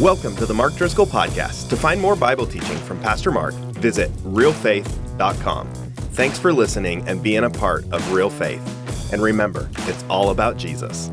Welcome 0.00 0.34
to 0.36 0.46
the 0.46 0.54
Mark 0.54 0.76
Driscoll 0.76 1.04
Podcast. 1.04 1.68
To 1.68 1.76
find 1.76 2.00
more 2.00 2.16
Bible 2.16 2.46
teaching 2.46 2.78
from 2.78 2.98
Pastor 3.02 3.30
Mark, 3.30 3.52
visit 3.52 4.10
realfaith.com. 4.24 5.66
Thanks 6.14 6.38
for 6.38 6.54
listening 6.54 7.06
and 7.06 7.22
being 7.22 7.44
a 7.44 7.50
part 7.50 7.84
of 7.92 8.10
Real 8.10 8.30
Faith. 8.30 9.12
And 9.12 9.20
remember, 9.20 9.68
it's 9.80 10.02
all 10.08 10.30
about 10.30 10.56
Jesus. 10.56 11.10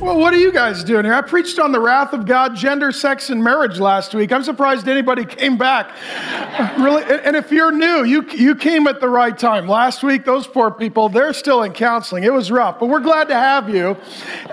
Well, 0.00 0.16
what 0.16 0.32
are 0.32 0.38
you 0.38 0.52
guys 0.52 0.84
doing 0.84 1.04
here? 1.04 1.14
I 1.14 1.22
preached 1.22 1.58
on 1.58 1.72
the 1.72 1.80
wrath 1.80 2.12
of 2.12 2.24
God, 2.24 2.54
gender, 2.54 2.92
sex, 2.92 3.30
and 3.30 3.42
marriage 3.42 3.80
last 3.80 4.14
week. 4.14 4.30
I'm 4.30 4.44
surprised 4.44 4.86
anybody 4.86 5.24
came 5.24 5.58
back. 5.58 5.90
really, 6.78 7.02
and 7.02 7.34
if 7.34 7.50
you're 7.50 7.72
new, 7.72 8.04
you, 8.04 8.22
you 8.30 8.54
came 8.54 8.86
at 8.86 9.00
the 9.00 9.08
right 9.08 9.36
time. 9.36 9.66
Last 9.66 10.04
week, 10.04 10.24
those 10.24 10.46
poor 10.46 10.70
people, 10.70 11.08
they're 11.08 11.32
still 11.32 11.64
in 11.64 11.72
counseling. 11.72 12.22
It 12.22 12.32
was 12.32 12.52
rough, 12.52 12.78
but 12.78 12.86
we're 12.86 13.00
glad 13.00 13.26
to 13.26 13.34
have 13.34 13.68
you. 13.68 13.96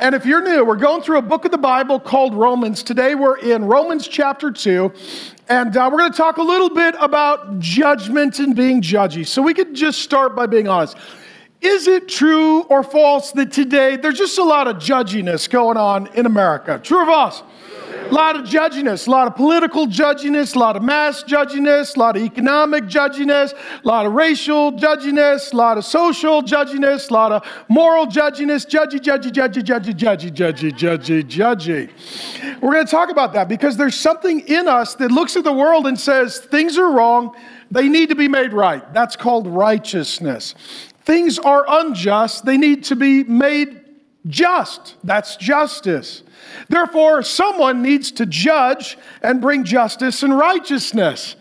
And 0.02 0.16
if 0.16 0.26
you're 0.26 0.42
new, 0.42 0.66
we're 0.66 0.78
going 0.78 1.04
through 1.04 1.20
a 1.20 1.22
book 1.22 1.46
of 1.46 1.52
the 1.52 1.60
Bible 1.60 2.00
called 2.00 2.34
Romans. 2.34 2.82
Today, 2.82 3.14
we're 3.14 3.38
in 3.38 3.66
Romans 3.66 4.08
chapter 4.08 4.50
2. 4.50 4.92
And 5.48 5.78
uh, 5.78 5.90
we're 5.92 6.00
going 6.00 6.12
to 6.12 6.18
talk 6.18 6.38
a 6.38 6.44
little 6.44 6.72
bit 6.72 6.96
about 7.00 7.60
judgment 7.60 8.40
and 8.40 8.56
being 8.56 8.82
judgy. 8.82 9.28
So 9.28 9.44
we 9.44 9.54
could 9.54 9.76
just 9.76 10.00
start 10.00 10.36
by 10.36 10.48
being 10.48 10.68
honest. 10.68 10.98
Is 11.66 11.88
it 11.88 12.08
true 12.08 12.62
or 12.62 12.84
false 12.84 13.32
that 13.32 13.52
today 13.52 13.96
there's 13.96 14.20
just 14.20 14.38
a 14.38 14.44
lot 14.44 14.68
of 14.68 14.76
judginess 14.76 15.50
going 15.50 15.78
on 15.78 16.06
in 16.14 16.28
America? 16.28 16.80
True 16.82 17.00
or 17.00 17.06
false? 17.08 17.42
A 18.06 18.14
lot 18.14 18.36
of 18.36 18.46
judginess, 18.46 19.08
a 19.08 19.10
lot 19.10 19.26
of 19.26 19.36
political 19.36 19.88
judginess, 19.88 20.56
a 20.56 20.60
lot 20.60 20.78
of 20.78 20.84
mass 20.84 21.24
judginess, 21.24 21.96
a 21.96 22.00
lot 22.00 22.16
of 22.16 22.22
economic 22.22 22.84
judginess, 22.84 23.52
a 23.54 23.88
lot 23.88 24.06
of 24.06 24.14
racial 24.14 24.74
judginess, 24.74 25.54
a 25.54 25.58
lot 25.58 25.80
of 25.80 25.86
social 25.86 26.44
judginess, 26.44 27.10
a 27.10 27.14
lot 27.14 27.32
of 27.32 27.44
moral 27.68 28.06
judginess, 28.06 28.64
judgy, 28.70 29.00
judgy, 29.00 29.32
judgy, 29.32 29.64
judgy, 29.64 29.92
judgy, 29.92 30.32
judgy, 30.32 30.72
judgy, 30.72 31.24
judgy. 31.24 32.62
We're 32.62 32.74
going 32.74 32.86
to 32.86 32.92
talk 32.92 33.10
about 33.10 33.34
that 33.34 33.50
because 33.50 33.76
there's 33.76 33.96
something 33.96 34.42
in 34.42 34.68
us 34.68 34.94
that 34.96 35.12
looks 35.12 35.36
at 35.36 35.44
the 35.44 35.54
world 35.54 35.88
and 35.88 36.00
says 36.00 36.38
things 36.38 36.78
are 36.78 36.92
wrong, 36.92 37.36
they 37.72 37.90
need 37.90 38.10
to 38.10 38.16
be 38.16 38.28
made 38.28 38.54
right. 38.54 38.94
That's 38.94 39.16
called 39.16 39.48
righteousness. 39.48 40.54
Things 41.06 41.38
are 41.38 41.66
unjust, 41.68 42.46
they 42.46 42.58
need 42.58 42.84
to 42.86 42.96
be 42.96 43.24
made 43.24 43.82
just. 44.28 44.96
That's 45.04 45.36
justice. 45.36 46.24
Therefore, 46.68 47.22
someone 47.22 47.84
needs 47.84 48.12
to 48.14 48.26
judge 48.26 48.98
and 49.22 49.40
bring 49.40 49.64
justice 49.64 50.24
and 50.24 50.36
righteousness. 50.36 51.36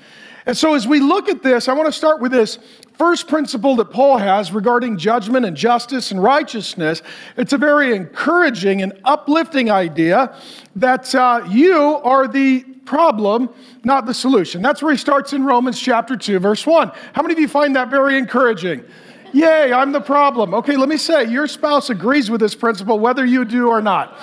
And 0.46 0.54
so, 0.54 0.74
as 0.74 0.86
we 0.86 1.00
look 1.00 1.30
at 1.30 1.42
this, 1.42 1.68
I 1.68 1.72
want 1.72 1.86
to 1.86 1.92
start 1.92 2.20
with 2.20 2.30
this 2.30 2.58
first 2.98 3.26
principle 3.26 3.76
that 3.76 3.86
Paul 3.86 4.18
has 4.18 4.52
regarding 4.52 4.98
judgment 4.98 5.46
and 5.46 5.56
justice 5.56 6.10
and 6.10 6.22
righteousness. 6.22 7.00
It's 7.38 7.54
a 7.54 7.58
very 7.58 7.96
encouraging 7.96 8.82
and 8.82 8.92
uplifting 9.04 9.70
idea 9.70 10.36
that 10.76 11.14
uh, 11.14 11.46
you 11.48 11.74
are 11.74 12.28
the 12.28 12.62
problem, 12.84 13.48
not 13.82 14.04
the 14.04 14.12
solution. 14.12 14.60
That's 14.60 14.82
where 14.82 14.92
he 14.92 14.98
starts 14.98 15.32
in 15.32 15.44
Romans 15.44 15.80
chapter 15.80 16.16
2, 16.16 16.38
verse 16.38 16.66
1. 16.66 16.92
How 17.14 17.22
many 17.22 17.32
of 17.32 17.40
you 17.40 17.48
find 17.48 17.74
that 17.76 17.88
very 17.88 18.18
encouraging? 18.18 18.84
Yay, 19.34 19.72
I'm 19.72 19.90
the 19.90 20.00
problem. 20.00 20.54
Okay, 20.54 20.76
let 20.76 20.88
me 20.88 20.96
say, 20.96 21.24
your 21.24 21.48
spouse 21.48 21.90
agrees 21.90 22.30
with 22.30 22.40
this 22.40 22.54
principle 22.54 23.00
whether 23.00 23.26
you 23.26 23.44
do 23.44 23.68
or 23.68 23.82
not. 23.82 24.16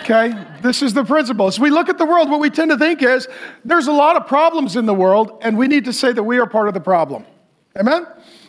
Okay, 0.00 0.32
this 0.62 0.80
is 0.80 0.94
the 0.94 1.04
principle. 1.04 1.46
As 1.46 1.60
we 1.60 1.68
look 1.68 1.90
at 1.90 1.98
the 1.98 2.06
world, 2.06 2.30
what 2.30 2.40
we 2.40 2.48
tend 2.48 2.70
to 2.70 2.78
think 2.78 3.02
is 3.02 3.28
there's 3.66 3.86
a 3.86 3.92
lot 3.92 4.16
of 4.16 4.26
problems 4.26 4.74
in 4.74 4.86
the 4.86 4.94
world, 4.94 5.42
and 5.42 5.58
we 5.58 5.68
need 5.68 5.84
to 5.84 5.92
say 5.92 6.10
that 6.10 6.22
we 6.22 6.38
are 6.38 6.46
part 6.46 6.68
of 6.68 6.74
the 6.74 6.80
problem. 6.80 7.26
Amen? 7.78 8.06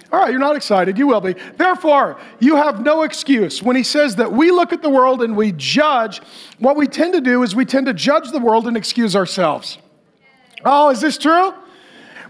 All 0.09 0.21
right, 0.21 0.31
you're 0.31 0.39
not 0.39 0.55
excited. 0.55 0.97
You 0.97 1.07
will 1.07 1.19
be. 1.19 1.35
Therefore, 1.57 2.17
you 2.39 2.55
have 2.55 2.85
no 2.85 3.03
excuse. 3.03 3.61
When 3.61 3.75
he 3.75 3.83
says 3.83 4.15
that 4.15 4.31
we 4.31 4.49
look 4.49 4.71
at 4.71 4.81
the 4.81 4.89
world 4.89 5.21
and 5.21 5.35
we 5.35 5.51
judge, 5.51 6.21
what 6.59 6.77
we 6.77 6.87
tend 6.87 7.15
to 7.15 7.21
do 7.21 7.43
is 7.43 7.53
we 7.53 7.65
tend 7.65 7.87
to 7.87 7.93
judge 7.93 8.31
the 8.31 8.39
world 8.39 8.65
and 8.65 8.77
excuse 8.77 9.13
ourselves. 9.13 9.77
Oh, 10.63 10.89
is 10.89 11.01
this 11.01 11.17
true? 11.17 11.53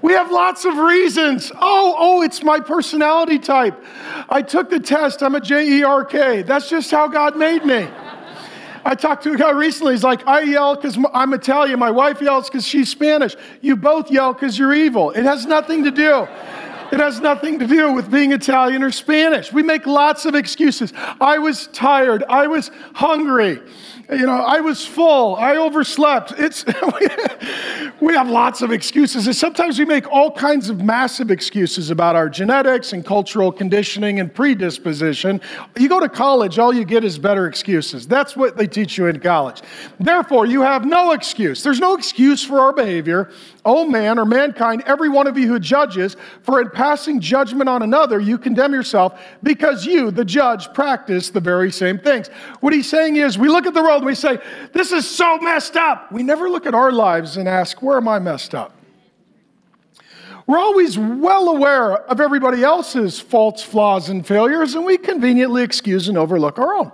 We 0.01 0.13
have 0.13 0.31
lots 0.31 0.65
of 0.65 0.77
reasons. 0.77 1.51
Oh, 1.55 1.95
oh, 1.97 2.21
it's 2.21 2.43
my 2.43 2.59
personality 2.59 3.39
type. 3.39 3.81
I 4.29 4.41
took 4.41 4.69
the 4.69 4.79
test. 4.79 5.23
I'm 5.23 5.35
a 5.35 5.41
J 5.41 5.79
E 5.79 5.83
R 5.83 6.05
K. 6.05 6.43
That's 6.43 6.69
just 6.69 6.91
how 6.91 7.07
God 7.07 7.37
made 7.37 7.65
me. 7.65 7.87
I 8.85 8.95
talked 8.95 9.23
to 9.23 9.33
a 9.33 9.37
guy 9.37 9.51
recently. 9.51 9.93
He's 9.93 10.03
like, 10.03 10.25
I 10.27 10.41
yell 10.41 10.75
because 10.75 10.97
I'm 11.13 11.33
Italian. 11.33 11.77
My 11.77 11.91
wife 11.91 12.21
yells 12.21 12.49
because 12.49 12.65
she's 12.65 12.89
Spanish. 12.89 13.35
You 13.59 13.75
both 13.75 14.09
yell 14.09 14.33
because 14.33 14.57
you're 14.57 14.73
evil. 14.73 15.11
It 15.11 15.23
has 15.23 15.45
nothing 15.45 15.83
to 15.83 15.91
do. 15.91 16.27
It 16.91 16.99
has 16.99 17.19
nothing 17.19 17.59
to 17.59 17.67
do 17.67 17.93
with 17.93 18.09
being 18.11 18.31
Italian 18.31 18.83
or 18.83 18.91
Spanish. 18.91 19.51
We 19.51 19.63
make 19.63 19.85
lots 19.85 20.25
of 20.25 20.35
excuses. 20.35 20.93
I 21.19 21.37
was 21.37 21.67
tired. 21.67 22.23
I 22.29 22.47
was 22.47 22.71
hungry 22.93 23.59
you 24.09 24.25
know, 24.25 24.41
I 24.41 24.61
was 24.61 24.85
full, 24.85 25.35
I 25.35 25.57
overslept. 25.57 26.33
It's 26.37 26.63
we 28.01 28.13
have 28.13 28.29
lots 28.29 28.61
of 28.61 28.71
excuses. 28.71 29.27
And 29.27 29.35
sometimes 29.35 29.77
we 29.77 29.85
make 29.85 30.09
all 30.09 30.31
kinds 30.31 30.69
of 30.69 30.81
massive 30.81 31.29
excuses 31.29 31.89
about 31.89 32.15
our 32.15 32.29
genetics 32.29 32.93
and 32.93 33.05
cultural 33.05 33.51
conditioning 33.51 34.21
and 34.21 34.33
predisposition. 34.33 35.41
You 35.77 35.89
go 35.89 35.99
to 35.99 36.07
college, 36.07 36.57
all 36.57 36.73
you 36.73 36.85
get 36.85 37.03
is 37.03 37.19
better 37.19 37.47
excuses. 37.47 38.07
That's 38.07 38.35
what 38.35 38.55
they 38.55 38.67
teach 38.67 38.97
you 38.97 39.07
in 39.07 39.19
college. 39.19 39.61
Therefore, 39.99 40.45
you 40.45 40.61
have 40.61 40.85
no 40.85 41.11
excuse. 41.11 41.61
There's 41.61 41.79
no 41.79 41.95
excuse 41.95 42.45
for 42.45 42.61
our 42.61 42.71
behavior. 42.71 43.29
Oh 43.69 43.85
man 43.85 44.17
or 44.17 44.23
mankind, 44.23 44.81
every 44.85 45.09
one 45.09 45.27
of 45.27 45.37
you 45.37 45.45
who 45.45 45.59
judges, 45.59 46.15
for 46.41 46.61
in 46.61 46.69
passing 46.69 47.19
judgment 47.19 47.67
on 47.67 47.81
another, 47.81 48.17
you 48.17 48.37
condemn 48.37 48.71
yourself 48.71 49.21
because 49.43 49.85
you, 49.85 50.09
the 50.09 50.23
judge, 50.23 50.73
practice 50.73 51.31
the 51.31 51.41
very 51.41 51.69
same 51.69 51.99
things. 51.99 52.29
What 52.61 52.71
he's 52.71 52.89
saying 52.89 53.17
is, 53.17 53.37
we 53.37 53.49
look 53.49 53.65
at 53.65 53.73
the 53.73 53.83
world 53.83 53.97
and 53.97 54.05
we 54.05 54.15
say, 54.15 54.39
This 54.71 54.93
is 54.93 55.05
so 55.05 55.37
messed 55.39 55.75
up. 55.75 56.13
We 56.13 56.23
never 56.23 56.49
look 56.49 56.65
at 56.65 56.73
our 56.73 56.93
lives 56.93 57.35
and 57.35 57.45
ask, 57.45 57.81
Where 57.81 57.97
am 57.97 58.07
I 58.07 58.19
messed 58.19 58.55
up? 58.55 58.73
We're 60.45 60.59
always 60.59 60.97
well 60.97 61.49
aware 61.49 61.93
of 61.93 62.21
everybody 62.21 62.63
else's 62.63 63.19
faults, 63.19 63.63
flaws, 63.63 64.07
and 64.07 64.25
failures, 64.25 64.75
and 64.75 64.85
we 64.85 64.97
conveniently 64.97 65.61
excuse 65.61 66.07
and 66.07 66.17
overlook 66.17 66.57
our 66.57 66.73
own. 66.73 66.93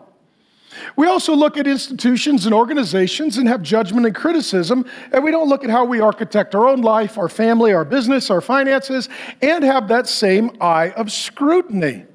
We 0.95 1.07
also 1.07 1.35
look 1.35 1.57
at 1.57 1.67
institutions 1.67 2.45
and 2.45 2.53
organizations 2.53 3.37
and 3.37 3.47
have 3.47 3.61
judgment 3.61 4.05
and 4.05 4.15
criticism, 4.15 4.85
and 5.11 5.23
we 5.23 5.31
don't 5.31 5.49
look 5.49 5.63
at 5.63 5.69
how 5.69 5.85
we 5.85 5.99
architect 5.99 6.55
our 6.55 6.67
own 6.67 6.81
life, 6.81 7.17
our 7.17 7.29
family, 7.29 7.73
our 7.73 7.85
business, 7.85 8.29
our 8.29 8.41
finances, 8.41 9.09
and 9.41 9.63
have 9.63 9.87
that 9.87 10.07
same 10.07 10.55
eye 10.61 10.91
of 10.91 11.11
scrutiny. 11.11 12.05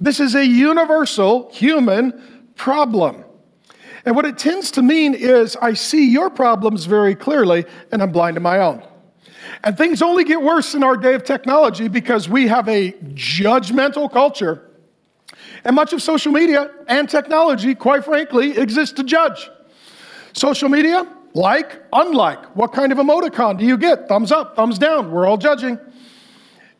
This 0.00 0.20
is 0.20 0.34
a 0.34 0.44
universal 0.44 1.50
human 1.52 2.50
problem. 2.54 3.24
And 4.04 4.14
what 4.14 4.24
it 4.24 4.38
tends 4.38 4.70
to 4.72 4.82
mean 4.82 5.14
is 5.14 5.56
I 5.56 5.74
see 5.74 6.08
your 6.10 6.30
problems 6.30 6.84
very 6.84 7.14
clearly, 7.14 7.64
and 7.90 8.02
I'm 8.02 8.12
blind 8.12 8.36
to 8.36 8.40
my 8.40 8.58
own. 8.58 8.82
And 9.64 9.76
things 9.76 10.02
only 10.02 10.24
get 10.24 10.40
worse 10.40 10.74
in 10.74 10.84
our 10.84 10.96
day 10.96 11.14
of 11.14 11.24
technology 11.24 11.88
because 11.88 12.28
we 12.28 12.46
have 12.46 12.68
a 12.68 12.92
judgmental 13.14 14.10
culture 14.10 14.65
and 15.66 15.74
much 15.74 15.92
of 15.92 16.00
social 16.00 16.30
media 16.30 16.70
and 16.86 17.10
technology, 17.10 17.74
quite 17.74 18.04
frankly, 18.04 18.56
exists 18.56 18.94
to 18.94 19.02
judge. 19.02 19.50
Social 20.32 20.68
media, 20.68 21.04
like, 21.34 21.82
unlike. 21.92 22.54
What 22.54 22.72
kind 22.72 22.92
of 22.92 22.98
emoticon 22.98 23.58
do 23.58 23.64
you 23.64 23.76
get? 23.76 24.06
Thumbs 24.06 24.30
up, 24.30 24.54
thumbs 24.54 24.78
down. 24.78 25.10
We're 25.10 25.26
all 25.26 25.36
judging. 25.36 25.76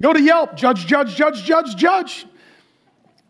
Go 0.01 0.13
to 0.13 0.23
Yelp, 0.23 0.55
judge, 0.55 0.87
judge, 0.87 1.17
judge, 1.17 1.43
judge, 1.43 1.75
judge. 1.75 2.27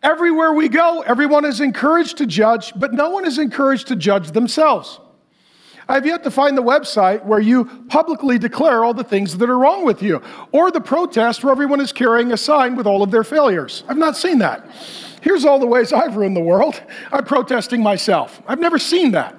Everywhere 0.03 0.53
we 0.53 0.69
go, 0.69 1.01
everyone 1.01 1.43
is 1.43 1.59
encouraged 1.59 2.17
to 2.17 2.27
judge, 2.27 2.71
but 2.75 2.93
no 2.93 3.09
one 3.09 3.25
is 3.25 3.39
encouraged 3.39 3.87
to 3.87 3.95
judge 3.95 4.31
themselves. 4.31 4.99
I 5.89 5.95
have 5.95 6.05
yet 6.05 6.23
to 6.25 6.29
find 6.29 6.55
the 6.55 6.61
website 6.61 7.25
where 7.25 7.39
you 7.39 7.65
publicly 7.87 8.37
declare 8.37 8.83
all 8.83 8.93
the 8.93 9.03
things 9.03 9.35
that 9.37 9.49
are 9.49 9.57
wrong 9.57 9.85
with 9.85 10.03
you, 10.03 10.21
or 10.51 10.69
the 10.69 10.81
protest 10.81 11.43
where 11.43 11.51
everyone 11.51 11.81
is 11.81 11.91
carrying 11.91 12.31
a 12.31 12.37
sign 12.37 12.75
with 12.75 12.85
all 12.85 13.01
of 13.01 13.09
their 13.09 13.23
failures. 13.23 13.83
I've 13.87 13.97
not 13.97 14.15
seen 14.15 14.37
that. 14.39 14.69
Here's 15.21 15.45
all 15.45 15.59
the 15.59 15.67
ways 15.67 15.93
I've 15.93 16.15
ruined 16.15 16.35
the 16.35 16.41
world. 16.41 16.81
I'm 17.11 17.23
protesting 17.23 17.81
myself. 17.81 18.41
I've 18.47 18.59
never 18.59 18.77
seen 18.77 19.11
that. 19.11 19.35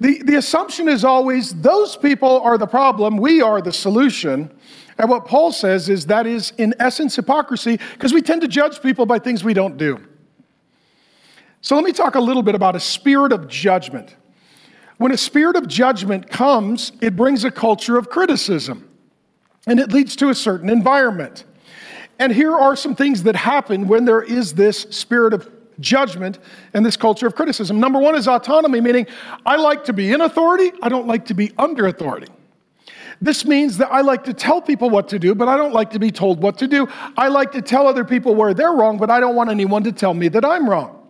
The, 0.00 0.20
the 0.22 0.34
assumption 0.36 0.88
is 0.88 1.04
always 1.04 1.54
those 1.60 1.96
people 1.96 2.40
are 2.40 2.58
the 2.58 2.66
problem, 2.66 3.16
we 3.16 3.40
are 3.40 3.62
the 3.62 3.72
solution. 3.72 4.50
And 4.98 5.08
what 5.08 5.26
Paul 5.26 5.52
says 5.52 5.88
is 5.88 6.06
that 6.06 6.26
is, 6.26 6.52
in 6.58 6.74
essence, 6.78 7.16
hypocrisy 7.16 7.78
because 7.92 8.12
we 8.12 8.20
tend 8.20 8.42
to 8.42 8.48
judge 8.48 8.82
people 8.82 9.06
by 9.06 9.18
things 9.18 9.44
we 9.44 9.54
don't 9.54 9.76
do. 9.76 10.00
So 11.60 11.76
let 11.76 11.84
me 11.84 11.92
talk 11.92 12.16
a 12.16 12.20
little 12.20 12.42
bit 12.42 12.56
about 12.56 12.74
a 12.74 12.80
spirit 12.80 13.32
of 13.32 13.46
judgment. 13.46 14.16
When 14.98 15.12
a 15.12 15.16
spirit 15.16 15.56
of 15.56 15.68
judgment 15.68 16.28
comes, 16.28 16.92
it 17.00 17.16
brings 17.16 17.44
a 17.44 17.50
culture 17.50 17.96
of 17.96 18.10
criticism 18.10 18.88
and 19.66 19.78
it 19.78 19.92
leads 19.92 20.16
to 20.16 20.28
a 20.28 20.34
certain 20.34 20.68
environment. 20.68 21.44
And 22.22 22.32
here 22.32 22.56
are 22.56 22.76
some 22.76 22.94
things 22.94 23.24
that 23.24 23.34
happen 23.34 23.88
when 23.88 24.04
there 24.04 24.22
is 24.22 24.54
this 24.54 24.82
spirit 24.90 25.34
of 25.34 25.50
judgment 25.80 26.38
and 26.72 26.86
this 26.86 26.96
culture 26.96 27.26
of 27.26 27.34
criticism. 27.34 27.80
Number 27.80 27.98
one 27.98 28.14
is 28.14 28.28
autonomy, 28.28 28.80
meaning 28.80 29.08
I 29.44 29.56
like 29.56 29.86
to 29.86 29.92
be 29.92 30.12
in 30.12 30.20
authority, 30.20 30.70
I 30.80 30.88
don't 30.88 31.08
like 31.08 31.26
to 31.26 31.34
be 31.34 31.50
under 31.58 31.88
authority. 31.88 32.28
This 33.20 33.44
means 33.44 33.76
that 33.78 33.90
I 33.90 34.02
like 34.02 34.22
to 34.22 34.32
tell 34.32 34.62
people 34.62 34.88
what 34.88 35.08
to 35.08 35.18
do, 35.18 35.34
but 35.34 35.48
I 35.48 35.56
don't 35.56 35.72
like 35.72 35.90
to 35.90 35.98
be 35.98 36.12
told 36.12 36.40
what 36.40 36.58
to 36.58 36.68
do. 36.68 36.88
I 37.16 37.26
like 37.26 37.50
to 37.52 37.60
tell 37.60 37.88
other 37.88 38.04
people 38.04 38.36
where 38.36 38.54
they're 38.54 38.70
wrong, 38.70 38.98
but 38.98 39.10
I 39.10 39.18
don't 39.18 39.34
want 39.34 39.50
anyone 39.50 39.82
to 39.82 39.90
tell 39.90 40.14
me 40.14 40.28
that 40.28 40.44
I'm 40.44 40.70
wrong. 40.70 41.04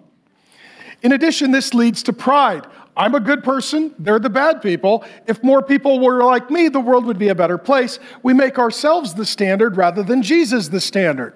In 1.03 1.13
addition, 1.13 1.51
this 1.51 1.75
leads 1.75 2.03
to 2.05 2.15
pride. 2.15 2.67
I'm 2.97 3.15
a 3.15 3.21
good 3.21 3.43
person, 3.43 3.95
they're 3.99 4.19
the 4.19 4.29
bad 4.29 4.61
people. 4.61 5.05
If 5.27 5.43
more 5.43 5.63
people 5.63 6.01
were 6.01 6.23
like 6.23 6.51
me, 6.51 6.69
the 6.69 6.81
world 6.81 7.07
would 7.07 7.19
be 7.19 7.29
a 7.29 7.35
better 7.35 7.57
place. 7.57 7.99
We 8.23 8.35
make 8.35 8.59
ourselves 8.59 9.15
the 9.15 9.25
standard 9.25 9.77
rather 9.77 10.03
than 10.03 10.23
Jesus 10.23 10.69
the 10.69 10.81
standard. 10.81 11.35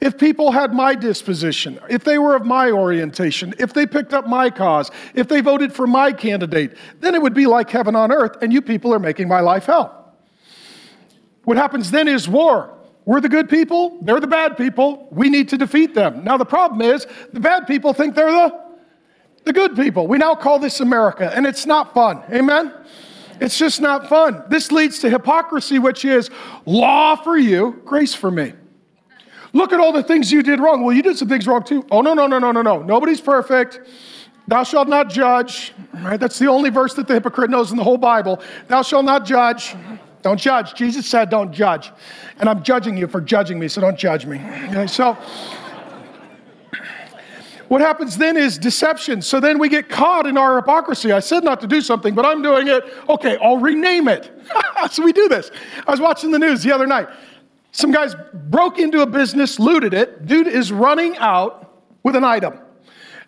If 0.00 0.18
people 0.18 0.52
had 0.52 0.74
my 0.74 0.94
disposition, 0.94 1.78
if 1.88 2.04
they 2.04 2.18
were 2.18 2.34
of 2.34 2.44
my 2.44 2.70
orientation, 2.70 3.54
if 3.58 3.72
they 3.72 3.86
picked 3.86 4.12
up 4.12 4.26
my 4.26 4.50
cause, 4.50 4.90
if 5.14 5.28
they 5.28 5.40
voted 5.40 5.72
for 5.72 5.86
my 5.86 6.12
candidate, 6.12 6.76
then 7.00 7.14
it 7.14 7.22
would 7.22 7.34
be 7.34 7.46
like 7.46 7.70
heaven 7.70 7.96
on 7.96 8.12
earth, 8.12 8.36
and 8.42 8.52
you 8.52 8.60
people 8.60 8.92
are 8.92 8.98
making 8.98 9.28
my 9.28 9.40
life 9.40 9.66
hell. 9.66 10.14
What 11.44 11.56
happens 11.56 11.90
then 11.90 12.08
is 12.08 12.28
war. 12.28 12.72
We're 13.04 13.20
the 13.20 13.28
good 13.28 13.48
people, 13.48 13.98
they're 14.02 14.20
the 14.20 14.26
bad 14.26 14.56
people. 14.56 15.06
We 15.10 15.30
need 15.30 15.48
to 15.50 15.56
defeat 15.56 15.94
them. 15.94 16.24
Now, 16.24 16.36
the 16.36 16.44
problem 16.44 16.82
is 16.82 17.06
the 17.32 17.40
bad 17.40 17.66
people 17.66 17.92
think 17.92 18.14
they're 18.14 18.32
the, 18.32 18.65
the 19.46 19.52
good 19.52 19.76
people. 19.76 20.06
We 20.06 20.18
now 20.18 20.34
call 20.34 20.58
this 20.58 20.80
America, 20.80 21.32
and 21.34 21.46
it's 21.46 21.64
not 21.64 21.94
fun. 21.94 22.22
Amen? 22.30 22.72
It's 23.40 23.56
just 23.56 23.80
not 23.80 24.08
fun. 24.08 24.42
This 24.50 24.72
leads 24.72 24.98
to 25.00 25.10
hypocrisy, 25.10 25.78
which 25.78 26.04
is 26.04 26.30
law 26.66 27.16
for 27.16 27.38
you, 27.38 27.80
grace 27.84 28.12
for 28.12 28.30
me. 28.30 28.52
Look 29.52 29.72
at 29.72 29.80
all 29.80 29.92
the 29.92 30.02
things 30.02 30.32
you 30.32 30.42
did 30.42 30.58
wrong. 30.58 30.82
Well, 30.82 30.94
you 30.94 31.02
did 31.02 31.16
some 31.16 31.28
things 31.28 31.46
wrong 31.46 31.62
too. 31.62 31.86
Oh, 31.90 32.00
no, 32.02 32.12
no, 32.12 32.26
no, 32.26 32.38
no, 32.38 32.50
no, 32.50 32.60
no. 32.60 32.82
Nobody's 32.82 33.20
perfect. 33.20 33.80
Thou 34.48 34.64
shalt 34.64 34.88
not 34.88 35.10
judge. 35.10 35.72
Right? 35.94 36.18
That's 36.18 36.38
the 36.38 36.48
only 36.48 36.70
verse 36.70 36.94
that 36.94 37.06
the 37.06 37.14
hypocrite 37.14 37.50
knows 37.50 37.70
in 37.70 37.76
the 37.76 37.84
whole 37.84 37.98
Bible. 37.98 38.42
Thou 38.68 38.82
shalt 38.82 39.04
not 39.04 39.24
judge. 39.24 39.74
Don't 40.22 40.40
judge. 40.40 40.74
Jesus 40.74 41.06
said, 41.06 41.30
don't 41.30 41.52
judge. 41.52 41.92
And 42.38 42.48
I'm 42.48 42.62
judging 42.64 42.96
you 42.96 43.06
for 43.06 43.20
judging 43.20 43.58
me, 43.58 43.68
so 43.68 43.80
don't 43.80 43.98
judge 43.98 44.26
me. 44.26 44.38
Okay, 44.68 44.88
so, 44.88 45.16
what 47.68 47.80
happens 47.80 48.16
then 48.16 48.36
is 48.36 48.58
deception. 48.58 49.22
So 49.22 49.40
then 49.40 49.58
we 49.58 49.68
get 49.68 49.88
caught 49.88 50.26
in 50.26 50.38
our 50.38 50.56
hypocrisy. 50.56 51.12
I 51.12 51.20
said 51.20 51.44
not 51.44 51.60
to 51.62 51.66
do 51.66 51.80
something, 51.80 52.14
but 52.14 52.24
I'm 52.24 52.42
doing 52.42 52.68
it. 52.68 52.84
Okay, 53.08 53.36
I'll 53.42 53.58
rename 53.58 54.08
it. 54.08 54.30
so 54.90 55.02
we 55.02 55.12
do 55.12 55.28
this. 55.28 55.50
I 55.86 55.90
was 55.90 56.00
watching 56.00 56.30
the 56.30 56.38
news 56.38 56.62
the 56.62 56.72
other 56.72 56.86
night. 56.86 57.08
Some 57.72 57.90
guys 57.90 58.14
broke 58.32 58.78
into 58.78 59.02
a 59.02 59.06
business, 59.06 59.58
looted 59.58 59.94
it. 59.94 60.26
Dude 60.26 60.46
is 60.46 60.72
running 60.72 61.16
out 61.18 61.82
with 62.02 62.16
an 62.16 62.24
item. 62.24 62.58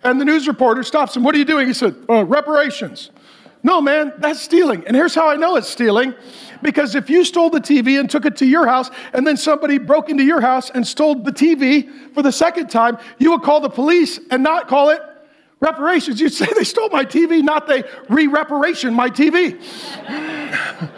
And 0.04 0.20
the 0.20 0.24
news 0.24 0.46
reporter 0.46 0.82
stops 0.84 1.16
him. 1.16 1.24
What 1.24 1.34
are 1.34 1.38
you 1.38 1.44
doing? 1.44 1.66
He 1.66 1.74
said, 1.74 1.96
uh, 2.08 2.24
reparations. 2.24 3.10
No, 3.62 3.80
man, 3.80 4.12
that's 4.18 4.40
stealing. 4.40 4.86
And 4.86 4.94
here's 4.94 5.14
how 5.14 5.28
I 5.28 5.36
know 5.36 5.56
it's 5.56 5.68
stealing 5.68 6.14
because 6.62 6.94
if 6.94 7.10
you 7.10 7.24
stole 7.24 7.50
the 7.50 7.60
TV 7.60 7.98
and 7.98 8.10
took 8.10 8.24
it 8.24 8.36
to 8.36 8.46
your 8.46 8.66
house, 8.66 8.90
and 9.12 9.26
then 9.26 9.36
somebody 9.36 9.78
broke 9.78 10.08
into 10.08 10.24
your 10.24 10.40
house 10.40 10.70
and 10.70 10.86
stole 10.86 11.14
the 11.16 11.32
TV 11.32 12.14
for 12.14 12.22
the 12.22 12.32
second 12.32 12.68
time, 12.68 12.98
you 13.18 13.30
would 13.32 13.42
call 13.42 13.60
the 13.60 13.68
police 13.68 14.18
and 14.30 14.42
not 14.42 14.68
call 14.68 14.90
it 14.90 15.00
reparations. 15.60 16.20
You'd 16.20 16.32
say 16.32 16.46
they 16.56 16.64
stole 16.64 16.88
my 16.90 17.04
TV, 17.04 17.42
not 17.42 17.66
they 17.66 17.84
re 18.08 18.26
reparation 18.26 18.94
my 18.94 19.10
TV. 19.10 19.60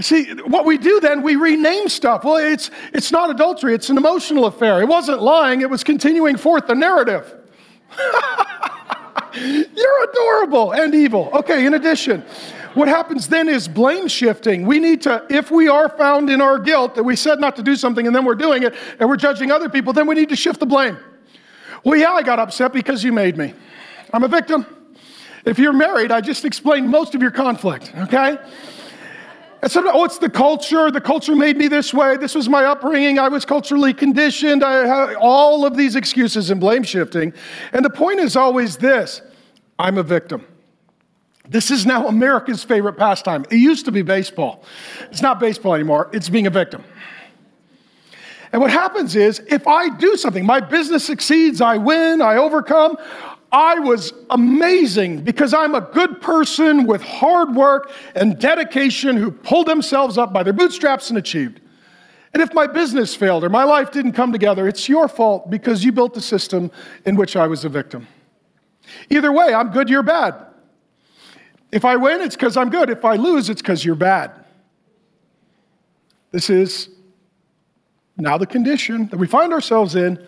See, 0.00 0.32
what 0.46 0.64
we 0.64 0.78
do 0.78 1.00
then, 1.00 1.22
we 1.22 1.36
rename 1.36 1.90
stuff. 1.90 2.24
Well, 2.24 2.36
it's, 2.36 2.70
it's 2.94 3.12
not 3.12 3.28
adultery, 3.28 3.74
it's 3.74 3.90
an 3.90 3.98
emotional 3.98 4.46
affair. 4.46 4.80
It 4.80 4.88
wasn't 4.88 5.20
lying, 5.20 5.60
it 5.60 5.68
was 5.68 5.84
continuing 5.84 6.38
forth 6.38 6.66
the 6.66 6.74
narrative. 6.74 7.34
You're 9.34 10.04
adorable 10.10 10.72
and 10.72 10.94
evil. 10.94 11.30
Okay, 11.32 11.66
in 11.66 11.74
addition, 11.74 12.22
what 12.74 12.88
happens 12.88 13.28
then 13.28 13.48
is 13.48 13.68
blame 13.68 14.08
shifting. 14.08 14.66
We 14.66 14.78
need 14.78 15.02
to, 15.02 15.26
if 15.28 15.50
we 15.50 15.68
are 15.68 15.88
found 15.88 16.30
in 16.30 16.40
our 16.40 16.58
guilt 16.58 16.94
that 16.94 17.02
we 17.02 17.16
said 17.16 17.40
not 17.40 17.56
to 17.56 17.62
do 17.62 17.76
something 17.76 18.06
and 18.06 18.14
then 18.14 18.24
we're 18.24 18.34
doing 18.34 18.62
it 18.62 18.74
and 18.98 19.08
we're 19.08 19.16
judging 19.16 19.50
other 19.50 19.68
people, 19.68 19.92
then 19.92 20.06
we 20.06 20.14
need 20.14 20.30
to 20.30 20.36
shift 20.36 20.60
the 20.60 20.66
blame. 20.66 20.98
Well, 21.84 21.98
yeah, 21.98 22.12
I 22.12 22.22
got 22.22 22.38
upset 22.38 22.72
because 22.72 23.02
you 23.02 23.12
made 23.12 23.36
me. 23.36 23.54
I'm 24.12 24.22
a 24.22 24.28
victim. 24.28 24.66
If 25.44 25.58
you're 25.58 25.72
married, 25.72 26.12
I 26.12 26.20
just 26.20 26.44
explained 26.44 26.88
most 26.88 27.14
of 27.14 27.22
your 27.22 27.32
conflict, 27.32 27.92
okay? 27.96 28.38
And 29.62 29.70
sometimes, 29.70 29.96
oh, 29.96 30.04
it's 30.04 30.18
the 30.18 30.28
culture. 30.28 30.90
The 30.90 31.00
culture 31.00 31.36
made 31.36 31.56
me 31.56 31.68
this 31.68 31.94
way. 31.94 32.16
This 32.16 32.34
was 32.34 32.48
my 32.48 32.64
upbringing. 32.64 33.20
I 33.20 33.28
was 33.28 33.44
culturally 33.44 33.94
conditioned. 33.94 34.64
I 34.64 34.86
have 34.86 35.16
all 35.20 35.64
of 35.64 35.76
these 35.76 35.94
excuses 35.94 36.50
and 36.50 36.60
blame 36.60 36.82
shifting. 36.82 37.32
And 37.72 37.84
the 37.84 37.90
point 37.90 38.18
is 38.18 38.36
always 38.36 38.76
this 38.76 39.22
I'm 39.78 39.98
a 39.98 40.02
victim. 40.02 40.44
This 41.48 41.70
is 41.70 41.86
now 41.86 42.08
America's 42.08 42.64
favorite 42.64 42.94
pastime. 42.94 43.44
It 43.50 43.56
used 43.56 43.84
to 43.84 43.92
be 43.92 44.02
baseball. 44.02 44.64
It's 45.10 45.22
not 45.22 45.38
baseball 45.38 45.74
anymore, 45.74 46.10
it's 46.12 46.28
being 46.28 46.46
a 46.46 46.50
victim. 46.50 46.84
And 48.52 48.60
what 48.60 48.70
happens 48.70 49.16
is, 49.16 49.40
if 49.48 49.66
I 49.66 49.88
do 49.96 50.16
something, 50.16 50.44
my 50.44 50.60
business 50.60 51.04
succeeds, 51.04 51.62
I 51.62 51.78
win, 51.78 52.20
I 52.20 52.36
overcome, 52.36 52.98
I 53.52 53.74
was 53.80 54.14
amazing 54.30 55.24
because 55.24 55.52
I'm 55.52 55.74
a 55.74 55.82
good 55.82 56.22
person 56.22 56.86
with 56.86 57.02
hard 57.02 57.54
work 57.54 57.92
and 58.14 58.38
dedication 58.38 59.18
who 59.18 59.30
pulled 59.30 59.68
themselves 59.68 60.16
up 60.16 60.32
by 60.32 60.42
their 60.42 60.54
bootstraps 60.54 61.10
and 61.10 61.18
achieved. 61.18 61.60
And 62.32 62.42
if 62.42 62.54
my 62.54 62.66
business 62.66 63.14
failed 63.14 63.44
or 63.44 63.50
my 63.50 63.64
life 63.64 63.90
didn't 63.90 64.12
come 64.12 64.32
together, 64.32 64.66
it's 64.66 64.88
your 64.88 65.06
fault 65.06 65.50
because 65.50 65.84
you 65.84 65.92
built 65.92 66.14
the 66.14 66.20
system 66.22 66.70
in 67.04 67.14
which 67.14 67.36
I 67.36 67.46
was 67.46 67.66
a 67.66 67.68
victim. 67.68 68.08
Either 69.10 69.30
way, 69.30 69.52
I'm 69.52 69.70
good, 69.70 69.90
you're 69.90 70.02
bad. 70.02 70.34
If 71.70 71.84
I 71.84 71.96
win, 71.96 72.22
it's 72.22 72.36
because 72.36 72.56
I'm 72.56 72.70
good. 72.70 72.88
If 72.88 73.04
I 73.04 73.16
lose, 73.16 73.50
it's 73.50 73.60
because 73.60 73.84
you're 73.84 73.94
bad. 73.94 74.32
This 76.30 76.48
is 76.48 76.88
now 78.16 78.38
the 78.38 78.46
condition 78.46 79.08
that 79.08 79.18
we 79.18 79.26
find 79.26 79.52
ourselves 79.52 79.94
in, 79.94 80.24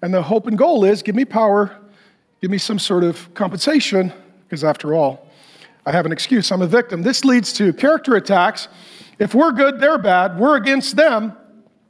and 0.00 0.14
the 0.14 0.22
hope 0.22 0.46
and 0.46 0.56
goal 0.56 0.84
is 0.84 1.02
give 1.02 1.16
me 1.16 1.24
power 1.24 1.76
give 2.42 2.50
me 2.50 2.58
some 2.58 2.78
sort 2.78 3.04
of 3.04 3.32
compensation, 3.34 4.12
because 4.44 4.64
after 4.64 4.94
all, 4.94 5.28
I 5.86 5.92
have 5.92 6.06
an 6.06 6.12
excuse. 6.12 6.50
I'm 6.50 6.60
a 6.60 6.66
victim. 6.66 7.02
This 7.02 7.24
leads 7.24 7.52
to 7.54 7.72
character 7.72 8.16
attacks. 8.16 8.66
If 9.20 9.32
we're 9.32 9.52
good, 9.52 9.78
they're 9.78 9.96
bad, 9.98 10.38
we're 10.38 10.56
against 10.56 10.96
them, 10.96 11.34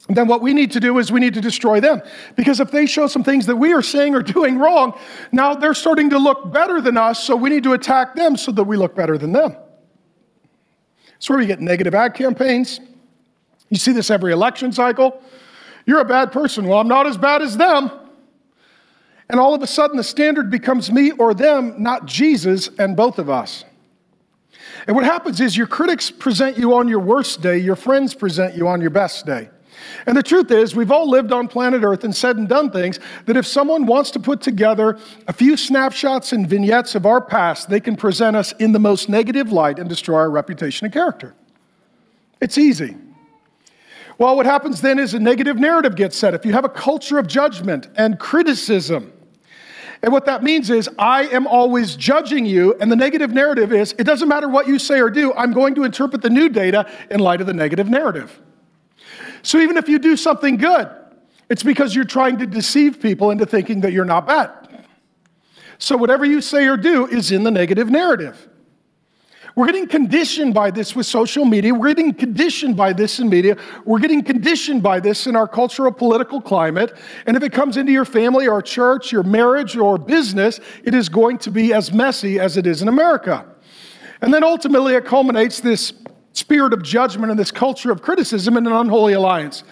then 0.09 0.27
what 0.27 0.41
we 0.41 0.53
need 0.53 0.71
to 0.73 0.79
do 0.79 0.99
is 0.99 1.11
we 1.11 1.19
need 1.19 1.33
to 1.33 1.41
destroy 1.41 1.79
them. 1.79 2.03
Because 2.35 2.59
if 2.59 2.69
they 2.69 2.85
show 2.85 3.07
some 3.07 3.23
things 3.23 3.47
that 3.47 3.55
we 3.55 3.73
are 3.73 3.81
saying 3.81 4.13
or 4.13 4.21
doing 4.21 4.59
wrong, 4.59 4.97
now 5.31 5.55
they're 5.55 5.73
starting 5.73 6.11
to 6.11 6.19
look 6.19 6.51
better 6.53 6.81
than 6.81 6.97
us, 6.97 7.23
so 7.23 7.35
we 7.35 7.49
need 7.49 7.63
to 7.63 7.73
attack 7.73 8.13
them 8.15 8.37
so 8.37 8.51
that 8.51 8.63
we 8.63 8.77
look 8.77 8.95
better 8.95 9.17
than 9.17 9.31
them. 9.31 9.55
That's 11.13 11.29
where 11.29 11.39
we 11.39 11.47
get 11.47 11.61
negative 11.61 11.95
ad 11.95 12.13
campaigns. 12.13 12.79
You 13.69 13.77
see 13.77 13.91
this 13.91 14.11
every 14.11 14.33
election 14.33 14.71
cycle. 14.71 15.19
You're 15.87 16.01
a 16.01 16.05
bad 16.05 16.31
person. 16.31 16.67
Well, 16.67 16.79
I'm 16.79 16.87
not 16.87 17.07
as 17.07 17.17
bad 17.17 17.41
as 17.41 17.57
them. 17.57 17.89
And 19.33 19.39
all 19.39 19.55
of 19.55 19.63
a 19.63 19.67
sudden, 19.67 19.97
the 19.97 20.03
standard 20.03 20.51
becomes 20.51 20.91
me 20.91 21.09
or 21.09 21.33
them, 21.33 21.73
not 21.81 22.05
Jesus 22.05 22.69
and 22.77 22.95
both 22.95 23.17
of 23.17 23.31
us. 23.31 23.65
And 24.85 24.95
what 24.95 25.05
happens 25.05 25.41
is 25.41 25.57
your 25.57 25.65
critics 25.65 26.11
present 26.11 26.55
you 26.55 26.75
on 26.75 26.87
your 26.87 26.99
worst 26.99 27.41
day, 27.41 27.57
your 27.57 27.75
friends 27.75 28.13
present 28.13 28.55
you 28.55 28.67
on 28.67 28.79
your 28.79 28.91
best 28.91 29.25
day. 29.25 29.49
And 30.05 30.15
the 30.15 30.21
truth 30.21 30.51
is, 30.51 30.75
we've 30.75 30.91
all 30.91 31.09
lived 31.09 31.31
on 31.31 31.47
planet 31.47 31.81
Earth 31.81 32.03
and 32.03 32.15
said 32.15 32.37
and 32.37 32.47
done 32.47 32.69
things 32.69 32.99
that 33.25 33.35
if 33.35 33.47
someone 33.47 33.87
wants 33.87 34.11
to 34.11 34.19
put 34.19 34.39
together 34.39 34.99
a 35.27 35.33
few 35.33 35.57
snapshots 35.57 36.31
and 36.31 36.47
vignettes 36.47 36.93
of 36.93 37.07
our 37.07 37.19
past, 37.19 37.71
they 37.71 37.79
can 37.79 37.95
present 37.95 38.35
us 38.35 38.51
in 38.59 38.71
the 38.71 38.79
most 38.79 39.09
negative 39.09 39.51
light 39.51 39.79
and 39.79 39.89
destroy 39.89 40.17
our 40.19 40.29
reputation 40.29 40.85
and 40.85 40.93
character. 40.93 41.33
It's 42.39 42.59
easy. 42.59 42.97
Well, 44.19 44.35
what 44.35 44.45
happens 44.45 44.81
then 44.81 44.99
is 44.99 45.15
a 45.15 45.19
negative 45.19 45.57
narrative 45.57 45.95
gets 45.95 46.15
set. 46.15 46.35
If 46.35 46.45
you 46.45 46.53
have 46.53 46.65
a 46.65 46.69
culture 46.69 47.17
of 47.17 47.25
judgment 47.25 47.87
and 47.95 48.19
criticism, 48.19 49.12
and 50.03 50.11
what 50.11 50.25
that 50.25 50.43
means 50.43 50.69
is, 50.69 50.89
I 50.99 51.23
am 51.27 51.47
always 51.47 51.95
judging 51.95 52.45
you, 52.45 52.75
and 52.81 52.91
the 52.91 52.95
negative 52.95 53.31
narrative 53.31 53.71
is, 53.71 53.95
it 53.97 54.03
doesn't 54.03 54.27
matter 54.27 54.49
what 54.49 54.67
you 54.67 54.77
say 54.77 54.99
or 54.99 55.09
do, 55.09 55.33
I'm 55.33 55.53
going 55.53 55.75
to 55.75 55.85
interpret 55.85 56.21
the 56.21 56.29
new 56.29 56.49
data 56.49 56.91
in 57.09 57.21
light 57.21 57.39
of 57.39 57.47
the 57.47 57.53
negative 57.53 57.89
narrative. 57.89 58.41
So 59.43 59.59
even 59.59 59.77
if 59.77 59.87
you 59.87 59.99
do 59.99 60.17
something 60.17 60.57
good, 60.57 60.89
it's 61.49 61.63
because 61.63 61.95
you're 61.95 62.03
trying 62.03 62.37
to 62.39 62.45
deceive 62.45 63.01
people 63.01 63.31
into 63.31 63.45
thinking 63.45 63.79
that 63.81 63.93
you're 63.93 64.03
not 64.03 64.27
bad. 64.27 64.51
So 65.77 65.95
whatever 65.95 66.25
you 66.25 66.41
say 66.41 66.67
or 66.67 66.75
do 66.75 67.07
is 67.07 67.31
in 67.31 67.43
the 67.43 67.51
negative 67.51 67.89
narrative. 67.89 68.49
We're 69.55 69.67
getting 69.67 69.87
conditioned 69.87 70.53
by 70.53 70.71
this 70.71 70.95
with 70.95 71.05
social 71.05 71.45
media. 71.45 71.75
We're 71.75 71.89
getting 71.93 72.13
conditioned 72.13 72.75
by 72.75 72.91
this 72.93 73.19
in 73.19 73.29
media. 73.29 73.55
We're 73.85 73.99
getting 73.99 74.23
conditioned 74.23 74.81
by 74.81 74.99
this 74.99 75.27
in 75.27 75.35
our 75.35 75.47
cultural 75.47 75.91
political 75.91 76.41
climate. 76.41 76.95
And 77.27 77.37
if 77.37 77.43
it 77.43 77.51
comes 77.51 77.77
into 77.77 77.91
your 77.91 78.05
family 78.05 78.47
or 78.47 78.61
church, 78.63 79.11
your 79.11 79.21
marriage 79.21 79.77
or 79.77 79.99
business, 79.99 80.59
it 80.83 80.95
is 80.95 81.07
going 81.07 81.37
to 81.39 81.51
be 81.51 81.71
as 81.71 81.93
messy 81.93 82.39
as 82.39 82.57
it 82.57 82.65
is 82.65 82.81
in 82.81 82.87
America. 82.87 83.45
And 84.21 84.33
then 84.33 84.43
ultimately, 84.43 84.95
it 84.95 85.05
culminates 85.05 85.59
this 85.59 85.93
spirit 86.31 86.73
of 86.73 86.81
judgment 86.81 87.29
and 87.29 87.39
this 87.39 87.51
culture 87.51 87.91
of 87.91 88.01
criticism 88.01 88.57
in 88.57 88.65
an 88.65 88.73
unholy 88.73 89.13
alliance. 89.13 89.63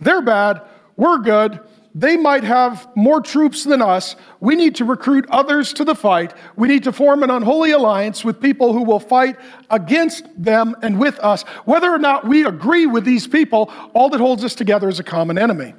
They're 0.00 0.22
bad, 0.22 0.62
we're 0.96 1.18
good, 1.18 1.60
they 1.98 2.16
might 2.16 2.44
have 2.44 2.88
more 2.94 3.20
troops 3.20 3.64
than 3.64 3.82
us. 3.82 4.14
We 4.38 4.54
need 4.54 4.76
to 4.76 4.84
recruit 4.84 5.26
others 5.30 5.72
to 5.72 5.84
the 5.84 5.96
fight. 5.96 6.32
We 6.54 6.68
need 6.68 6.84
to 6.84 6.92
form 6.92 7.24
an 7.24 7.30
unholy 7.30 7.72
alliance 7.72 8.24
with 8.24 8.40
people 8.40 8.72
who 8.72 8.84
will 8.84 9.00
fight 9.00 9.36
against 9.68 10.24
them 10.40 10.76
and 10.80 11.00
with 11.00 11.18
us. 11.18 11.42
Whether 11.64 11.92
or 11.92 11.98
not 11.98 12.24
we 12.24 12.46
agree 12.46 12.86
with 12.86 13.04
these 13.04 13.26
people, 13.26 13.72
all 13.94 14.10
that 14.10 14.20
holds 14.20 14.44
us 14.44 14.54
together 14.54 14.88
is 14.88 15.00
a 15.00 15.02
common 15.02 15.38
enemy. 15.38 15.74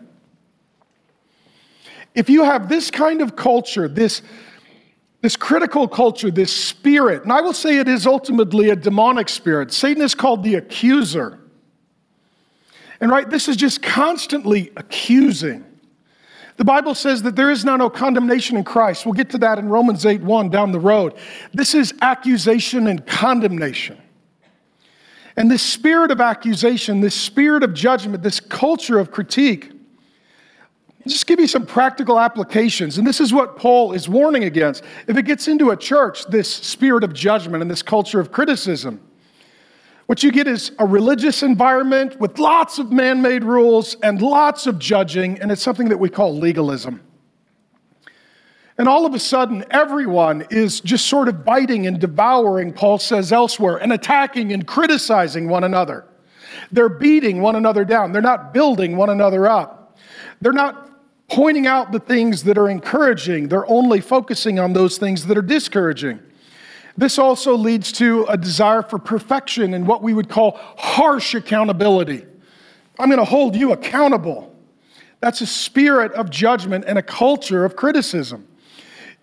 If 2.14 2.30
you 2.30 2.44
have 2.44 2.68
this 2.68 2.92
kind 2.92 3.22
of 3.22 3.38
culture, 3.38 3.88
this 3.88 4.22
this 5.22 5.36
critical 5.36 5.86
culture, 5.86 6.32
this 6.32 6.54
spirit, 6.54 7.24
and 7.24 7.34
I 7.34 7.42
will 7.42 7.54
say 7.54 7.78
it 7.78 7.90
is 7.90 8.08
ultimately 8.08 8.70
a 8.70 8.76
demonic 8.76 9.28
spirit. 9.28 9.74
Satan 9.74 10.02
is 10.02 10.16
called 10.16 10.44
the 10.44 10.56
accuser. 10.56 11.40
And 13.02 13.12
right, 13.12 13.30
this 13.30 13.50
is 13.50 13.58
just 13.58 13.82
constantly 13.82 14.72
accusing. 14.78 15.66
The 16.60 16.66
Bible 16.66 16.94
says 16.94 17.22
that 17.22 17.38
there 17.38 17.50
is 17.50 17.64
now 17.64 17.78
no 17.78 17.90
condemnation 17.90 18.58
in 18.58 18.66
Christ. 18.66 19.06
We'll 19.06 19.14
get 19.14 19.30
to 19.30 19.38
that 19.38 19.60
in 19.60 19.70
Romans 19.70 20.06
8 20.06 20.22
1 20.22 20.50
down 20.50 20.74
the 20.74 20.80
road. 20.80 21.14
This 21.54 21.74
is 21.74 21.94
accusation 22.02 22.88
and 22.88 23.08
condemnation. 23.08 23.98
And 25.38 25.50
this 25.50 25.62
spirit 25.62 26.12
of 26.12 26.20
accusation, 26.20 27.00
this 27.00 27.16
spirit 27.16 27.64
of 27.64 27.74
judgment, 27.74 28.24
this 28.24 28.42
culture 28.42 29.00
of 29.00 29.10
critique, 29.10 29.72
just 31.08 31.28
give 31.28 31.40
you 31.40 31.48
some 31.48 31.66
practical 31.66 32.20
applications. 32.20 32.98
And 32.98 33.08
this 33.08 33.22
is 33.22 33.32
what 33.32 33.56
Paul 33.56 33.94
is 33.94 34.10
warning 34.10 34.44
against. 34.44 34.84
If 35.08 35.16
it 35.16 35.24
gets 35.24 35.48
into 35.48 35.70
a 35.70 35.78
church, 35.78 36.26
this 36.26 36.54
spirit 36.54 37.06
of 37.06 37.14
judgment 37.14 37.62
and 37.62 37.72
this 37.72 37.82
culture 37.82 38.20
of 38.20 38.34
criticism, 38.34 39.00
what 40.10 40.24
you 40.24 40.32
get 40.32 40.48
is 40.48 40.72
a 40.80 40.86
religious 40.88 41.44
environment 41.44 42.20
with 42.20 42.40
lots 42.40 42.80
of 42.80 42.92
man 42.92 43.22
made 43.22 43.44
rules 43.44 43.96
and 44.02 44.20
lots 44.24 44.66
of 44.66 44.80
judging, 44.80 45.40
and 45.40 45.52
it's 45.52 45.62
something 45.62 45.90
that 45.90 46.00
we 46.00 46.10
call 46.10 46.36
legalism. 46.36 47.00
And 48.80 48.90
all 48.90 49.06
of 49.06 49.14
a 49.14 49.20
sudden, 49.20 49.64
everyone 49.70 50.48
is 50.50 50.82
just 50.82 51.06
sort 51.06 51.28
of 51.28 51.46
biting 51.46 51.86
and 51.86 52.00
devouring, 52.00 52.74
Paul 52.74 52.98
says 52.98 53.32
elsewhere, 53.32 53.78
and 53.78 53.94
attacking 53.94 54.52
and 54.52 54.66
criticizing 54.66 55.48
one 55.48 55.64
another. 55.64 56.06
They're 56.72 56.90
beating 56.90 57.44
one 57.44 57.56
another 57.56 57.86
down. 57.86 58.12
They're 58.12 58.20
not 58.24 58.52
building 58.52 58.98
one 58.98 59.12
another 59.12 59.48
up. 59.48 59.96
They're 60.42 60.52
not 60.52 60.90
pointing 61.28 61.68
out 61.68 61.92
the 61.92 62.00
things 62.00 62.46
that 62.46 62.58
are 62.58 62.68
encouraging. 62.68 63.50
They're 63.50 63.70
only 63.70 64.02
focusing 64.02 64.58
on 64.58 64.74
those 64.74 64.98
things 64.98 65.28
that 65.28 65.38
are 65.38 65.44
discouraging. 65.44 66.20
This 67.00 67.18
also 67.18 67.56
leads 67.56 67.94
to 67.94 68.26
a 68.26 68.36
desire 68.36 68.82
for 68.82 69.00
perfection 69.00 69.74
and 69.74 69.88
what 69.88 70.04
we 70.04 70.14
would 70.14 70.28
call 70.28 70.60
harsh 70.76 71.34
accountability. 71.34 72.26
I'm 73.00 73.08
going 73.08 73.20
to 73.20 73.26
hold 73.26 73.56
you 73.56 73.72
accountable. 73.72 74.54
That's 75.22 75.40
a 75.40 75.46
spirit 75.46 76.12
of 76.12 76.30
judgment 76.30 76.84
and 76.86 76.98
a 76.98 77.02
culture 77.02 77.64
of 77.64 77.78
criticism. 77.78 78.46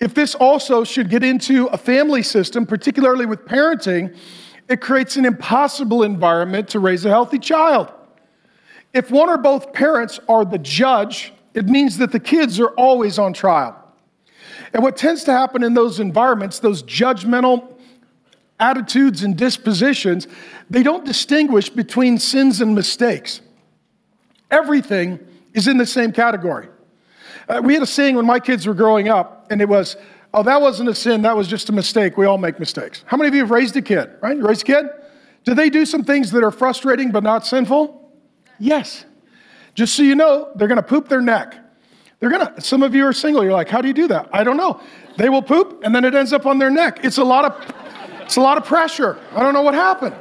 If 0.00 0.14
this 0.14 0.34
also 0.34 0.84
should 0.84 1.10
get 1.10 1.22
into 1.22 1.66
a 1.66 1.76
family 1.76 2.22
system, 2.22 2.64
particularly 2.64 3.26
with 3.26 3.44
parenting, 3.44 4.16
it 4.70 4.80
creates 4.80 5.16
an 5.16 5.26
impossible 5.26 6.02
environment 6.02 6.70
to 6.70 6.78
raise 6.78 7.04
a 7.04 7.10
healthy 7.10 7.38
child. 7.38 7.92
If 8.94 9.10
one 9.10 9.28
or 9.28 9.36
both 9.36 9.74
parents 9.74 10.18
are 10.30 10.46
the 10.46 10.58
judge, 10.58 11.34
it 11.52 11.66
means 11.66 11.98
that 11.98 12.10
the 12.10 12.20
kids 12.20 12.58
are 12.58 12.70
always 12.70 13.18
on 13.18 13.34
trial. 13.34 13.85
And 14.76 14.82
what 14.82 14.98
tends 14.98 15.24
to 15.24 15.32
happen 15.32 15.62
in 15.62 15.72
those 15.72 16.00
environments, 16.00 16.58
those 16.58 16.82
judgmental 16.82 17.72
attitudes 18.60 19.22
and 19.22 19.34
dispositions, 19.34 20.28
they 20.68 20.82
don't 20.82 21.02
distinguish 21.02 21.70
between 21.70 22.18
sins 22.18 22.60
and 22.60 22.74
mistakes. 22.74 23.40
Everything 24.50 25.18
is 25.54 25.66
in 25.66 25.78
the 25.78 25.86
same 25.86 26.12
category. 26.12 26.68
Uh, 27.48 27.62
we 27.64 27.72
had 27.72 27.82
a 27.82 27.86
saying 27.86 28.16
when 28.16 28.26
my 28.26 28.38
kids 28.38 28.66
were 28.66 28.74
growing 28.74 29.08
up, 29.08 29.46
and 29.50 29.62
it 29.62 29.68
was, 29.70 29.96
oh, 30.34 30.42
that 30.42 30.60
wasn't 30.60 30.90
a 30.90 30.94
sin, 30.94 31.22
that 31.22 31.34
was 31.34 31.48
just 31.48 31.70
a 31.70 31.72
mistake. 31.72 32.18
We 32.18 32.26
all 32.26 32.36
make 32.36 32.60
mistakes. 32.60 33.02
How 33.06 33.16
many 33.16 33.28
of 33.28 33.34
you 33.34 33.40
have 33.40 33.50
raised 33.50 33.74
a 33.78 33.82
kid, 33.82 34.10
right? 34.20 34.36
You 34.36 34.46
raised 34.46 34.60
a 34.60 34.66
kid? 34.66 34.90
Do 35.44 35.54
they 35.54 35.70
do 35.70 35.86
some 35.86 36.04
things 36.04 36.32
that 36.32 36.44
are 36.44 36.50
frustrating 36.50 37.12
but 37.12 37.22
not 37.22 37.46
sinful? 37.46 38.12
Yes. 38.58 39.06
Just 39.74 39.94
so 39.94 40.02
you 40.02 40.16
know, 40.16 40.52
they're 40.54 40.68
going 40.68 40.76
to 40.76 40.82
poop 40.86 41.08
their 41.08 41.22
neck. 41.22 41.56
They're 42.18 42.30
gonna, 42.30 42.60
some 42.60 42.82
of 42.82 42.94
you 42.94 43.04
are 43.06 43.12
single. 43.12 43.44
You're 43.44 43.52
like, 43.52 43.68
how 43.68 43.82
do 43.82 43.88
you 43.88 43.94
do 43.94 44.08
that? 44.08 44.28
I 44.32 44.42
don't 44.42 44.56
know. 44.56 44.80
They 45.16 45.28
will 45.28 45.42
poop 45.42 45.82
and 45.84 45.94
then 45.94 46.04
it 46.04 46.14
ends 46.14 46.32
up 46.32 46.46
on 46.46 46.58
their 46.58 46.70
neck. 46.70 47.00
It's 47.02 47.18
a 47.18 47.24
lot 47.24 47.44
of, 47.44 47.74
it's 48.22 48.36
a 48.36 48.40
lot 48.40 48.56
of 48.56 48.64
pressure. 48.64 49.18
I 49.32 49.40
don't 49.40 49.52
know 49.52 49.62
what 49.62 49.74
happened. 49.74 50.16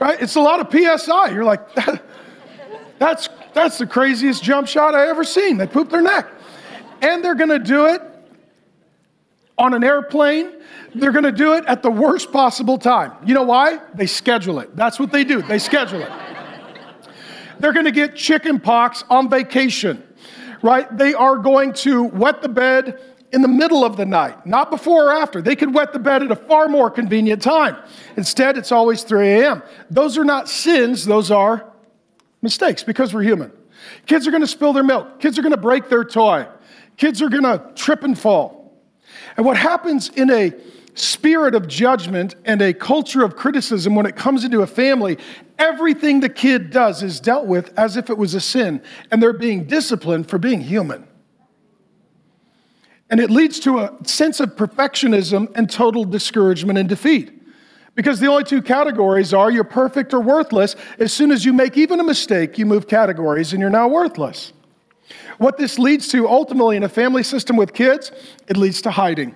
Right? 0.00 0.20
It's 0.20 0.36
a 0.36 0.40
lot 0.40 0.60
of 0.60 0.70
PSI. 0.72 1.30
You're 1.30 1.44
like, 1.44 1.74
that, 1.74 2.02
that's, 2.98 3.28
that's 3.52 3.78
the 3.78 3.86
craziest 3.86 4.42
jump 4.42 4.66
shot 4.66 4.94
I 4.94 5.08
ever 5.08 5.24
seen. 5.24 5.58
They 5.58 5.66
poop 5.66 5.90
their 5.90 6.02
neck. 6.02 6.28
And 7.02 7.22
they're 7.22 7.34
gonna 7.34 7.58
do 7.58 7.86
it 7.86 8.00
on 9.58 9.74
an 9.74 9.84
airplane. 9.84 10.50
They're 10.94 11.12
gonna 11.12 11.30
do 11.30 11.54
it 11.54 11.64
at 11.66 11.82
the 11.82 11.90
worst 11.90 12.32
possible 12.32 12.78
time. 12.78 13.12
You 13.26 13.34
know 13.34 13.42
why? 13.42 13.80
They 13.94 14.06
schedule 14.06 14.60
it. 14.60 14.74
That's 14.74 14.98
what 14.98 15.12
they 15.12 15.24
do. 15.24 15.42
They 15.42 15.58
schedule 15.58 16.00
it. 16.00 16.12
They're 17.60 17.74
gonna 17.74 17.92
get 17.92 18.16
chicken 18.16 18.58
pox 18.58 19.04
on 19.10 19.28
vacation 19.28 20.02
right? 20.64 20.96
They 20.96 21.12
are 21.12 21.36
going 21.36 21.74
to 21.74 22.04
wet 22.04 22.40
the 22.40 22.48
bed 22.48 22.98
in 23.32 23.42
the 23.42 23.48
middle 23.48 23.84
of 23.84 23.98
the 23.98 24.06
night, 24.06 24.46
not 24.46 24.70
before 24.70 25.08
or 25.08 25.12
after. 25.12 25.42
They 25.42 25.56
could 25.56 25.74
wet 25.74 25.92
the 25.92 25.98
bed 25.98 26.22
at 26.22 26.30
a 26.30 26.36
far 26.36 26.68
more 26.68 26.90
convenient 26.90 27.42
time. 27.42 27.76
Instead, 28.16 28.56
it's 28.56 28.72
always 28.72 29.02
3 29.02 29.28
a.m. 29.28 29.62
Those 29.90 30.16
are 30.16 30.24
not 30.24 30.48
sins, 30.48 31.04
those 31.04 31.30
are 31.30 31.70
mistakes 32.40 32.82
because 32.82 33.12
we're 33.12 33.22
human. 33.22 33.52
Kids 34.06 34.26
are 34.26 34.30
going 34.30 34.40
to 34.40 34.46
spill 34.46 34.72
their 34.72 34.82
milk, 34.82 35.20
kids 35.20 35.38
are 35.38 35.42
going 35.42 35.52
to 35.52 35.60
break 35.60 35.90
their 35.90 36.02
toy, 36.02 36.46
kids 36.96 37.20
are 37.20 37.28
going 37.28 37.42
to 37.42 37.62
trip 37.74 38.02
and 38.02 38.18
fall. 38.18 38.80
And 39.36 39.44
what 39.44 39.58
happens 39.58 40.08
in 40.08 40.30
a 40.30 40.54
spirit 40.94 41.54
of 41.54 41.68
judgment 41.68 42.36
and 42.46 42.62
a 42.62 42.72
culture 42.72 43.22
of 43.22 43.36
criticism 43.36 43.94
when 43.94 44.06
it 44.06 44.16
comes 44.16 44.44
into 44.44 44.62
a 44.62 44.66
family, 44.66 45.18
everything 45.58 46.20
the 46.20 46.28
kid 46.28 46.70
does 46.70 47.02
is 47.02 47.20
dealt 47.20 47.46
with 47.46 47.76
as 47.78 47.96
if 47.96 48.10
it 48.10 48.18
was 48.18 48.34
a 48.34 48.40
sin, 48.40 48.82
and 49.10 49.22
they're 49.22 49.32
being 49.32 49.64
disciplined 49.64 50.28
for 50.28 50.38
being 50.38 50.60
human. 50.60 51.06
And 53.10 53.20
it 53.20 53.30
leads 53.30 53.60
to 53.60 53.78
a 53.80 53.96
sense 54.04 54.40
of 54.40 54.56
perfectionism 54.56 55.54
and 55.54 55.70
total 55.70 56.04
discouragement 56.04 56.78
and 56.78 56.88
defeat. 56.88 57.30
Because 57.94 58.18
the 58.18 58.26
only 58.26 58.42
two 58.42 58.60
categories 58.60 59.32
are 59.32 59.50
you're 59.50 59.62
perfect 59.62 60.12
or 60.12 60.20
worthless. 60.20 60.74
As 60.98 61.12
soon 61.12 61.30
as 61.30 61.44
you 61.44 61.52
make 61.52 61.76
even 61.76 62.00
a 62.00 62.02
mistake, 62.02 62.58
you 62.58 62.66
move 62.66 62.88
categories 62.88 63.52
and 63.52 63.60
you're 63.60 63.70
now 63.70 63.86
worthless. 63.86 64.52
What 65.38 65.58
this 65.58 65.78
leads 65.78 66.08
to 66.08 66.28
ultimately 66.28 66.76
in 66.76 66.82
a 66.82 66.88
family 66.88 67.22
system 67.22 67.56
with 67.56 67.72
kids, 67.72 68.10
it 68.48 68.56
leads 68.56 68.82
to 68.82 68.90
hiding. 68.90 69.34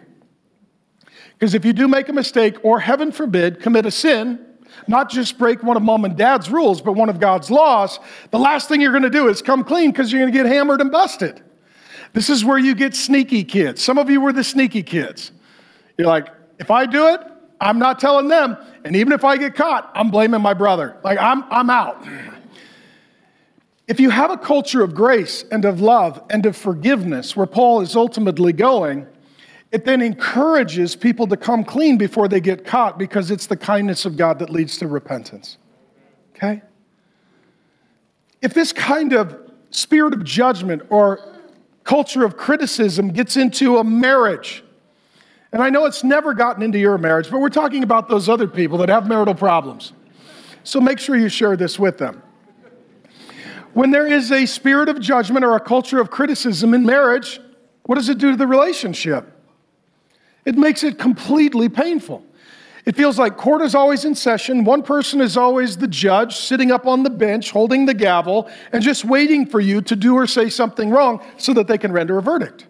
Because 1.38 1.54
if 1.54 1.64
you 1.64 1.72
do 1.72 1.86
make 1.86 2.08
a 2.08 2.12
mistake, 2.12 2.56
or 2.64 2.80
heaven 2.80 3.12
forbid, 3.12 3.60
commit 3.60 3.86
a 3.86 3.92
sin, 3.92 4.44
not 4.88 5.10
just 5.10 5.38
break 5.38 5.62
one 5.62 5.76
of 5.76 5.82
mom 5.82 6.04
and 6.04 6.16
dad's 6.16 6.50
rules, 6.50 6.80
but 6.80 6.92
one 6.92 7.08
of 7.08 7.20
God's 7.20 7.50
laws, 7.50 7.98
the 8.30 8.38
last 8.38 8.68
thing 8.68 8.80
you're 8.80 8.92
going 8.92 9.02
to 9.02 9.10
do 9.10 9.28
is 9.28 9.42
come 9.42 9.64
clean 9.64 9.90
because 9.90 10.10
you're 10.10 10.20
going 10.20 10.32
to 10.32 10.36
get 10.36 10.46
hammered 10.46 10.80
and 10.80 10.90
busted. 10.90 11.42
This 12.12 12.30
is 12.30 12.44
where 12.44 12.58
you 12.58 12.74
get 12.74 12.94
sneaky 12.94 13.44
kids. 13.44 13.82
Some 13.82 13.98
of 13.98 14.08
you 14.08 14.20
were 14.20 14.32
the 14.32 14.44
sneaky 14.44 14.82
kids. 14.82 15.32
You're 15.96 16.08
like, 16.08 16.28
if 16.58 16.70
I 16.70 16.86
do 16.86 17.08
it, 17.08 17.20
I'm 17.60 17.78
not 17.78 17.98
telling 17.98 18.28
them. 18.28 18.56
And 18.84 18.96
even 18.96 19.12
if 19.12 19.24
I 19.24 19.36
get 19.36 19.54
caught, 19.54 19.90
I'm 19.94 20.10
blaming 20.10 20.40
my 20.40 20.54
brother. 20.54 20.96
Like, 21.02 21.18
I'm, 21.18 21.44
I'm 21.50 21.70
out. 21.70 22.06
If 23.86 24.00
you 24.00 24.10
have 24.10 24.30
a 24.30 24.36
culture 24.36 24.82
of 24.82 24.94
grace 24.94 25.44
and 25.50 25.64
of 25.64 25.80
love 25.80 26.22
and 26.30 26.44
of 26.46 26.56
forgiveness, 26.56 27.36
where 27.36 27.46
Paul 27.46 27.80
is 27.80 27.96
ultimately 27.96 28.52
going, 28.52 29.06
it 29.70 29.84
then 29.84 30.00
encourages 30.00 30.96
people 30.96 31.26
to 31.26 31.36
come 31.36 31.62
clean 31.62 31.98
before 31.98 32.28
they 32.28 32.40
get 32.40 32.64
caught 32.64 32.98
because 32.98 33.30
it's 33.30 33.46
the 33.46 33.56
kindness 33.56 34.06
of 34.06 34.16
God 34.16 34.38
that 34.38 34.50
leads 34.50 34.78
to 34.78 34.86
repentance. 34.86 35.58
Okay? 36.34 36.62
If 38.40 38.54
this 38.54 38.72
kind 38.72 39.12
of 39.12 39.36
spirit 39.70 40.14
of 40.14 40.24
judgment 40.24 40.82
or 40.88 41.20
culture 41.84 42.24
of 42.24 42.36
criticism 42.36 43.08
gets 43.08 43.36
into 43.36 43.78
a 43.78 43.84
marriage, 43.84 44.64
and 45.52 45.62
I 45.62 45.70
know 45.70 45.84
it's 45.84 46.04
never 46.04 46.34
gotten 46.34 46.62
into 46.62 46.78
your 46.78 46.96
marriage, 46.96 47.30
but 47.30 47.40
we're 47.40 47.48
talking 47.48 47.82
about 47.82 48.08
those 48.08 48.28
other 48.28 48.46
people 48.46 48.78
that 48.78 48.88
have 48.88 49.06
marital 49.06 49.34
problems. 49.34 49.92
So 50.62 50.80
make 50.80 50.98
sure 50.98 51.16
you 51.16 51.28
share 51.28 51.56
this 51.56 51.78
with 51.78 51.98
them. 51.98 52.22
When 53.74 53.90
there 53.90 54.06
is 54.06 54.32
a 54.32 54.46
spirit 54.46 54.88
of 54.88 55.00
judgment 55.00 55.44
or 55.44 55.56
a 55.56 55.60
culture 55.60 56.00
of 56.00 56.10
criticism 56.10 56.72
in 56.74 56.84
marriage, 56.84 57.40
what 57.84 57.94
does 57.96 58.08
it 58.08 58.18
do 58.18 58.30
to 58.30 58.36
the 58.36 58.46
relationship? 58.46 59.37
It 60.48 60.56
makes 60.56 60.82
it 60.82 60.98
completely 60.98 61.68
painful. 61.68 62.24
It 62.86 62.96
feels 62.96 63.18
like 63.18 63.36
court 63.36 63.60
is 63.60 63.74
always 63.74 64.06
in 64.06 64.14
session. 64.14 64.64
One 64.64 64.82
person 64.82 65.20
is 65.20 65.36
always 65.36 65.76
the 65.76 65.86
judge, 65.86 66.36
sitting 66.36 66.72
up 66.72 66.86
on 66.86 67.02
the 67.02 67.10
bench, 67.10 67.50
holding 67.50 67.84
the 67.84 67.92
gavel, 67.92 68.48
and 68.72 68.82
just 68.82 69.04
waiting 69.04 69.44
for 69.44 69.60
you 69.60 69.82
to 69.82 69.94
do 69.94 70.14
or 70.14 70.26
say 70.26 70.48
something 70.48 70.88
wrong 70.88 71.22
so 71.36 71.52
that 71.52 71.66
they 71.66 71.76
can 71.76 71.92
render 71.92 72.16
a 72.16 72.22
verdict. 72.22 72.66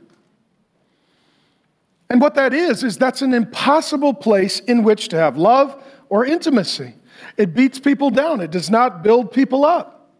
And 2.10 2.20
what 2.20 2.34
that 2.34 2.52
is, 2.52 2.82
is 2.82 2.98
that's 2.98 3.22
an 3.22 3.32
impossible 3.32 4.12
place 4.12 4.58
in 4.58 4.82
which 4.82 5.06
to 5.10 5.16
have 5.16 5.36
love 5.36 5.80
or 6.08 6.26
intimacy. 6.26 6.94
It 7.36 7.54
beats 7.54 7.78
people 7.78 8.10
down, 8.10 8.40
it 8.40 8.50
does 8.50 8.70
not 8.70 9.04
build 9.04 9.30
people 9.30 9.64
up. 9.64 10.10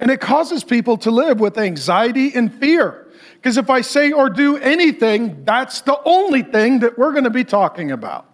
And 0.00 0.10
it 0.10 0.20
causes 0.20 0.64
people 0.64 0.98
to 0.98 1.10
live 1.10 1.40
with 1.40 1.56
anxiety 1.56 2.34
and 2.34 2.52
fear. 2.52 3.09
Because 3.40 3.56
if 3.56 3.70
I 3.70 3.80
say 3.80 4.12
or 4.12 4.28
do 4.28 4.58
anything, 4.58 5.44
that's 5.46 5.80
the 5.80 5.98
only 6.04 6.42
thing 6.42 6.80
that 6.80 6.98
we're 6.98 7.12
going 7.12 7.24
to 7.24 7.30
be 7.30 7.44
talking 7.44 7.90
about. 7.90 8.26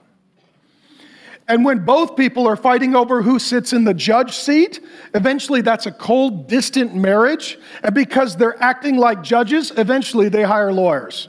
And 1.47 1.65
when 1.65 1.85
both 1.85 2.17
people 2.17 2.49
are 2.49 2.57
fighting 2.57 2.97
over 2.97 3.23
who 3.23 3.39
sits 3.39 3.73
in 3.73 3.85
the 3.85 3.95
judge 3.95 4.37
seat, 4.37 4.81
eventually 5.15 5.61
that's 5.61 5.87
a 5.87 5.93
cold, 5.93 6.49
distant 6.49 6.97
marriage. 6.97 7.57
And 7.85 7.95
because 7.95 8.37
they're 8.37 8.61
acting 8.61 8.97
like 8.97 9.23
judges, 9.23 9.73
eventually 9.77 10.29
they 10.29 10.43
hire 10.43 10.73
lawyers. 10.73 11.29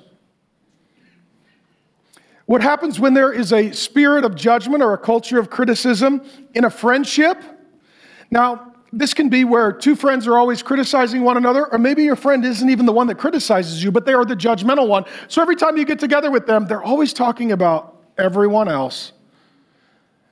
What 2.47 2.63
happens 2.63 2.99
when 2.99 3.13
there 3.13 3.31
is 3.31 3.53
a 3.53 3.71
spirit 3.73 4.25
of 4.25 4.33
judgment 4.33 4.81
or 4.81 4.93
a 4.93 4.97
culture 4.97 5.37
of 5.37 5.51
criticism 5.51 6.23
in 6.55 6.65
a 6.65 6.69
friendship? 6.71 7.43
Now, 8.31 8.73
this 8.93 9.13
can 9.13 9.29
be 9.29 9.43
where 9.43 9.71
two 9.71 9.95
friends 9.95 10.27
are 10.27 10.37
always 10.37 10.63
criticizing 10.63 11.21
one 11.21 11.37
another, 11.37 11.65
or 11.71 11.77
maybe 11.77 12.03
your 12.03 12.15
friend 12.15 12.43
isn't 12.45 12.69
even 12.69 12.85
the 12.85 12.91
one 12.91 13.07
that 13.07 13.15
criticizes 13.15 13.83
you, 13.83 13.91
but 13.91 14.05
they 14.05 14.13
are 14.13 14.25
the 14.25 14.35
judgmental 14.35 14.87
one. 14.87 15.05
So 15.27 15.41
every 15.41 15.55
time 15.55 15.77
you 15.77 15.85
get 15.85 15.99
together 15.99 16.31
with 16.31 16.47
them, 16.47 16.67
they're 16.67 16.83
always 16.83 17.13
talking 17.13 17.51
about 17.51 18.01
everyone 18.17 18.67
else 18.67 19.11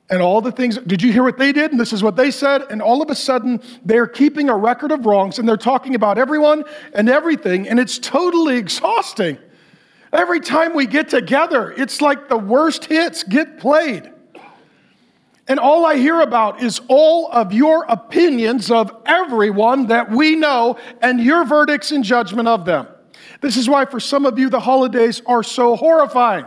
and 0.09 0.21
all 0.21 0.39
the 0.39 0.51
things. 0.51 0.77
Did 0.77 1.01
you 1.01 1.11
hear 1.11 1.23
what 1.23 1.37
they 1.37 1.51
did? 1.51 1.71
And 1.71 1.79
this 1.79 1.91
is 1.91 2.01
what 2.01 2.15
they 2.15 2.31
said. 2.31 2.63
And 2.69 2.81
all 2.81 3.01
of 3.01 3.09
a 3.09 3.15
sudden, 3.15 3.61
they're 3.83 4.07
keeping 4.07 4.49
a 4.49 4.55
record 4.55 4.91
of 4.91 5.05
wrongs 5.05 5.39
and 5.39 5.47
they're 5.47 5.57
talking 5.57 5.95
about 5.95 6.17
everyone 6.17 6.63
and 6.93 7.09
everything, 7.09 7.67
and 7.67 7.79
it's 7.79 7.99
totally 7.99 8.57
exhausting. 8.57 9.37
Every 10.13 10.39
time 10.39 10.73
we 10.73 10.85
get 10.85 11.09
together, 11.09 11.73
it's 11.75 11.99
like 11.99 12.29
the 12.29 12.37
worst 12.37 12.85
hits 12.85 13.23
get 13.23 13.57
played. 13.59 14.11
And 15.47 15.59
all 15.59 15.85
I 15.85 15.97
hear 15.97 16.21
about 16.21 16.63
is 16.63 16.81
all 16.87 17.29
of 17.31 17.53
your 17.53 17.85
opinions 17.87 18.71
of 18.71 18.91
everyone 19.05 19.87
that 19.87 20.09
we 20.09 20.35
know 20.35 20.77
and 21.01 21.21
your 21.21 21.45
verdicts 21.45 21.91
and 21.91 22.03
judgment 22.03 22.47
of 22.47 22.65
them. 22.65 22.87
This 23.41 23.55
is 23.57 23.69
why, 23.69 23.85
for 23.85 23.99
some 23.99 24.25
of 24.25 24.39
you, 24.39 24.49
the 24.49 24.59
holidays 24.59 25.21
are 25.25 25.43
so 25.43 25.75
horrifying. 25.75 26.45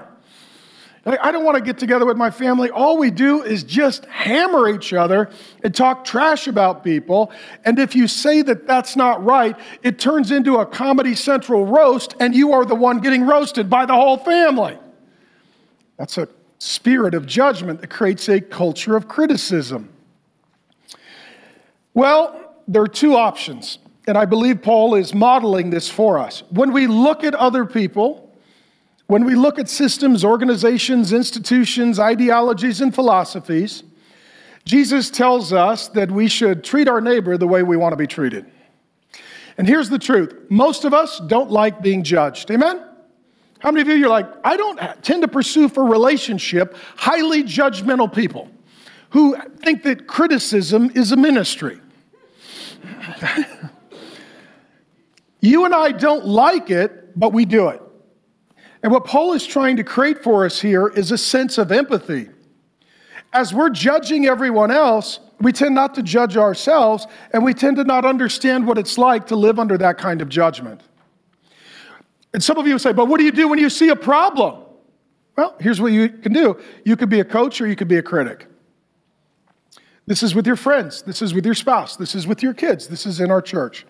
I 1.07 1.33
don't 1.33 1.45
want 1.45 1.57
to 1.57 1.63
get 1.63 1.79
together 1.79 2.05
with 2.05 2.17
my 2.17 2.31
family. 2.31 2.71
All 2.71 2.99
we 2.99 3.11
do 3.11 3.43
is 3.43 3.63
just 3.63 4.05
hammer 4.07 4.69
each 4.69 4.93
other 4.93 5.31
and 5.63 5.75
talk 5.75 6.05
trash 6.05 6.49
about 6.49 6.85
people. 6.85 7.33
And 7.65 7.79
if 7.79 7.95
you 7.95 8.09
say 8.09 8.43
that 8.43 8.67
that's 8.67 8.95
not 8.95 9.25
right, 9.25 9.57
it 9.83 9.99
turns 9.99 10.31
into 10.31 10.57
a 10.57 10.67
Comedy 10.67 11.15
Central 11.15 11.65
roast, 11.65 12.15
and 12.21 12.35
you 12.35 12.53
are 12.53 12.65
the 12.65 12.75
one 12.75 12.99
getting 12.99 13.25
roasted 13.25 13.71
by 13.71 13.87
the 13.87 13.95
whole 13.95 14.19
family. 14.19 14.77
That's 15.97 16.19
a 16.19 16.29
spirit 16.59 17.15
of 17.15 17.27
judgment 17.27 17.81
that 17.81 17.89
creates 17.91 18.29
a 18.29 18.41
culture 18.41 18.97
of 18.97 19.09
criticism. 19.09 19.89
Well, 21.95 22.55
there 22.67 22.83
are 22.83 22.89
two 22.89 23.17
options, 23.17 23.79
and 24.07 24.19
I 24.19 24.25
believe 24.25 24.63
Paul 24.63 24.95
is 24.95 25.15
modeling 25.15 25.71
this 25.71 25.89
for 25.89 26.19
us. 26.19 26.43
When 26.51 26.73
we 26.73 26.87
look 26.87 27.25
at 27.25 27.35
other 27.35 27.65
people, 27.65 28.33
when 29.07 29.25
we 29.25 29.35
look 29.35 29.59
at 29.59 29.69
systems, 29.69 30.25
organizations, 30.25 31.13
institutions, 31.13 31.99
ideologies, 31.99 32.81
and 32.81 32.95
philosophies, 32.95 33.83
Jesus 34.65 35.09
tells 35.09 35.53
us 35.53 35.89
that 35.89 36.11
we 36.11 36.29
should 36.29 36.63
treat 36.63 36.89
our 36.89 37.01
neighbor 37.01 37.39
the 37.39 37.49
way 37.49 37.63
we 37.63 37.77
want 37.77 37.93
to 37.93 37.97
be 37.97 38.07
treated. 38.07 38.45
And 39.57 39.67
here's 39.67 39.89
the 39.89 39.99
truth 39.99 40.35
most 40.51 40.85
of 40.85 40.93
us 40.93 41.21
don't 41.27 41.51
like 41.51 41.81
being 41.83 42.05
judged. 42.05 42.51
Amen? 42.51 42.88
How 43.59 43.71
many 43.71 43.83
of 43.83 43.89
you 43.89 43.95
you're 43.95 44.09
like, 44.09 44.27
I 44.45 44.57
don't 44.57 44.79
tend 45.03 45.23
to 45.23 45.29
pursue 45.29 45.69
for 45.69 45.85
relationship 45.85 46.77
highly 46.97 47.43
judgmental 47.43 48.13
people 48.13 48.49
who 49.11 49.37
think 49.59 49.83
that 49.83 50.07
criticism 50.07 50.91
is 50.95 51.13
a 51.13 51.17
ministry? 51.17 51.81
you 55.41 55.65
and 55.65 55.75
I 55.75 55.93
don't 55.93 56.27
like 56.27 56.71
it, 56.71 57.19
but 57.19 57.33
we 57.33 57.45
do 57.45 57.69
it. 57.69 57.83
And 58.83 58.93
what 58.93 59.05
Paul 59.05 59.33
is 59.33 59.45
trying 59.45 59.77
to 59.77 59.85
create 59.85 60.23
for 60.23 60.45
us 60.45 60.61
here 60.61 60.89
is 60.89 61.11
a 61.11 61.19
sense 61.19 61.59
of 61.59 61.73
empathy. 61.73 62.29
As 63.33 63.53
we're 63.53 63.71
judging 63.71 64.27
everyone 64.27 64.71
else, 64.71 65.19
we 65.41 65.53
tend 65.53 65.75
not 65.75 65.95
to 65.97 66.03
judge 66.03 66.37
ourselves, 66.37 67.07
and 67.33 67.45
we 67.45 67.55
tend 67.55 67.77
to 67.77 67.85
not 67.85 68.05
understand 68.05 68.67
what 68.67 68.79
it's 68.79 68.97
like 68.97 69.27
to 69.29 69.37
live 69.37 69.59
under 69.59 69.77
that 69.79 69.99
kind 69.99 70.23
of 70.23 70.29
judgment. 70.29 70.81
And 72.39 72.45
some 72.45 72.57
of 72.57 72.69
you 72.69 72.79
say, 72.79 72.93
but 72.93 73.07
what 73.07 73.19
do 73.19 73.25
you 73.25 73.33
do 73.33 73.49
when 73.49 73.59
you 73.59 73.69
see 73.69 73.89
a 73.89 73.97
problem? 73.97 74.63
Well, 75.37 75.57
here's 75.59 75.81
what 75.81 75.91
you 75.91 76.09
can 76.09 76.33
do 76.33 76.57
you 76.85 76.95
could 76.95 77.09
be 77.09 77.19
a 77.19 77.25
coach 77.25 77.61
or 77.61 77.67
you 77.67 77.75
could 77.75 77.89
be 77.89 77.97
a 77.97 78.03
critic. 78.03 78.47
This 80.07 80.23
is 80.23 80.37
with 80.37 80.47
your 80.47 80.55
friends, 80.55 81.03
this 81.03 81.21
is 81.21 81.35
with 81.35 81.45
your 81.45 81.57
spouse, 81.57 81.97
this 81.97 82.15
is 82.15 82.29
with 82.29 82.41
your 82.41 82.55
kids, 82.55 82.87
this 82.87 83.07
is 83.07 83.19
in 83.19 83.33
our 83.33 83.43
church. 83.43 83.85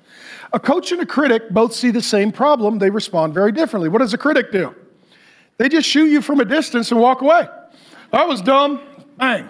A 0.55 0.59
coach 0.59 0.93
and 0.93 1.03
a 1.03 1.05
critic 1.05 1.51
both 1.51 1.75
see 1.75 1.91
the 1.91 2.01
same 2.01 2.33
problem, 2.33 2.79
they 2.79 2.89
respond 2.89 3.35
very 3.35 3.53
differently. 3.53 3.91
What 3.91 3.99
does 3.99 4.15
a 4.15 4.19
critic 4.19 4.51
do? 4.51 4.75
They 5.59 5.69
just 5.69 5.87
shoot 5.87 6.07
you 6.07 6.23
from 6.23 6.41
a 6.41 6.47
distance 6.47 6.91
and 6.91 6.99
walk 6.99 7.21
away. 7.21 7.49
That 8.13 8.27
was 8.27 8.41
dumb. 8.41 8.81
Bang. 9.19 9.47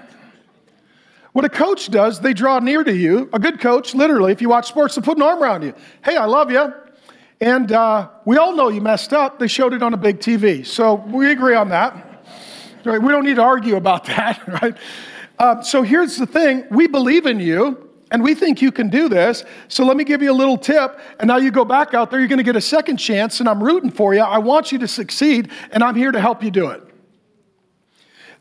What 1.34 1.44
a 1.44 1.48
coach 1.48 1.88
does, 1.88 2.18
they 2.18 2.34
draw 2.34 2.58
near 2.58 2.82
to 2.82 2.92
you. 2.92 3.30
A 3.32 3.38
good 3.38 3.60
coach, 3.60 3.94
literally, 3.94 4.32
if 4.32 4.42
you 4.42 4.48
watch 4.48 4.66
sports, 4.66 4.96
they 4.96 5.02
put 5.02 5.18
an 5.18 5.22
arm 5.22 5.40
around 5.40 5.62
you. 5.62 5.72
Hey, 6.04 6.16
I 6.16 6.24
love 6.24 6.50
you. 6.50 6.74
And 7.40 7.70
uh, 7.70 8.08
we 8.24 8.36
all 8.36 8.54
know 8.54 8.68
you 8.68 8.80
messed 8.80 9.12
up. 9.12 9.38
They 9.38 9.46
showed 9.46 9.72
it 9.72 9.82
on 9.82 9.94
a 9.94 9.96
big 9.96 10.18
TV. 10.18 10.66
So 10.66 10.94
we 10.94 11.30
agree 11.30 11.54
on 11.54 11.68
that. 11.68 12.24
Right? 12.84 13.00
We 13.00 13.08
don't 13.08 13.24
need 13.24 13.36
to 13.36 13.42
argue 13.42 13.76
about 13.76 14.04
that, 14.06 14.42
right? 14.62 14.76
Uh, 15.38 15.62
so 15.62 15.82
here's 15.82 16.16
the 16.16 16.26
thing 16.26 16.64
we 16.70 16.88
believe 16.88 17.26
in 17.26 17.38
you, 17.38 17.90
and 18.10 18.22
we 18.22 18.34
think 18.34 18.60
you 18.60 18.72
can 18.72 18.88
do 18.88 19.08
this. 19.08 19.44
So 19.68 19.84
let 19.84 19.96
me 19.96 20.02
give 20.02 20.20
you 20.20 20.32
a 20.32 20.34
little 20.34 20.58
tip. 20.58 20.98
And 21.20 21.28
now 21.28 21.36
you 21.36 21.50
go 21.50 21.64
back 21.64 21.94
out 21.94 22.10
there, 22.10 22.18
you're 22.18 22.28
going 22.28 22.38
to 22.38 22.44
get 22.44 22.56
a 22.56 22.60
second 22.60 22.96
chance, 22.96 23.38
and 23.38 23.48
I'm 23.48 23.62
rooting 23.62 23.90
for 23.90 24.14
you. 24.14 24.20
I 24.20 24.38
want 24.38 24.72
you 24.72 24.78
to 24.78 24.88
succeed, 24.88 25.50
and 25.70 25.84
I'm 25.84 25.94
here 25.94 26.10
to 26.10 26.20
help 26.20 26.42
you 26.42 26.50
do 26.50 26.70
it. 26.70 26.82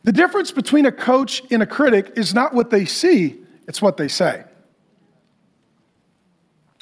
The 0.03 0.11
difference 0.11 0.51
between 0.51 0.85
a 0.85 0.91
coach 0.91 1.43
and 1.51 1.61
a 1.61 1.65
critic 1.65 2.13
is 2.15 2.33
not 2.33 2.53
what 2.53 2.69
they 2.69 2.85
see, 2.85 3.37
it's 3.67 3.81
what 3.81 3.97
they 3.97 4.07
say. 4.07 4.43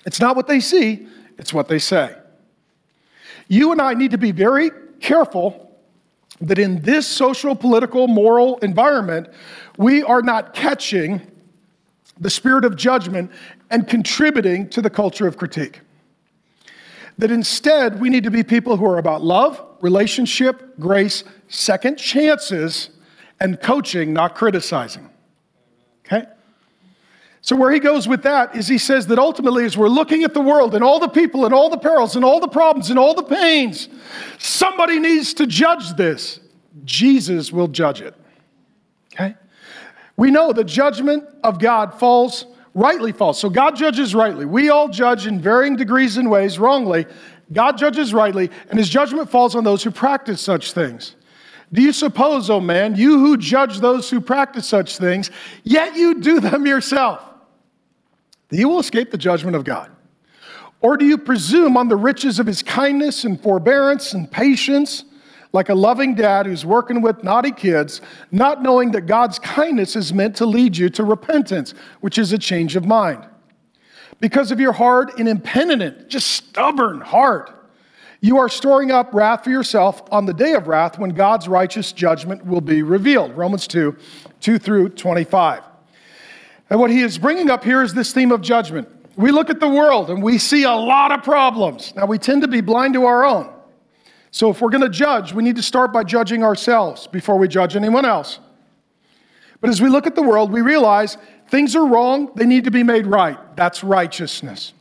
It's 0.06 0.20
not 0.20 0.36
what 0.36 0.48
they 0.48 0.60
see, 0.60 1.08
it's 1.38 1.54
what 1.54 1.68
they 1.68 1.80
say. 1.80 2.16
You 3.48 3.72
and 3.72 3.82
I 3.82 3.94
need 3.94 4.12
to 4.12 4.18
be 4.18 4.32
very 4.32 4.72
careful 5.00 5.62
that 6.42 6.60
in 6.60 6.82
this 6.82 7.08
social, 7.08 7.56
political, 7.56 8.08
moral 8.08 8.58
environment, 8.58 9.30
we 9.78 10.04
are 10.04 10.22
not 10.22 10.54
catching 10.54 11.22
the 12.20 12.30
spirit 12.30 12.66
of 12.66 12.76
judgment 12.76 13.32
and 13.70 13.88
contributing 13.88 14.70
to 14.70 14.82
the 14.82 14.90
culture 14.90 15.28
of 15.28 15.38
critique. 15.38 15.82
That 17.18 17.32
instead, 17.32 18.00
we 18.00 18.10
need 18.10 18.24
to 18.24 18.32
be 18.32 18.44
people 18.44 18.78
who 18.78 18.86
are 18.86 18.98
about 18.98 19.24
love, 19.24 19.62
relationship, 19.82 20.78
grace, 20.80 21.24
second 21.48 21.98
chances, 21.98 22.90
and 23.40 23.62
coaching, 23.62 24.12
not 24.14 24.36
criticizing. 24.36 25.10
Okay? 26.06 26.26
So, 27.46 27.56
where 27.56 27.72
he 27.72 27.80
goes 27.80 28.08
with 28.08 28.24
that 28.24 28.56
is 28.56 28.68
he 28.68 28.80
says 28.80 29.06
that 29.06 29.20
ultimately, 29.20 29.66
as 29.66 29.78
we're 29.78 29.88
looking 29.88 30.24
at 30.24 30.34
the 30.34 30.42
world 30.42 30.74
and 30.74 30.84
all 30.84 30.98
the 31.00 31.08
people 31.08 31.46
and 31.46 31.54
all 31.54 31.70
the 31.70 31.78
perils 31.78 32.16
and 32.16 32.26
all 32.26 32.40
the 32.40 32.48
problems 32.48 32.90
and 32.90 32.98
all 32.98 33.14
the 33.14 33.22
pains, 33.22 33.88
somebody 34.40 34.98
needs 34.98 35.36
to 35.36 35.46
judge 35.46 35.94
this. 35.96 36.40
Jesus 36.86 37.52
will 37.52 37.68
judge 37.68 38.02
it. 38.02 38.16
Okay? 39.14 39.36
We 40.18 40.32
know 40.32 40.54
the 40.54 40.64
judgment 40.64 41.24
of 41.44 41.60
God 41.60 41.94
falls, 42.00 42.48
rightly 42.74 43.12
falls. 43.12 43.40
So, 43.40 43.52
God 43.52 43.76
judges 43.76 44.16
rightly. 44.16 44.48
We 44.48 44.72
all 44.72 44.88
judge 44.88 45.28
in 45.28 45.40
varying 45.40 45.76
degrees 45.76 46.18
and 46.18 46.32
ways 46.32 46.58
wrongly. 46.58 47.06
God 47.54 47.78
judges 47.78 48.12
rightly, 48.12 48.50
and 48.72 48.80
his 48.80 48.90
judgment 48.90 49.30
falls 49.30 49.56
on 49.56 49.64
those 49.64 49.84
who 49.84 49.92
practice 49.92 50.42
such 50.42 50.74
things. 50.74 51.16
Do 51.72 51.84
you 51.84 51.94
suppose, 51.94 52.50
O 52.50 52.56
oh 52.56 52.60
man, 52.60 52.96
you 52.96 53.20
who 53.20 53.38
judge 53.38 53.82
those 53.82 54.10
who 54.10 54.20
practice 54.20 54.66
such 54.66 54.98
things, 54.98 55.30
yet 55.64 55.96
you 55.96 56.20
do 56.22 56.40
them 56.40 56.66
yourself? 56.66 57.34
That 58.50 58.58
you 58.58 58.70
will 58.70 58.80
escape 58.80 59.12
the 59.12 59.18
judgment 59.18 59.56
of 59.56 59.64
God? 59.64 59.92
Or 60.82 60.98
do 60.98 61.06
you 61.06 61.18
presume 61.18 61.78
on 61.78 61.88
the 61.88 61.96
riches 61.96 62.40
of 62.40 62.46
his 62.46 62.62
kindness 62.62 63.24
and 63.24 63.42
forbearance 63.42 64.14
and 64.14 64.30
patience, 64.30 65.06
like 65.52 65.70
a 65.70 65.74
loving 65.74 66.16
dad 66.16 66.46
who's 66.46 66.66
working 66.66 67.02
with 67.02 67.24
naughty 67.24 67.52
kids, 67.52 68.02
not 68.32 68.62
knowing 68.62 68.92
that 68.92 69.08
God's 69.08 69.40
kindness 69.40 69.96
is 69.96 70.14
meant 70.14 70.36
to 70.36 70.46
lead 70.46 70.78
you 70.78 70.90
to 70.90 71.04
repentance, 71.04 71.74
which 72.02 72.18
is 72.18 72.34
a 72.34 72.38
change 72.38 72.76
of 72.76 72.86
mind? 72.86 73.26
Because 74.20 74.52
of 74.52 74.60
your 74.60 74.74
hard 74.74 75.12
and 75.18 75.28
impenitent, 75.28 76.08
just 76.08 76.28
stubborn 76.28 77.02
heart, 77.02 77.52
you 78.22 78.38
are 78.38 78.50
storing 78.50 78.92
up 78.92 79.14
wrath 79.14 79.44
for 79.44 79.50
yourself 79.50 80.02
on 80.12 80.26
the 80.26 80.34
day 80.34 80.54
of 80.54 80.68
wrath 80.68 80.98
when 80.98 81.12
God's 81.12 81.48
righteous 81.48 81.92
judgment 81.92 82.46
will 82.46 82.62
be 82.62 82.82
revealed. 82.82 83.36
Romans 83.36 83.68
2 83.68 83.96
2 84.40 84.58
through 84.58 84.90
25. 84.90 85.62
And 86.70 86.80
what 86.80 86.90
he 86.90 87.02
is 87.02 87.18
bringing 87.18 87.50
up 87.50 87.64
here 87.64 87.82
is 87.84 87.94
this 87.94 88.12
theme 88.12 88.32
of 88.32 88.42
judgment. 88.42 88.90
We 89.16 89.32
look 89.32 89.50
at 89.50 89.60
the 89.60 89.70
world 89.70 90.10
and 90.10 90.22
we 90.22 90.38
see 90.38 90.64
a 90.64 90.72
lot 90.72 91.12
of 91.12 91.24
problems. 91.24 91.94
Now, 91.96 92.06
we 92.06 92.18
tend 92.18 92.42
to 92.42 92.48
be 92.48 92.62
blind 92.62 92.96
to 92.96 93.06
our 93.06 93.24
own. 93.24 93.52
So, 94.32 94.50
if 94.50 94.62
we're 94.62 94.70
going 94.70 94.82
to 94.82 94.90
judge, 94.90 95.32
we 95.32 95.44
need 95.44 95.56
to 95.56 95.64
start 95.64 95.94
by 95.94 96.04
judging 96.04 96.44
ourselves 96.44 97.08
before 97.08 97.38
we 97.38 97.48
judge 97.48 97.76
anyone 97.76 98.04
else. 98.04 98.40
But 99.62 99.70
as 99.70 99.82
we 99.82 99.90
look 99.90 100.06
at 100.06 100.16
the 100.16 100.22
world, 100.22 100.52
we 100.52 100.62
realize 100.62 101.18
things 101.50 101.76
are 101.76 101.86
wrong, 101.86 102.32
they 102.36 102.46
need 102.46 102.66
to 102.66 102.72
be 102.72 102.84
made 102.84 103.08
right. 103.08 103.38
That's 103.56 103.84
righteousness. 103.84 104.74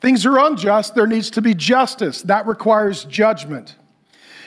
Things 0.00 0.24
are 0.24 0.38
unjust, 0.38 0.94
there 0.94 1.08
needs 1.08 1.30
to 1.30 1.42
be 1.42 1.54
justice. 1.54 2.22
That 2.22 2.46
requires 2.46 3.04
judgment. 3.04 3.74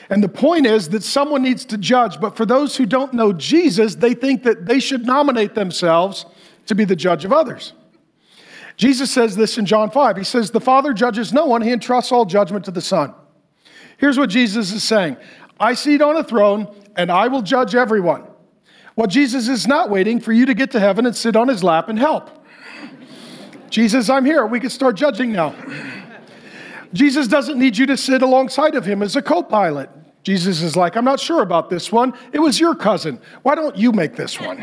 And 0.09 0.23
the 0.23 0.29
point 0.29 0.65
is 0.65 0.89
that 0.89 1.03
someone 1.03 1.41
needs 1.41 1.65
to 1.65 1.77
judge, 1.77 2.19
but 2.19 2.37
for 2.37 2.45
those 2.45 2.77
who 2.77 2.85
don't 2.85 3.13
know 3.13 3.33
Jesus, 3.33 3.95
they 3.95 4.13
think 4.13 4.43
that 4.43 4.65
they 4.65 4.79
should 4.79 5.05
nominate 5.05 5.55
themselves 5.55 6.25
to 6.67 6.75
be 6.75 6.85
the 6.85 6.95
judge 6.95 7.25
of 7.25 7.33
others. 7.33 7.73
Jesus 8.77 9.11
says 9.11 9.35
this 9.35 9.57
in 9.57 9.65
John 9.65 9.91
5. 9.91 10.17
He 10.17 10.23
says, 10.23 10.51
The 10.51 10.61
Father 10.61 10.93
judges 10.93 11.33
no 11.33 11.45
one, 11.45 11.61
he 11.61 11.71
entrusts 11.71 12.11
all 12.11 12.25
judgment 12.25 12.65
to 12.65 12.71
the 12.71 12.81
Son. 12.81 13.13
Here's 13.97 14.17
what 14.17 14.29
Jesus 14.29 14.71
is 14.71 14.83
saying 14.83 15.17
I 15.59 15.73
sit 15.73 16.01
on 16.01 16.17
a 16.17 16.23
throne, 16.23 16.73
and 16.95 17.11
I 17.11 17.27
will 17.27 17.41
judge 17.41 17.75
everyone. 17.75 18.25
Well, 18.95 19.07
Jesus 19.07 19.47
is 19.47 19.67
not 19.67 19.89
waiting 19.89 20.19
for 20.19 20.31
you 20.31 20.45
to 20.47 20.53
get 20.53 20.71
to 20.71 20.79
heaven 20.79 21.05
and 21.05 21.15
sit 21.15 21.35
on 21.35 21.47
his 21.47 21.63
lap 21.63 21.89
and 21.89 21.97
help. 21.97 22.29
Jesus, 23.69 24.09
I'm 24.09 24.25
here. 24.25 24.45
We 24.45 24.59
can 24.59 24.69
start 24.69 24.95
judging 24.95 25.31
now. 25.31 25.55
Jesus 26.93 27.27
doesn't 27.27 27.57
need 27.57 27.77
you 27.77 27.85
to 27.85 27.95
sit 27.95 28.21
alongside 28.21 28.75
of 28.75 28.85
him 28.85 29.01
as 29.01 29.15
a 29.15 29.21
co 29.21 29.43
pilot. 29.43 29.89
Jesus 30.23 30.61
is 30.61 30.75
like, 30.75 30.95
I'm 30.97 31.05
not 31.05 31.19
sure 31.19 31.41
about 31.41 31.69
this 31.69 31.91
one. 31.91 32.13
It 32.33 32.39
was 32.39 32.59
your 32.59 32.75
cousin. 32.75 33.19
Why 33.43 33.55
don't 33.55 33.75
you 33.75 33.91
make 33.91 34.15
this 34.15 34.39
one? 34.39 34.57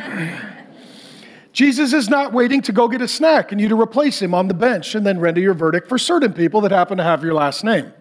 Jesus 1.59 1.93
is 1.93 2.09
not 2.09 2.33
waiting 2.33 2.63
to 2.63 2.71
go 2.71 2.87
get 2.87 3.03
a 3.03 3.09
snack 3.09 3.51
and 3.51 3.61
you 3.61 3.69
to 3.69 3.81
replace 3.81 4.23
him 4.23 4.33
on 4.33 4.47
the 4.47 4.55
bench 4.55 4.95
and 4.95 5.05
then 5.05 5.19
render 5.19 5.41
your 5.41 5.55
verdict 5.55 5.89
for 5.89 5.99
certain 5.99 6.33
people 6.33 6.61
that 6.61 6.71
happen 6.71 6.99
to 6.99 7.03
have 7.03 7.25
your 7.25 7.35
last 7.35 7.65
name. 7.65 7.93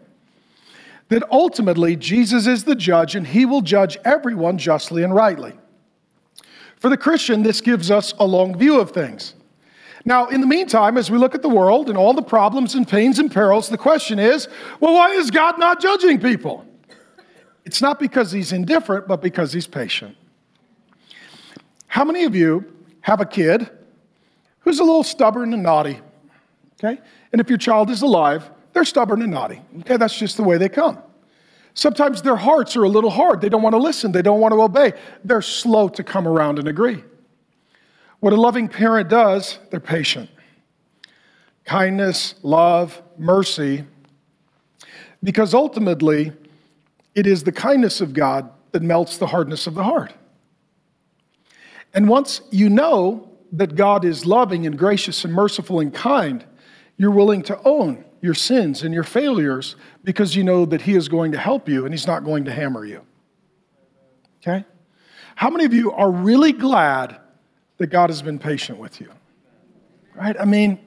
That 1.09 1.23
ultimately, 1.31 1.95
Jesus 1.95 2.45
is 2.45 2.65
the 2.65 2.75
judge 2.75 3.15
and 3.15 3.25
he 3.25 3.47
will 3.47 3.61
judge 3.61 3.97
everyone 4.05 4.59
justly 4.59 5.01
and 5.01 5.11
rightly. 5.11 5.53
For 6.75 6.87
the 6.87 6.97
Christian, 6.97 7.41
this 7.41 7.59
gives 7.59 7.89
us 7.89 8.13
a 8.19 8.27
long 8.27 8.55
view 8.55 8.79
of 8.79 8.91
things. 8.91 9.33
Now, 10.05 10.27
in 10.27 10.39
the 10.41 10.45
meantime, 10.45 10.95
as 10.95 11.09
we 11.09 11.17
look 11.17 11.33
at 11.33 11.41
the 11.41 11.49
world 11.49 11.89
and 11.89 11.97
all 11.97 12.13
the 12.13 12.21
problems 12.21 12.75
and 12.75 12.87
pains 12.87 13.17
and 13.17 13.31
perils, 13.31 13.69
the 13.69 13.77
question 13.79 14.19
is 14.19 14.47
well, 14.79 14.93
why 14.93 15.13
is 15.13 15.31
God 15.31 15.57
not 15.57 15.81
judging 15.81 16.21
people? 16.21 16.63
It's 17.65 17.81
not 17.81 17.99
because 17.99 18.31
he's 18.31 18.51
indifferent, 18.51 19.07
but 19.07 19.19
because 19.19 19.51
he's 19.51 19.65
patient. 19.65 20.15
How 21.87 22.05
many 22.05 22.23
of 22.23 22.35
you 22.35 22.76
have 23.07 23.21
a 23.21 23.25
kid 23.25 23.69
who's 24.59 24.79
a 24.79 24.83
little 24.83 25.01
stubborn 25.01 25.53
and 25.53 25.63
naughty? 25.63 25.97
Okay? 26.73 26.99
And 27.31 27.39
if 27.39 27.47
your 27.47 27.57
child 27.57 27.89
is 27.89 28.01
alive, 28.01 28.51
they're 28.73 28.83
stubborn 28.83 29.21
and 29.21 29.31
naughty. 29.31 29.61
Okay, 29.79 29.95
that's 29.95 30.19
just 30.19 30.35
the 30.35 30.43
way 30.43 30.57
they 30.57 30.67
come. 30.67 30.99
Sometimes 31.73 32.21
their 32.21 32.35
hearts 32.35 32.75
are 32.75 32.83
a 32.83 32.89
little 32.89 33.09
hard. 33.09 33.39
They 33.39 33.47
don't 33.47 33.61
want 33.61 33.75
to 33.75 33.79
listen, 33.79 34.11
they 34.11 34.21
don't 34.21 34.41
want 34.41 34.51
to 34.53 34.61
obey. 34.61 34.91
They're 35.23 35.41
slow 35.41 35.87
to 35.87 36.03
come 36.03 36.27
around 36.27 36.59
and 36.59 36.67
agree. 36.67 37.01
What 38.19 38.33
a 38.33 38.35
loving 38.35 38.67
parent 38.67 39.07
does, 39.07 39.57
they're 39.71 39.79
patient. 39.79 40.29
Kindness, 41.63 42.35
love, 42.43 43.01
mercy, 43.17 43.85
because 45.23 45.53
ultimately, 45.53 46.33
it 47.15 47.25
is 47.25 47.45
the 47.45 47.53
kindness 47.53 48.01
of 48.01 48.11
God 48.11 48.51
that 48.73 48.83
melts 48.83 49.17
the 49.17 49.27
hardness 49.27 49.65
of 49.65 49.75
the 49.75 49.83
heart. 49.83 50.13
And 51.93 52.07
once 52.07 52.41
you 52.51 52.69
know 52.69 53.29
that 53.53 53.75
God 53.75 54.05
is 54.05 54.25
loving 54.25 54.65
and 54.65 54.77
gracious 54.77 55.23
and 55.23 55.33
merciful 55.33 55.79
and 55.79 55.93
kind, 55.93 56.45
you're 56.97 57.11
willing 57.11 57.43
to 57.43 57.59
own 57.63 58.03
your 58.21 58.33
sins 58.33 58.83
and 58.83 58.93
your 58.93 59.03
failures 59.03 59.75
because 60.03 60.35
you 60.35 60.43
know 60.43 60.65
that 60.65 60.81
He 60.81 60.95
is 60.95 61.07
going 61.07 61.31
to 61.31 61.37
help 61.37 61.69
you 61.69 61.85
and 61.85 61.93
He's 61.93 62.07
not 62.07 62.23
going 62.23 62.45
to 62.45 62.51
hammer 62.51 62.85
you. 62.85 63.01
Okay? 64.41 64.65
How 65.35 65.49
many 65.49 65.65
of 65.65 65.73
you 65.73 65.91
are 65.91 66.11
really 66.11 66.51
glad 66.51 67.17
that 67.77 67.87
God 67.87 68.09
has 68.09 68.21
been 68.21 68.39
patient 68.39 68.79
with 68.79 68.99
you? 68.99 69.11
Right? 70.15 70.35
I 70.39 70.45
mean, 70.45 70.79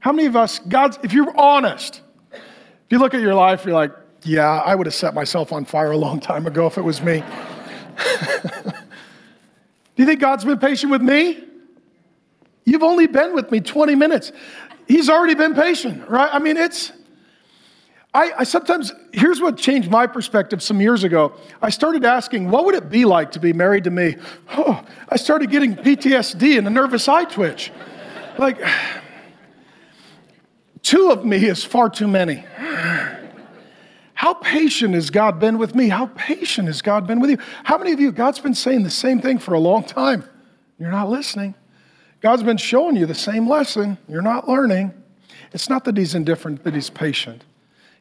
how 0.00 0.12
many 0.12 0.26
of 0.26 0.36
us, 0.36 0.58
God's, 0.58 0.98
if 1.02 1.12
you're 1.12 1.36
honest, 1.38 2.00
if 2.32 2.90
you 2.90 2.98
look 2.98 3.14
at 3.14 3.20
your 3.20 3.34
life, 3.34 3.64
you're 3.64 3.74
like, 3.74 3.92
yeah, 4.22 4.60
I 4.64 4.74
would 4.74 4.86
have 4.86 4.94
set 4.94 5.14
myself 5.14 5.52
on 5.52 5.64
fire 5.64 5.92
a 5.92 5.96
long 5.96 6.20
time 6.20 6.46
ago 6.46 6.66
if 6.66 6.78
it 6.78 6.82
was 6.82 7.00
me. 7.00 7.22
Do 9.96 10.02
you 10.02 10.06
think 10.06 10.20
God's 10.20 10.44
been 10.44 10.58
patient 10.58 10.92
with 10.92 11.02
me? 11.02 11.42
You've 12.64 12.82
only 12.82 13.06
been 13.06 13.34
with 13.34 13.50
me 13.50 13.60
20 13.60 13.94
minutes. 13.94 14.30
He's 14.86 15.08
already 15.08 15.34
been 15.34 15.54
patient, 15.54 16.08
right? 16.08 16.28
I 16.32 16.38
mean, 16.38 16.58
it's, 16.58 16.92
I, 18.12 18.32
I, 18.38 18.44
sometimes, 18.44 18.92
here's 19.12 19.40
what 19.40 19.56
changed 19.56 19.90
my 19.90 20.06
perspective 20.06 20.62
some 20.62 20.80
years 20.80 21.02
ago. 21.02 21.32
I 21.62 21.70
started 21.70 22.04
asking, 22.04 22.50
what 22.50 22.66
would 22.66 22.74
it 22.74 22.90
be 22.90 23.04
like 23.04 23.32
to 23.32 23.40
be 23.40 23.52
married 23.52 23.84
to 23.84 23.90
me? 23.90 24.16
Oh, 24.56 24.84
I 25.08 25.16
started 25.16 25.50
getting 25.50 25.74
PTSD 25.74 26.58
and 26.58 26.66
a 26.66 26.70
nervous 26.70 27.08
eye 27.08 27.24
twitch. 27.24 27.72
Like, 28.38 28.58
two 30.82 31.10
of 31.10 31.24
me 31.24 31.44
is 31.46 31.64
far 31.64 31.88
too 31.88 32.08
many. 32.08 32.44
How 34.26 34.34
patient 34.34 34.94
has 34.94 35.08
God 35.08 35.38
been 35.38 35.56
with 35.56 35.76
me? 35.76 35.88
How 35.88 36.06
patient 36.16 36.66
has 36.66 36.82
God 36.82 37.06
been 37.06 37.20
with 37.20 37.30
you? 37.30 37.38
How 37.62 37.78
many 37.78 37.92
of 37.92 38.00
you, 38.00 38.10
God's 38.10 38.40
been 38.40 38.56
saying 38.56 38.82
the 38.82 38.90
same 38.90 39.20
thing 39.20 39.38
for 39.38 39.54
a 39.54 39.60
long 39.60 39.84
time? 39.84 40.24
You're 40.80 40.90
not 40.90 41.08
listening. 41.08 41.54
God's 42.20 42.42
been 42.42 42.56
showing 42.56 42.96
you 42.96 43.06
the 43.06 43.14
same 43.14 43.48
lesson. 43.48 43.98
You're 44.08 44.22
not 44.22 44.48
learning. 44.48 44.92
It's 45.52 45.68
not 45.68 45.84
that 45.84 45.96
He's 45.96 46.16
indifferent, 46.16 46.64
that 46.64 46.74
He's 46.74 46.90
patient. 46.90 47.44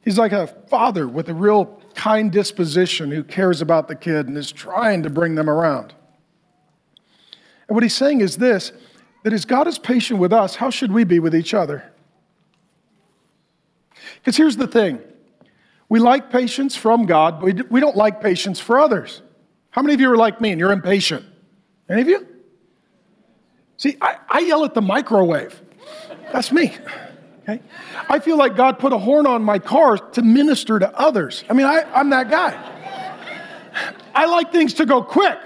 He's 0.02 0.18
like 0.18 0.32
a 0.32 0.48
father 0.48 1.08
with 1.08 1.30
a 1.30 1.34
real 1.36 1.80
kind 1.94 2.32
disposition 2.32 3.12
who 3.12 3.24
cares 3.24 3.62
about 3.62 3.88
the 3.88 3.96
kid 3.96 4.28
and 4.28 4.36
is 4.36 4.52
trying 4.52 5.04
to 5.04 5.12
bring 5.12 5.36
them 5.36 5.48
around. 5.48 5.94
And 7.68 7.76
what 7.76 7.84
He's 7.84 7.94
saying 7.94 8.22
is 8.22 8.38
this 8.38 8.72
that 9.24 9.32
as 9.32 9.46
God 9.46 9.68
is 9.68 9.78
patient 9.78 10.20
with 10.20 10.34
us, 10.34 10.56
how 10.56 10.72
should 10.72 10.92
we 10.92 11.04
be 11.04 11.20
with 11.20 11.36
each 11.36 11.54
other? 11.54 11.84
Because 14.16 14.38
here's 14.38 14.58
the 14.58 14.66
thing 14.66 15.00
we 15.90 16.00
like 16.00 16.32
patience 16.32 16.76
from 16.76 17.06
God, 17.06 17.40
but 17.40 17.70
we 17.70 17.80
don't 17.80 17.96
like 17.96 18.22
patience 18.22 18.60
for 18.60 18.80
others. 18.80 19.22
How 19.70 19.82
many 19.82 19.94
of 19.94 20.02
you 20.02 20.12
are 20.12 20.18
like 20.18 20.42
me 20.42 20.52
and 20.52 20.60
you're 20.60 20.72
impatient? 20.72 21.26
Any 21.90 22.02
of 22.02 22.08
you? 22.08 22.28
See, 23.78 23.98
I, 24.02 24.18
I 24.30 24.40
yell 24.40 24.64
at 24.66 24.74
the 24.74 24.82
microwave. 24.82 25.62
That's 26.32 26.52
me. 26.52 26.76
Okay? 27.44 27.62
I 28.10 28.20
feel 28.20 28.38
like 28.38 28.56
God 28.56 28.80
put 28.80 28.94
a 28.94 28.98
horn 28.98 29.28
on 29.28 29.44
my 29.44 29.60
car 29.60 29.98
to 29.98 30.22
minister 30.22 30.80
to 30.80 30.98
others. 30.98 31.44
I 31.50 31.54
mean, 31.54 31.68
I, 31.68 31.84
I'm 31.94 32.10
that 32.10 32.30
guy. 32.30 32.72
I 34.16 34.26
like 34.26 34.52
things 34.52 34.74
to 34.76 34.86
go 34.86 35.04
quick, 35.04 35.38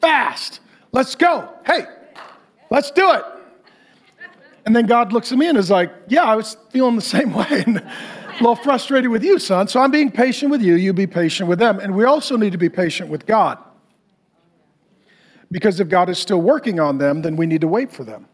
fast. 0.00 0.60
Let's 0.90 1.14
go. 1.14 1.52
Hey, 1.64 1.84
let's 2.70 2.90
do 2.90 3.12
it. 3.12 3.24
And 4.64 4.74
then 4.74 4.86
God 4.86 5.12
looks 5.12 5.30
at 5.30 5.38
me 5.38 5.48
and 5.48 5.58
is 5.58 5.70
like, 5.70 5.92
Yeah, 6.08 6.24
I 6.24 6.36
was 6.36 6.56
feeling 6.70 6.96
the 6.96 7.02
same 7.02 7.32
way 7.34 7.64
a 8.40 8.42
little 8.42 8.56
frustrated 8.56 9.10
with 9.10 9.24
you, 9.24 9.38
son. 9.38 9.68
So 9.68 9.80
I'm 9.80 9.90
being 9.90 10.10
patient 10.10 10.50
with 10.50 10.62
you. 10.62 10.74
You 10.74 10.92
be 10.92 11.06
patient 11.06 11.48
with 11.48 11.58
them. 11.58 11.78
And 11.78 11.94
we 11.94 12.04
also 12.04 12.36
need 12.36 12.52
to 12.52 12.58
be 12.58 12.68
patient 12.68 13.10
with 13.10 13.26
God. 13.26 13.58
Because 15.50 15.80
if 15.80 15.88
God 15.88 16.08
is 16.08 16.18
still 16.18 16.40
working 16.40 16.80
on 16.80 16.98
them, 16.98 17.22
then 17.22 17.36
we 17.36 17.46
need 17.46 17.60
to 17.60 17.68
wait 17.68 17.92
for 17.92 18.04
them. 18.04 18.26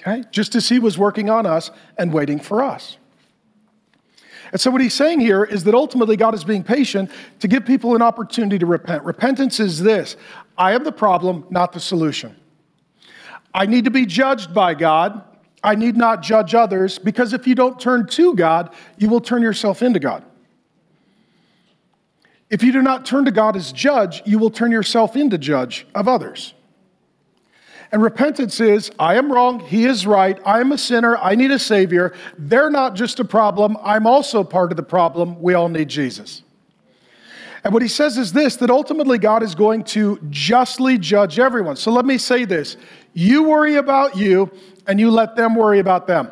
Okay? 0.00 0.24
Just 0.30 0.54
as 0.54 0.68
He 0.68 0.78
was 0.78 0.98
working 0.98 1.30
on 1.30 1.46
us 1.46 1.70
and 1.96 2.12
waiting 2.12 2.38
for 2.38 2.62
us. 2.62 2.98
And 4.52 4.60
so, 4.60 4.70
what 4.70 4.80
he's 4.80 4.94
saying 4.94 5.20
here 5.20 5.44
is 5.44 5.64
that 5.64 5.74
ultimately 5.74 6.16
God 6.16 6.34
is 6.34 6.44
being 6.44 6.64
patient 6.64 7.10
to 7.38 7.48
give 7.48 7.64
people 7.64 7.94
an 7.94 8.02
opportunity 8.02 8.58
to 8.58 8.66
repent. 8.66 9.04
Repentance 9.04 9.60
is 9.60 9.80
this 9.80 10.16
I 10.58 10.72
am 10.72 10.84
the 10.84 10.92
problem, 10.92 11.46
not 11.50 11.72
the 11.72 11.80
solution. 11.80 12.34
I 13.54 13.66
need 13.66 13.84
to 13.84 13.90
be 13.90 14.06
judged 14.06 14.52
by 14.54 14.74
God, 14.74 15.22
I 15.62 15.74
need 15.74 15.96
not 15.96 16.22
judge 16.22 16.54
others 16.54 16.98
because 16.98 17.32
if 17.32 17.46
you 17.46 17.54
don't 17.54 17.78
turn 17.78 18.06
to 18.08 18.34
God, 18.34 18.74
you 18.96 19.08
will 19.08 19.20
turn 19.20 19.42
yourself 19.42 19.82
into 19.82 20.00
God. 20.00 20.24
If 22.48 22.62
you 22.62 22.72
do 22.72 22.82
not 22.82 23.06
turn 23.06 23.24
to 23.26 23.30
God 23.30 23.56
as 23.56 23.70
judge, 23.70 24.22
you 24.24 24.38
will 24.38 24.50
turn 24.50 24.72
yourself 24.72 25.16
into 25.16 25.38
judge 25.38 25.86
of 25.94 26.08
others. 26.08 26.54
And 27.92 28.02
repentance 28.02 28.60
is 28.60 28.90
I 28.98 29.16
am 29.16 29.32
wrong, 29.32 29.60
he 29.60 29.84
is 29.84 30.06
right, 30.06 30.38
I 30.44 30.60
am 30.60 30.72
a 30.72 30.78
sinner, 30.78 31.16
I 31.16 31.34
need 31.34 31.50
a 31.50 31.58
savior. 31.58 32.14
They're 32.38 32.70
not 32.70 32.94
just 32.94 33.18
a 33.20 33.24
problem, 33.24 33.76
I'm 33.82 34.06
also 34.06 34.44
part 34.44 34.70
of 34.72 34.76
the 34.76 34.82
problem. 34.82 35.40
We 35.40 35.54
all 35.54 35.68
need 35.68 35.88
Jesus. 35.88 36.42
And 37.62 37.74
what 37.74 37.82
he 37.82 37.88
says 37.88 38.16
is 38.16 38.32
this 38.32 38.56
that 38.56 38.70
ultimately 38.70 39.18
God 39.18 39.42
is 39.42 39.54
going 39.54 39.84
to 39.84 40.18
justly 40.30 40.98
judge 40.98 41.38
everyone. 41.38 41.76
So 41.76 41.90
let 41.90 42.06
me 42.06 42.16
say 42.16 42.44
this 42.44 42.76
you 43.12 43.44
worry 43.44 43.76
about 43.76 44.16
you, 44.16 44.50
and 44.86 44.98
you 44.98 45.10
let 45.10 45.36
them 45.36 45.54
worry 45.54 45.78
about 45.78 46.06
them. 46.06 46.30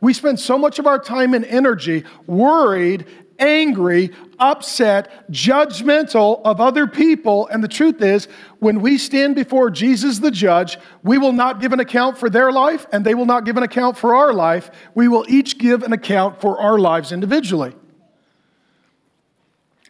We 0.00 0.12
spend 0.12 0.40
so 0.40 0.58
much 0.58 0.78
of 0.78 0.86
our 0.86 0.98
time 0.98 1.32
and 1.32 1.44
energy 1.44 2.04
worried, 2.26 3.06
angry, 3.38 4.10
upset, 4.38 5.30
judgmental 5.30 6.40
of 6.44 6.60
other 6.60 6.86
people. 6.86 7.46
And 7.48 7.62
the 7.62 7.68
truth 7.68 8.02
is, 8.02 8.26
when 8.58 8.80
we 8.80 8.98
stand 8.98 9.34
before 9.36 9.70
Jesus 9.70 10.18
the 10.18 10.30
judge, 10.30 10.78
we 11.02 11.18
will 11.18 11.32
not 11.32 11.60
give 11.60 11.72
an 11.72 11.80
account 11.80 12.18
for 12.18 12.28
their 12.28 12.50
life, 12.50 12.86
and 12.92 13.04
they 13.04 13.14
will 13.14 13.26
not 13.26 13.44
give 13.44 13.56
an 13.56 13.62
account 13.62 13.96
for 13.96 14.14
our 14.14 14.32
life. 14.32 14.70
We 14.94 15.08
will 15.08 15.24
each 15.28 15.58
give 15.58 15.82
an 15.82 15.92
account 15.92 16.40
for 16.40 16.60
our 16.60 16.78
lives 16.78 17.12
individually. 17.12 17.74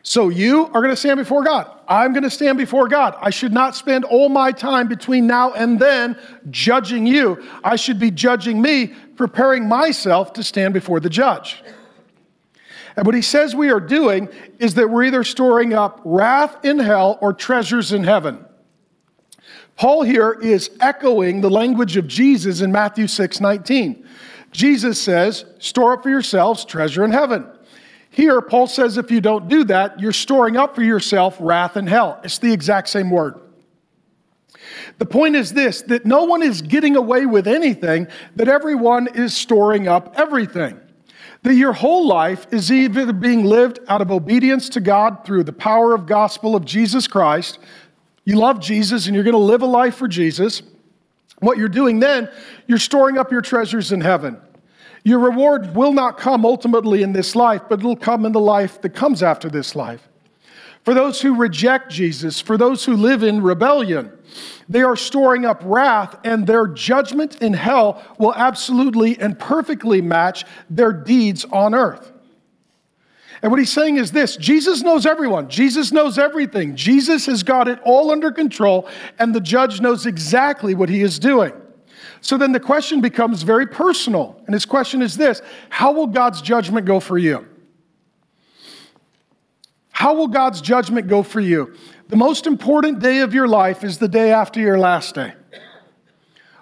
So 0.02 0.30
you 0.30 0.66
are 0.66 0.80
going 0.82 0.90
to 0.90 0.96
stand 0.96 1.18
before 1.18 1.44
God. 1.44 1.70
I'm 1.86 2.12
going 2.12 2.24
to 2.24 2.30
stand 2.30 2.58
before 2.58 2.88
God. 2.88 3.16
I 3.20 3.30
should 3.30 3.52
not 3.52 3.76
spend 3.76 4.04
all 4.04 4.28
my 4.28 4.50
time 4.50 4.88
between 4.88 5.28
now 5.28 5.52
and 5.52 5.78
then 5.78 6.18
judging 6.50 7.06
you. 7.06 7.42
I 7.62 7.76
should 7.76 8.00
be 8.00 8.10
judging 8.10 8.60
me, 8.60 8.94
preparing 9.16 9.68
myself 9.68 10.32
to 10.34 10.42
stand 10.42 10.74
before 10.74 10.98
the 10.98 11.10
judge. 11.10 11.62
And 12.96 13.06
what 13.06 13.14
he 13.14 13.22
says 13.22 13.54
we 13.54 13.70
are 13.70 13.80
doing 13.80 14.28
is 14.58 14.74
that 14.74 14.90
we're 14.90 15.04
either 15.04 15.24
storing 15.24 15.72
up 15.72 16.00
wrath 16.04 16.64
in 16.64 16.78
hell 16.78 17.18
or 17.20 17.32
treasures 17.32 17.92
in 17.92 18.04
heaven. 18.04 18.44
Paul 19.76 20.02
here 20.02 20.32
is 20.32 20.70
echoing 20.80 21.40
the 21.40 21.50
language 21.50 21.96
of 21.96 22.06
Jesus 22.06 22.60
in 22.60 22.72
Matthew 22.72 23.06
6 23.06 23.40
19. 23.40 24.06
Jesus 24.50 25.00
says, 25.00 25.46
Store 25.58 25.94
up 25.94 26.02
for 26.02 26.10
yourselves 26.10 26.64
treasure 26.64 27.04
in 27.04 27.10
heaven. 27.10 27.46
Here, 28.12 28.42
Paul 28.42 28.66
says 28.66 28.98
if 28.98 29.10
you 29.10 29.22
don't 29.22 29.48
do 29.48 29.64
that, 29.64 29.98
you're 29.98 30.12
storing 30.12 30.58
up 30.58 30.74
for 30.74 30.82
yourself 30.82 31.36
wrath 31.40 31.76
and 31.76 31.88
hell. 31.88 32.20
It's 32.22 32.38
the 32.38 32.52
exact 32.52 32.90
same 32.90 33.10
word. 33.10 33.40
The 34.98 35.06
point 35.06 35.34
is 35.34 35.54
this 35.54 35.80
that 35.82 36.04
no 36.04 36.24
one 36.24 36.42
is 36.42 36.60
getting 36.60 36.94
away 36.94 37.24
with 37.24 37.48
anything, 37.48 38.06
that 38.36 38.48
everyone 38.48 39.08
is 39.14 39.34
storing 39.34 39.88
up 39.88 40.12
everything. 40.16 40.78
That 41.42 41.54
your 41.54 41.72
whole 41.72 42.06
life 42.06 42.46
is 42.52 42.70
either 42.70 43.12
being 43.14 43.44
lived 43.44 43.80
out 43.88 44.02
of 44.02 44.12
obedience 44.12 44.68
to 44.70 44.80
God 44.80 45.24
through 45.24 45.44
the 45.44 45.52
power 45.52 45.94
of 45.94 46.04
gospel 46.04 46.54
of 46.54 46.66
Jesus 46.66 47.08
Christ. 47.08 47.58
You 48.24 48.36
love 48.36 48.60
Jesus 48.60 49.06
and 49.06 49.14
you're 49.14 49.24
going 49.24 49.32
to 49.32 49.38
live 49.38 49.62
a 49.62 49.66
life 49.66 49.96
for 49.96 50.06
Jesus. 50.06 50.62
What 51.40 51.56
you're 51.56 51.68
doing 51.68 51.98
then, 51.98 52.30
you're 52.66 52.78
storing 52.78 53.16
up 53.16 53.32
your 53.32 53.40
treasures 53.40 53.90
in 53.90 54.02
heaven. 54.02 54.38
Your 55.04 55.18
reward 55.18 55.74
will 55.74 55.92
not 55.92 56.18
come 56.18 56.44
ultimately 56.44 57.02
in 57.02 57.12
this 57.12 57.34
life, 57.34 57.62
but 57.68 57.80
it'll 57.80 57.96
come 57.96 58.24
in 58.24 58.32
the 58.32 58.40
life 58.40 58.80
that 58.82 58.90
comes 58.90 59.22
after 59.22 59.48
this 59.48 59.74
life. 59.74 60.08
For 60.84 60.94
those 60.94 61.20
who 61.20 61.36
reject 61.36 61.90
Jesus, 61.90 62.40
for 62.40 62.56
those 62.56 62.84
who 62.84 62.96
live 62.96 63.22
in 63.22 63.42
rebellion, 63.42 64.12
they 64.68 64.82
are 64.82 64.96
storing 64.96 65.44
up 65.44 65.60
wrath, 65.64 66.16
and 66.24 66.46
their 66.46 66.66
judgment 66.66 67.40
in 67.40 67.52
hell 67.52 68.02
will 68.18 68.34
absolutely 68.34 69.18
and 69.18 69.38
perfectly 69.38 70.00
match 70.00 70.44
their 70.70 70.92
deeds 70.92 71.44
on 71.46 71.74
earth. 71.74 72.10
And 73.42 73.50
what 73.50 73.58
he's 73.58 73.72
saying 73.72 73.96
is 73.96 74.12
this 74.12 74.36
Jesus 74.36 74.82
knows 74.82 75.04
everyone, 75.04 75.48
Jesus 75.48 75.92
knows 75.92 76.18
everything. 76.18 76.74
Jesus 76.76 77.26
has 77.26 77.42
got 77.42 77.68
it 77.68 77.78
all 77.84 78.10
under 78.10 78.30
control, 78.30 78.88
and 79.18 79.34
the 79.34 79.40
judge 79.40 79.80
knows 79.80 80.06
exactly 80.06 80.74
what 80.74 80.88
he 80.88 81.02
is 81.02 81.18
doing. 81.18 81.52
So 82.22 82.38
then 82.38 82.52
the 82.52 82.60
question 82.60 83.00
becomes 83.00 83.42
very 83.42 83.66
personal. 83.66 84.40
And 84.46 84.54
his 84.54 84.64
question 84.64 85.02
is 85.02 85.16
this 85.16 85.42
How 85.68 85.92
will 85.92 86.06
God's 86.06 86.40
judgment 86.40 86.86
go 86.86 87.00
for 87.00 87.18
you? 87.18 87.46
How 89.90 90.14
will 90.14 90.28
God's 90.28 90.60
judgment 90.60 91.08
go 91.08 91.22
for 91.22 91.40
you? 91.40 91.74
The 92.08 92.16
most 92.16 92.46
important 92.46 93.00
day 93.00 93.18
of 93.18 93.34
your 93.34 93.48
life 93.48 93.84
is 93.84 93.98
the 93.98 94.08
day 94.08 94.32
after 94.32 94.60
your 94.60 94.78
last 94.78 95.14
day. 95.14 95.34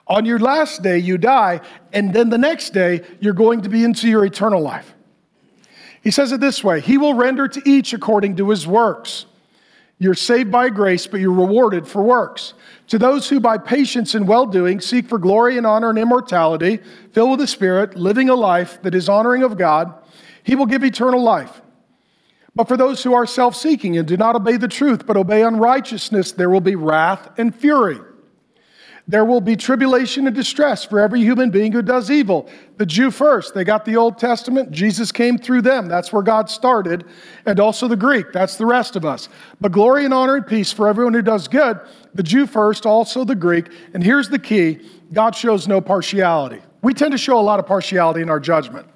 On 0.06 0.24
your 0.24 0.40
last 0.40 0.82
day, 0.82 0.98
you 0.98 1.18
die, 1.18 1.60
and 1.92 2.12
then 2.12 2.30
the 2.30 2.38
next 2.38 2.70
day, 2.70 3.02
you're 3.20 3.32
going 3.32 3.60
to 3.60 3.68
be 3.68 3.84
into 3.84 4.08
your 4.08 4.24
eternal 4.24 4.60
life. 4.60 4.94
He 6.02 6.10
says 6.10 6.32
it 6.32 6.40
this 6.40 6.64
way 6.64 6.80
He 6.80 6.98
will 6.98 7.14
render 7.14 7.46
to 7.48 7.62
each 7.68 7.92
according 7.92 8.36
to 8.36 8.50
his 8.50 8.66
works. 8.66 9.26
You're 10.02 10.14
saved 10.14 10.50
by 10.50 10.70
grace, 10.70 11.06
but 11.06 11.20
you're 11.20 11.30
rewarded 11.30 11.86
for 11.86 12.02
works. 12.02 12.54
To 12.86 12.98
those 12.98 13.28
who 13.28 13.38
by 13.38 13.58
patience 13.58 14.14
and 14.14 14.26
well 14.26 14.46
doing 14.46 14.80
seek 14.80 15.06
for 15.06 15.18
glory 15.18 15.58
and 15.58 15.66
honor 15.66 15.90
and 15.90 15.98
immortality, 15.98 16.80
filled 17.12 17.32
with 17.32 17.40
the 17.40 17.46
Spirit, 17.46 17.96
living 17.96 18.30
a 18.30 18.34
life 18.34 18.80
that 18.80 18.94
is 18.94 19.10
honoring 19.10 19.42
of 19.42 19.58
God, 19.58 19.92
He 20.42 20.54
will 20.54 20.64
give 20.64 20.82
eternal 20.82 21.22
life. 21.22 21.60
But 22.54 22.66
for 22.66 22.78
those 22.78 23.02
who 23.02 23.12
are 23.12 23.26
self 23.26 23.54
seeking 23.54 23.98
and 23.98 24.08
do 24.08 24.16
not 24.16 24.36
obey 24.36 24.56
the 24.56 24.68
truth, 24.68 25.06
but 25.06 25.18
obey 25.18 25.42
unrighteousness, 25.42 26.32
there 26.32 26.48
will 26.48 26.62
be 26.62 26.76
wrath 26.76 27.28
and 27.38 27.54
fury. 27.54 28.00
There 29.10 29.24
will 29.24 29.40
be 29.40 29.56
tribulation 29.56 30.28
and 30.28 30.36
distress 30.36 30.84
for 30.84 31.00
every 31.00 31.18
human 31.18 31.50
being 31.50 31.72
who 31.72 31.82
does 31.82 32.12
evil. 32.12 32.48
The 32.76 32.86
Jew 32.86 33.10
first, 33.10 33.54
they 33.54 33.64
got 33.64 33.84
the 33.84 33.96
Old 33.96 34.18
Testament. 34.18 34.70
Jesus 34.70 35.10
came 35.10 35.36
through 35.36 35.62
them. 35.62 35.88
That's 35.88 36.12
where 36.12 36.22
God 36.22 36.48
started. 36.48 37.04
And 37.44 37.58
also 37.58 37.88
the 37.88 37.96
Greek. 37.96 38.26
That's 38.32 38.54
the 38.54 38.66
rest 38.66 38.94
of 38.94 39.04
us. 39.04 39.28
But 39.60 39.72
glory 39.72 40.04
and 40.04 40.14
honor 40.14 40.36
and 40.36 40.46
peace 40.46 40.70
for 40.70 40.86
everyone 40.86 41.12
who 41.12 41.22
does 41.22 41.48
good. 41.48 41.80
The 42.14 42.22
Jew 42.22 42.46
first, 42.46 42.86
also 42.86 43.24
the 43.24 43.34
Greek. 43.34 43.66
And 43.94 44.04
here's 44.04 44.28
the 44.28 44.38
key 44.38 44.78
God 45.12 45.34
shows 45.34 45.66
no 45.66 45.80
partiality. 45.80 46.62
We 46.80 46.94
tend 46.94 47.10
to 47.10 47.18
show 47.18 47.36
a 47.36 47.42
lot 47.42 47.58
of 47.58 47.66
partiality 47.66 48.22
in 48.22 48.30
our 48.30 48.38
judgment. 48.38 48.86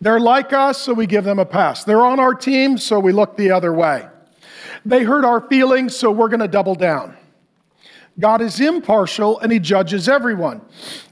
They're 0.00 0.18
like 0.18 0.52
us, 0.52 0.76
so 0.76 0.92
we 0.92 1.06
give 1.06 1.22
them 1.22 1.38
a 1.38 1.46
pass. 1.46 1.84
They're 1.84 2.04
on 2.04 2.18
our 2.18 2.34
team, 2.34 2.76
so 2.76 2.98
we 2.98 3.12
look 3.12 3.36
the 3.36 3.52
other 3.52 3.72
way. 3.72 4.08
They 4.84 5.04
hurt 5.04 5.24
our 5.24 5.40
feelings, 5.40 5.94
so 5.94 6.10
we're 6.10 6.28
going 6.28 6.40
to 6.40 6.48
double 6.48 6.74
down. 6.74 7.16
God 8.20 8.40
is 8.40 8.60
impartial 8.60 9.38
and 9.38 9.52
he 9.52 9.58
judges 9.58 10.08
everyone. 10.08 10.60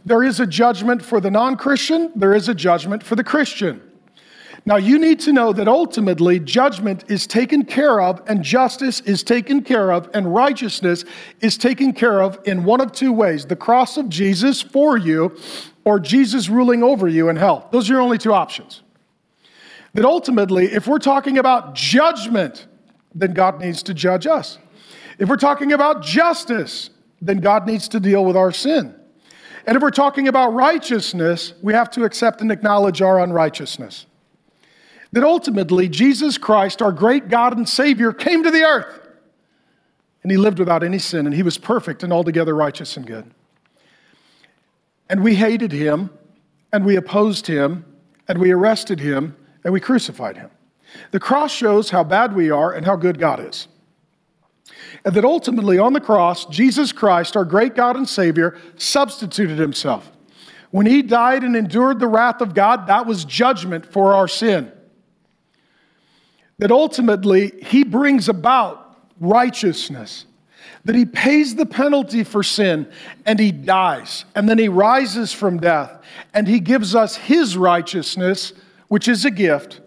There 0.04 0.22
is 0.22 0.40
a 0.40 0.46
judgment 0.46 1.02
for 1.02 1.20
the 1.20 1.30
non 1.30 1.56
Christian, 1.56 2.12
there 2.16 2.34
is 2.34 2.48
a 2.48 2.54
judgment 2.54 3.02
for 3.02 3.14
the 3.14 3.24
Christian. 3.24 3.80
Now, 4.68 4.76
you 4.76 4.98
need 4.98 5.20
to 5.20 5.32
know 5.32 5.52
that 5.52 5.68
ultimately 5.68 6.40
judgment 6.40 7.04
is 7.06 7.24
taken 7.24 7.64
care 7.64 8.00
of, 8.00 8.20
and 8.26 8.42
justice 8.42 8.98
is 9.02 9.22
taken 9.22 9.62
care 9.62 9.92
of, 9.92 10.10
and 10.12 10.34
righteousness 10.34 11.04
is 11.40 11.56
taken 11.56 11.92
care 11.92 12.20
of 12.20 12.40
in 12.44 12.64
one 12.64 12.80
of 12.80 12.90
two 12.90 13.12
ways 13.12 13.46
the 13.46 13.54
cross 13.54 13.96
of 13.96 14.08
Jesus 14.08 14.60
for 14.60 14.96
you, 14.96 15.36
or 15.84 16.00
Jesus 16.00 16.48
ruling 16.48 16.82
over 16.82 17.06
you 17.06 17.28
in 17.28 17.36
hell. 17.36 17.68
Those 17.70 17.88
are 17.88 17.92
your 17.92 18.02
only 18.02 18.18
two 18.18 18.32
options. 18.32 18.82
That 19.94 20.04
ultimately, 20.04 20.64
if 20.66 20.88
we're 20.88 20.98
talking 20.98 21.38
about 21.38 21.76
judgment, 21.76 22.66
then 23.14 23.34
God 23.34 23.60
needs 23.60 23.84
to 23.84 23.94
judge 23.94 24.26
us. 24.26 24.58
If 25.20 25.28
we're 25.28 25.36
talking 25.36 25.72
about 25.72 26.02
justice, 26.02 26.90
then 27.20 27.38
God 27.38 27.66
needs 27.66 27.88
to 27.88 28.00
deal 28.00 28.24
with 28.24 28.36
our 28.36 28.52
sin. 28.52 28.94
And 29.66 29.76
if 29.76 29.82
we're 29.82 29.90
talking 29.90 30.28
about 30.28 30.54
righteousness, 30.54 31.54
we 31.62 31.72
have 31.72 31.90
to 31.90 32.04
accept 32.04 32.40
and 32.40 32.52
acknowledge 32.52 33.02
our 33.02 33.20
unrighteousness. 33.20 34.06
That 35.12 35.24
ultimately, 35.24 35.88
Jesus 35.88 36.38
Christ, 36.38 36.82
our 36.82 36.92
great 36.92 37.28
God 37.28 37.56
and 37.56 37.68
Savior, 37.68 38.12
came 38.12 38.42
to 38.44 38.50
the 38.50 38.62
earth. 38.62 39.00
And 40.22 40.30
he 40.30 40.36
lived 40.36 40.58
without 40.58 40.82
any 40.82 40.98
sin, 40.98 41.26
and 41.26 41.34
he 41.34 41.42
was 41.42 41.58
perfect 41.58 42.02
and 42.02 42.12
altogether 42.12 42.54
righteous 42.54 42.96
and 42.96 43.06
good. 43.06 43.30
And 45.08 45.22
we 45.22 45.36
hated 45.36 45.72
him, 45.72 46.10
and 46.72 46.84
we 46.84 46.96
opposed 46.96 47.46
him, 47.46 47.84
and 48.28 48.38
we 48.38 48.50
arrested 48.50 49.00
him, 49.00 49.36
and 49.64 49.72
we 49.72 49.80
crucified 49.80 50.36
him. 50.36 50.50
The 51.12 51.20
cross 51.20 51.52
shows 51.52 51.90
how 51.90 52.04
bad 52.04 52.34
we 52.34 52.50
are 52.50 52.72
and 52.72 52.84
how 52.84 52.96
good 52.96 53.18
God 53.18 53.40
is. 53.40 53.68
And 55.04 55.14
that 55.14 55.24
ultimately 55.24 55.78
on 55.78 55.92
the 55.92 56.00
cross, 56.00 56.46
Jesus 56.46 56.92
Christ, 56.92 57.36
our 57.36 57.44
great 57.44 57.74
God 57.74 57.96
and 57.96 58.08
Savior, 58.08 58.58
substituted 58.76 59.58
himself. 59.58 60.10
When 60.70 60.86
he 60.86 61.02
died 61.02 61.42
and 61.44 61.56
endured 61.56 62.00
the 62.00 62.08
wrath 62.08 62.40
of 62.40 62.54
God, 62.54 62.86
that 62.88 63.06
was 63.06 63.24
judgment 63.24 63.86
for 63.86 64.14
our 64.14 64.28
sin. 64.28 64.72
That 66.58 66.72
ultimately 66.72 67.52
he 67.62 67.84
brings 67.84 68.28
about 68.28 68.96
righteousness 69.20 70.26
that 70.86 70.94
he 70.94 71.04
pays 71.04 71.56
the 71.56 71.66
penalty 71.66 72.22
for 72.22 72.44
sin 72.44 72.88
and 73.26 73.40
he 73.40 73.50
dies. 73.50 74.24
And 74.36 74.48
then 74.48 74.56
he 74.56 74.68
rises 74.68 75.32
from 75.32 75.58
death 75.58 76.00
and 76.32 76.46
he 76.46 76.60
gives 76.60 76.94
us 76.94 77.16
his 77.16 77.56
righteousness, 77.56 78.52
which 78.86 79.08
is 79.08 79.24
a 79.24 79.30
gift. 79.32 79.80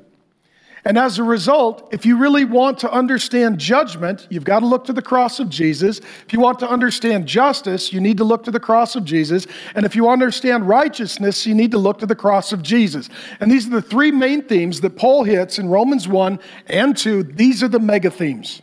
And 0.85 0.97
as 0.97 1.19
a 1.19 1.23
result, 1.23 1.89
if 1.91 2.05
you 2.05 2.17
really 2.17 2.45
want 2.45 2.79
to 2.79 2.91
understand 2.91 3.59
judgment, 3.59 4.27
you've 4.29 4.45
got 4.45 4.59
to 4.59 4.65
look 4.65 4.85
to 4.85 4.93
the 4.93 5.01
cross 5.01 5.39
of 5.39 5.49
Jesus. 5.49 5.99
If 5.99 6.31
you 6.31 6.39
want 6.39 6.59
to 6.59 6.69
understand 6.69 7.27
justice, 7.27 7.91
you 7.91 7.99
need 7.99 8.17
to 8.17 8.23
look 8.23 8.45
to 8.45 8.51
the 8.51 8.59
cross 8.59 8.95
of 8.95 9.03
Jesus. 9.03 9.45
And 9.75 9.85
if 9.85 9.95
you 9.95 10.09
understand 10.09 10.67
righteousness, 10.67 11.45
you 11.45 11.53
need 11.53 11.71
to 11.71 11.77
look 11.77 11.99
to 11.99 12.05
the 12.05 12.15
cross 12.15 12.53
of 12.53 12.63
Jesus. 12.63 13.09
And 13.39 13.51
these 13.51 13.67
are 13.67 13.71
the 13.71 13.81
three 13.81 14.11
main 14.11 14.41
themes 14.43 14.81
that 14.81 14.95
Paul 14.95 15.25
hits 15.25 15.59
in 15.59 15.67
Romans 15.67 16.07
1 16.07 16.39
and 16.67 16.95
2. 16.95 17.23
These 17.23 17.61
are 17.61 17.67
the 17.67 17.79
mega 17.79 18.09
themes. 18.09 18.61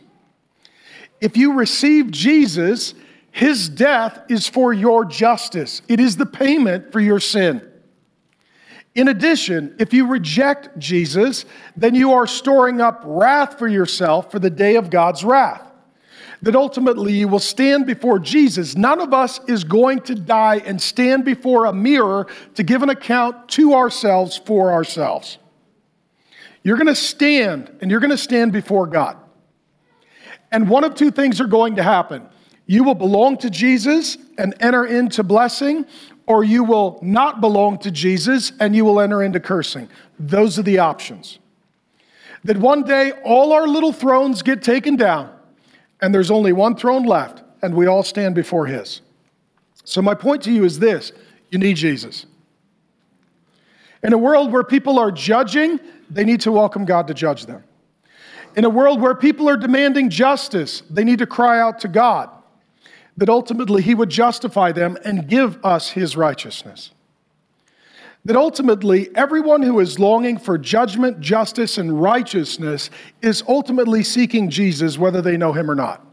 If 1.21 1.37
you 1.37 1.53
receive 1.53 2.11
Jesus, 2.11 2.95
his 3.31 3.69
death 3.69 4.19
is 4.29 4.47
for 4.47 4.73
your 4.73 5.05
justice, 5.05 5.83
it 5.87 5.99
is 5.99 6.17
the 6.17 6.25
payment 6.25 6.91
for 6.91 6.99
your 6.99 7.19
sin. 7.19 7.61
In 8.97 9.09
addition, 9.09 9.75
if 9.77 9.93
you 9.93 10.07
reject 10.07 10.77
Jesus, 10.79 11.45
then 11.75 11.93
you 11.93 12.13
are 12.13 12.25
storing 12.25 12.81
up 12.81 13.03
wrath 13.05 13.59
for 13.59 13.67
yourself 13.67 14.31
for 14.31 14.39
the 14.39 14.49
day 14.49 14.75
of 14.75 14.89
God's 14.89 15.23
wrath. 15.23 15.61
That 16.41 16.55
ultimately 16.55 17.13
you 17.13 17.27
will 17.27 17.37
stand 17.37 17.85
before 17.85 18.17
Jesus. 18.17 18.75
None 18.75 18.99
of 18.99 19.13
us 19.13 19.39
is 19.47 19.63
going 19.63 20.01
to 20.01 20.15
die 20.15 20.57
and 20.65 20.81
stand 20.81 21.25
before 21.25 21.65
a 21.65 21.73
mirror 21.73 22.25
to 22.55 22.63
give 22.63 22.81
an 22.81 22.89
account 22.89 23.49
to 23.49 23.75
ourselves 23.75 24.41
for 24.43 24.71
ourselves. 24.71 25.37
You're 26.63 26.77
going 26.77 26.87
to 26.87 26.95
stand 26.95 27.71
and 27.81 27.91
you're 27.91 27.99
going 27.99 28.09
to 28.09 28.17
stand 28.17 28.51
before 28.51 28.87
God. 28.87 29.15
And 30.51 30.67
one 30.67 30.83
of 30.83 30.95
two 30.95 31.11
things 31.11 31.39
are 31.39 31.47
going 31.47 31.75
to 31.75 31.83
happen. 31.83 32.27
You 32.65 32.83
will 32.83 32.95
belong 32.95 33.37
to 33.37 33.51
Jesus 33.51 34.17
and 34.39 34.55
enter 34.59 34.85
into 34.85 35.21
blessing, 35.23 35.85
or 36.27 36.43
you 36.43 36.63
will 36.63 36.99
not 37.01 37.41
belong 37.41 37.79
to 37.79 37.89
Jesus 37.89 38.51
and 38.59 38.75
you 38.75 38.85
will 38.85 38.99
enter 38.99 39.23
into 39.23 39.39
cursing. 39.39 39.89
Those 40.19 40.59
are 40.59 40.63
the 40.63 40.79
options. 40.79 41.39
That 42.43 42.57
one 42.57 42.83
day 42.83 43.13
all 43.23 43.53
our 43.53 43.67
little 43.67 43.93
thrones 43.93 44.41
get 44.41 44.61
taken 44.61 44.97
down 44.97 45.33
and 46.01 46.13
there's 46.13 46.29
only 46.29 46.53
one 46.53 46.75
throne 46.75 47.03
left 47.03 47.41
and 47.61 47.73
we 47.73 47.87
all 47.87 48.03
stand 48.03 48.35
before 48.35 48.67
his. 48.67 49.01
So, 49.83 50.01
my 50.01 50.13
point 50.13 50.43
to 50.43 50.51
you 50.51 50.65
is 50.65 50.79
this 50.79 51.13
you 51.49 51.57
need 51.57 51.77
Jesus. 51.77 52.25
In 54.03 54.13
a 54.13 54.17
world 54.17 54.51
where 54.51 54.63
people 54.63 54.99
are 54.99 55.11
judging, 55.11 55.79
they 56.09 56.23
need 56.23 56.41
to 56.41 56.51
welcome 56.51 56.85
God 56.85 57.07
to 57.07 57.13
judge 57.13 57.45
them. 57.45 57.63
In 58.55 58.65
a 58.65 58.69
world 58.69 59.01
where 59.01 59.15
people 59.15 59.49
are 59.49 59.57
demanding 59.57 60.09
justice, 60.09 60.83
they 60.89 61.03
need 61.03 61.19
to 61.19 61.25
cry 61.25 61.59
out 61.59 61.79
to 61.79 61.87
God 61.87 62.29
that 63.17 63.29
ultimately 63.29 63.81
He 63.81 63.95
would 63.95 64.09
justify 64.09 64.71
them 64.71 64.97
and 65.03 65.27
give 65.27 65.63
us 65.65 65.89
His 65.91 66.15
righteousness. 66.15 66.91
that 68.27 68.35
ultimately 68.35 69.09
everyone 69.15 69.61
who 69.61 69.79
is 69.79 69.99
longing 69.99 70.37
for 70.37 70.57
judgment, 70.57 71.21
justice, 71.21 71.77
and 71.77 72.01
righteousness 72.01 72.89
is 73.21 73.41
ultimately 73.47 74.03
seeking 74.03 74.49
Jesus, 74.49 74.97
whether 74.97 75.21
they 75.21 75.37
know 75.37 75.53
him 75.53 75.71
or 75.71 75.75
not. 75.75 76.05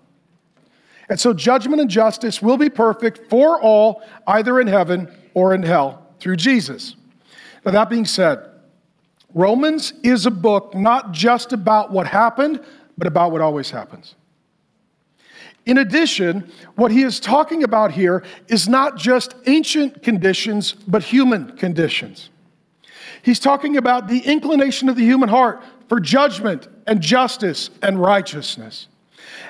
And 1.08 1.18
so 1.18 1.34
judgment 1.34 1.80
and 1.80 1.90
justice 1.90 2.40
will 2.40 2.56
be 2.56 2.70
perfect 2.70 3.28
for 3.28 3.60
all, 3.60 4.00
either 4.28 4.60
in 4.60 4.68
heaven 4.68 5.10
or 5.34 5.54
in 5.54 5.64
hell, 5.64 6.06
through 6.20 6.36
Jesus. 6.36 6.94
Now, 7.66 7.72
that 7.72 7.90
being 7.90 8.06
said, 8.06 8.48
Romans 9.34 9.92
is 10.04 10.24
a 10.24 10.30
book 10.30 10.72
not 10.72 11.10
just 11.10 11.52
about 11.52 11.90
what 11.90 12.06
happened, 12.06 12.62
but 12.96 13.08
about 13.08 13.32
what 13.32 13.40
always 13.40 13.72
happens. 13.72 14.14
In 15.66 15.78
addition, 15.78 16.50
what 16.74 16.90
he 16.90 17.02
is 17.02 17.18
talking 17.18 17.62
about 17.62 17.92
here 17.92 18.22
is 18.48 18.68
not 18.68 18.96
just 18.96 19.34
ancient 19.46 20.02
conditions, 20.02 20.72
but 20.72 21.02
human 21.02 21.56
conditions. 21.56 22.28
He's 23.22 23.40
talking 23.40 23.78
about 23.78 24.08
the 24.08 24.18
inclination 24.20 24.90
of 24.90 24.96
the 24.96 25.04
human 25.04 25.30
heart 25.30 25.62
for 25.88 26.00
judgment 26.00 26.68
and 26.86 27.00
justice 27.00 27.70
and 27.82 27.98
righteousness. 27.98 28.88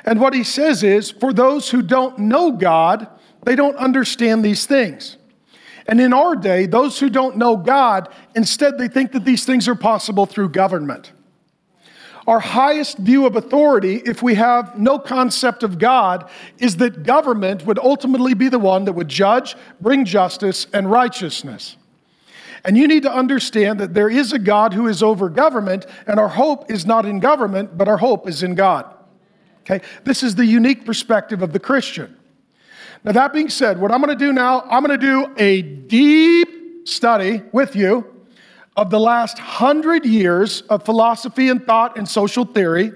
And 0.05 0.21
what 0.21 0.35
he 0.35 0.45
says 0.45 0.85
is 0.85 1.11
for 1.11 1.33
those 1.33 1.71
who 1.71 1.83
don't 1.83 2.19
know 2.19 2.53
God, 2.53 3.09
they 3.43 3.57
don't 3.57 3.77
understand 3.77 4.45
these 4.45 4.67
things. 4.67 5.17
And 5.87 6.01
in 6.01 6.13
our 6.13 6.37
day, 6.37 6.67
those 6.67 6.99
who 7.01 7.11
don't 7.11 7.37
know 7.37 7.57
God, 7.57 8.09
instead, 8.35 8.79
they 8.79 8.89
think 8.89 9.13
that 9.13 9.25
these 9.25 9.45
things 9.45 9.69
are 9.69 9.75
possible 9.75 10.27
through 10.27 10.51
government. 10.51 11.13
Our 12.27 12.41
highest 12.41 12.99
view 12.99 13.27
of 13.27 13.37
authority, 13.37 13.97
if 13.97 14.23
we 14.23 14.35
have 14.35 14.79
no 14.79 14.99
concept 14.99 15.63
of 15.63 15.79
God, 15.79 16.31
is 16.59 16.79
that 16.79 17.03
government 17.03 17.67
would 17.67 17.79
ultimately 17.79 18.33
be 18.33 18.49
the 18.49 18.59
one 18.59 18.87
that 18.87 18.95
would 18.95 19.09
judge, 19.09 19.57
bring 19.81 20.07
justice, 20.07 20.67
and 20.73 20.91
righteousness. 20.91 21.77
And 22.65 22.79
you 22.79 22.89
need 22.89 23.03
to 23.03 23.13
understand 23.13 23.79
that 23.81 23.93
there 23.93 24.09
is 24.09 24.33
a 24.33 24.39
God 24.39 24.73
who 24.73 24.87
is 24.87 25.03
over 25.03 25.29
government, 25.29 25.85
and 26.07 26.19
our 26.19 26.29
hope 26.29 26.71
is 26.71 26.87
not 26.87 27.05
in 27.05 27.21
government, 27.21 27.77
but 27.77 27.89
our 27.89 27.99
hope 27.99 28.27
is 28.27 28.43
in 28.43 28.55
God. 28.55 28.87
Okay? 29.61 29.85
This 30.05 30.23
is 30.23 30.35
the 30.35 30.47
unique 30.47 30.87
perspective 30.87 31.43
of 31.43 31.53
the 31.53 31.61
Christian. 31.61 32.17
Now, 33.05 33.13
that 33.13 33.35
being 33.35 33.51
said, 33.51 33.79
what 33.79 33.93
I'm 33.93 34.01
going 34.01 34.17
to 34.17 34.25
do 34.25 34.33
now, 34.33 34.63
I'm 34.63 34.83
going 34.83 34.99
to 34.99 35.07
do 35.07 35.35
a 35.37 35.61
deep 35.61 36.89
study 36.89 37.43
with 37.53 37.77
you 37.77 38.14
of 38.77 38.91
the 38.91 38.99
last 38.99 39.39
hundred 39.39 40.05
years 40.05 40.63
of 40.63 40.85
philosophy 40.85 41.49
and 41.49 41.65
thought 41.65 41.97
and 41.97 42.09
social 42.09 42.45
theory 42.45 42.93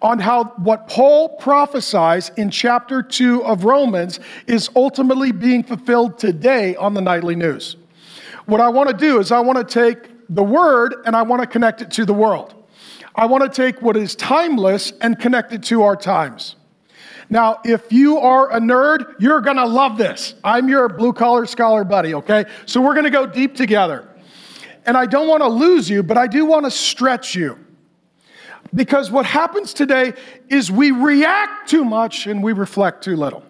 on 0.00 0.18
how 0.18 0.44
what 0.56 0.88
Paul 0.88 1.30
prophesies 1.36 2.30
in 2.36 2.50
chapter 2.50 3.02
2 3.02 3.44
of 3.44 3.64
Romans 3.64 4.18
is 4.48 4.68
ultimately 4.74 5.30
being 5.30 5.62
fulfilled 5.62 6.18
today 6.18 6.74
on 6.74 6.94
the 6.94 7.00
nightly 7.00 7.36
news. 7.36 7.76
What 8.46 8.60
I 8.60 8.68
want 8.68 8.88
to 8.88 8.96
do 8.96 9.20
is 9.20 9.30
I 9.30 9.38
want 9.38 9.58
to 9.58 9.64
take 9.64 10.10
the 10.28 10.42
word 10.42 10.96
and 11.06 11.14
I 11.14 11.22
want 11.22 11.42
to 11.42 11.46
connect 11.46 11.82
it 11.82 11.90
to 11.92 12.04
the 12.04 12.12
world. 12.12 12.54
I 13.14 13.26
want 13.26 13.44
to 13.44 13.48
take 13.50 13.80
what 13.80 13.96
is 13.96 14.16
timeless 14.16 14.92
and 15.00 15.18
connect 15.18 15.52
it 15.52 15.62
to 15.64 15.82
our 15.82 15.94
times. 15.94 16.56
Now, 17.30 17.60
if 17.64 17.92
you 17.92 18.18
are 18.18 18.50
a 18.52 18.58
nerd, 18.58 19.14
you're 19.20 19.40
going 19.40 19.56
to 19.56 19.66
love 19.66 19.96
this. 19.96 20.34
I'm 20.42 20.68
your 20.68 20.88
blue 20.88 21.12
collar 21.12 21.46
scholar 21.46 21.84
buddy, 21.84 22.14
okay? 22.14 22.46
So 22.66 22.80
we're 22.80 22.94
going 22.94 23.04
to 23.04 23.10
go 23.10 23.26
deep 23.26 23.54
together. 23.54 24.08
And 24.84 24.96
I 24.96 25.06
don't 25.06 25.28
want 25.28 25.42
to 25.42 25.48
lose 25.48 25.88
you, 25.88 26.02
but 26.02 26.18
I 26.18 26.26
do 26.26 26.44
want 26.44 26.64
to 26.64 26.70
stretch 26.70 27.34
you. 27.34 27.58
Because 28.74 29.10
what 29.10 29.26
happens 29.26 29.74
today 29.74 30.14
is 30.48 30.70
we 30.70 30.90
react 30.90 31.68
too 31.68 31.84
much 31.84 32.26
and 32.26 32.42
we 32.42 32.52
reflect 32.52 33.04
too 33.04 33.16
little. 33.16 33.44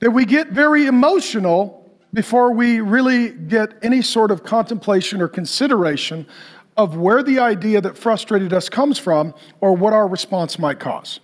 That 0.00 0.12
we 0.12 0.24
get 0.24 0.48
very 0.48 0.86
emotional 0.86 1.78
before 2.14 2.52
we 2.52 2.80
really 2.80 3.30
get 3.30 3.74
any 3.82 4.00
sort 4.00 4.30
of 4.30 4.44
contemplation 4.44 5.20
or 5.20 5.28
consideration 5.28 6.26
of 6.76 6.96
where 6.96 7.22
the 7.22 7.40
idea 7.40 7.80
that 7.80 7.98
frustrated 7.98 8.52
us 8.52 8.68
comes 8.68 8.98
from 8.98 9.34
or 9.60 9.74
what 9.74 9.92
our 9.92 10.06
response 10.06 10.58
might 10.58 10.78
cause. 10.78 11.20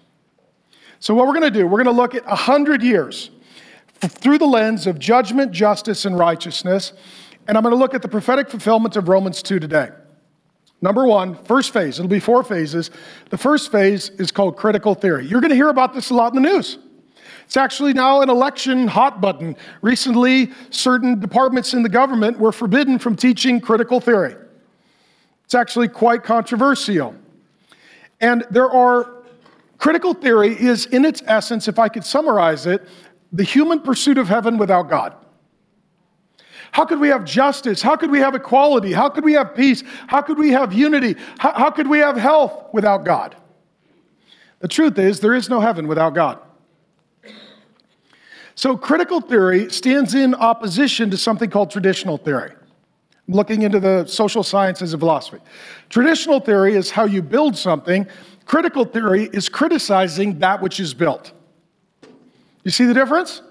So, 0.99 1.15
what 1.15 1.27
we're 1.27 1.35
going 1.35 1.53
to 1.53 1.59
do, 1.59 1.67
we're 1.67 1.83
going 1.83 1.95
to 1.95 2.03
look 2.03 2.15
at 2.15 2.27
100 2.27 2.83
years 2.83 3.31
through 4.01 4.39
the 4.39 4.47
lens 4.47 4.87
of 4.87 4.99
judgment, 4.99 5.53
justice, 5.53 6.05
and 6.05 6.19
righteousness. 6.19 6.93
And 7.47 7.57
I'm 7.57 7.63
going 7.63 7.75
to 7.75 7.79
look 7.79 7.95
at 7.95 8.03
the 8.03 8.09
prophetic 8.09 8.49
fulfillment 8.49 8.97
of 8.97 9.09
Romans 9.09 9.43
2 9.43 9.59
today. 9.59 9.91
Number 10.81 11.07
one, 11.07 11.37
first 11.45 11.73
phase, 11.73 11.99
it'll 11.99 12.09
be 12.09 12.21
four 12.21 12.43
phases. 12.43 12.91
The 13.31 13.39
first 13.39 13.73
phase 13.73 14.11
is 14.11 14.31
called 14.31 14.57
critical 14.57 14.95
theory. 14.95 15.27
You're 15.27 15.41
going 15.41 15.51
to 15.51 15.57
hear 15.57 15.69
about 15.69 15.95
this 15.95 16.11
a 16.11 16.15
lot 16.15 16.35
in 16.35 16.43
the 16.43 16.49
news. 16.49 16.79
It's 17.47 17.57
actually 17.57 17.93
now 17.93 18.23
an 18.23 18.31
election 18.31 18.89
hot 18.89 19.21
button. 19.21 19.57
Recently, 19.83 20.51
certain 20.71 21.21
departments 21.21 21.75
in 21.75 21.83
the 21.83 21.89
government 21.89 22.39
were 22.39 22.53
forbidden 22.53 22.99
from 22.99 23.17
teaching 23.17 23.61
critical 23.61 24.01
theory. 24.01 24.35
It's 25.45 25.55
actually 25.55 25.89
quite 25.89 26.23
controversial. 26.23 27.15
And 28.21 28.45
there 28.51 28.71
are 28.71 29.15
Critical 29.85 30.15
theory 30.15 30.59
is, 30.59 30.87
in 30.87 31.05
its 31.05 31.23
essence, 31.27 31.69
if 31.69 31.79
I 31.79 31.89
could 31.91 32.05
summarize 32.05 32.65
it, 32.65 32.89
the 33.33 33.43
human 33.43 33.81
pursuit 33.81 34.17
of 34.17 34.29
heaven 34.29 34.57
without 34.57 34.89
God. 34.89 35.15
How 36.75 36.85
could 36.85 37.01
we 37.01 37.09
have 37.09 37.25
justice? 37.25 37.81
How 37.81 37.97
could 37.97 38.11
we 38.11 38.19
have 38.19 38.35
equality? 38.35 38.93
How 38.93 39.09
could 39.09 39.25
we 39.25 39.35
have 39.35 39.55
peace? 39.55 39.83
How 40.07 40.21
could 40.21 40.39
we 40.39 40.51
have 40.51 40.73
unity? 40.73 41.17
How, 41.39 41.53
how 41.53 41.71
could 41.71 41.89
we 41.89 41.99
have 41.99 42.17
health 42.17 42.69
without 42.73 43.05
God? 43.05 43.37
The 44.59 44.69
truth 44.69 44.99
is, 44.99 45.21
there 45.21 45.35
is 45.35 45.49
no 45.49 45.61
heaven 45.61 45.87
without 45.87 46.15
God. 46.15 46.39
So, 48.57 48.77
critical 48.77 49.21
theory 49.21 49.71
stands 49.71 50.15
in 50.15 50.35
opposition 50.35 51.11
to 51.11 51.17
something 51.17 51.51
called 51.51 51.71
traditional 51.71 52.19
theory. 52.19 52.53
I'm 53.27 53.35
looking 53.35 53.63
into 53.63 53.81
the 53.81 54.07
social 54.07 54.43
sciences 54.43 54.93
of 54.93 55.01
philosophy. 55.01 55.41
Traditional 55.89 56.41
theory 56.41 56.75
is 56.77 56.91
how 56.91 57.05
you 57.05 57.23
build 57.23 57.57
something 57.57 58.07
Critical 58.47 58.85
theory 58.85 59.31
is 59.33 59.49
criticizing 59.49 60.39
that 60.41 60.61
which 60.61 60.79
is 60.79 60.93
built. 60.93 61.33
You 62.63 62.71
see 62.71 62.85
the 62.85 62.95
difference? 62.95 63.43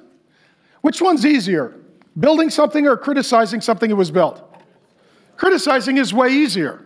Which 0.82 1.02
one's 1.02 1.26
easier, 1.26 1.74
building 2.20 2.50
something 2.50 2.88
or 2.88 2.98
criticizing 2.98 3.62
something 3.62 3.90
that 3.90 3.96
was 3.96 4.12
built? 4.12 4.42
Criticizing 5.38 5.98
is 5.98 6.14
way 6.14 6.30
easier. 6.30 6.86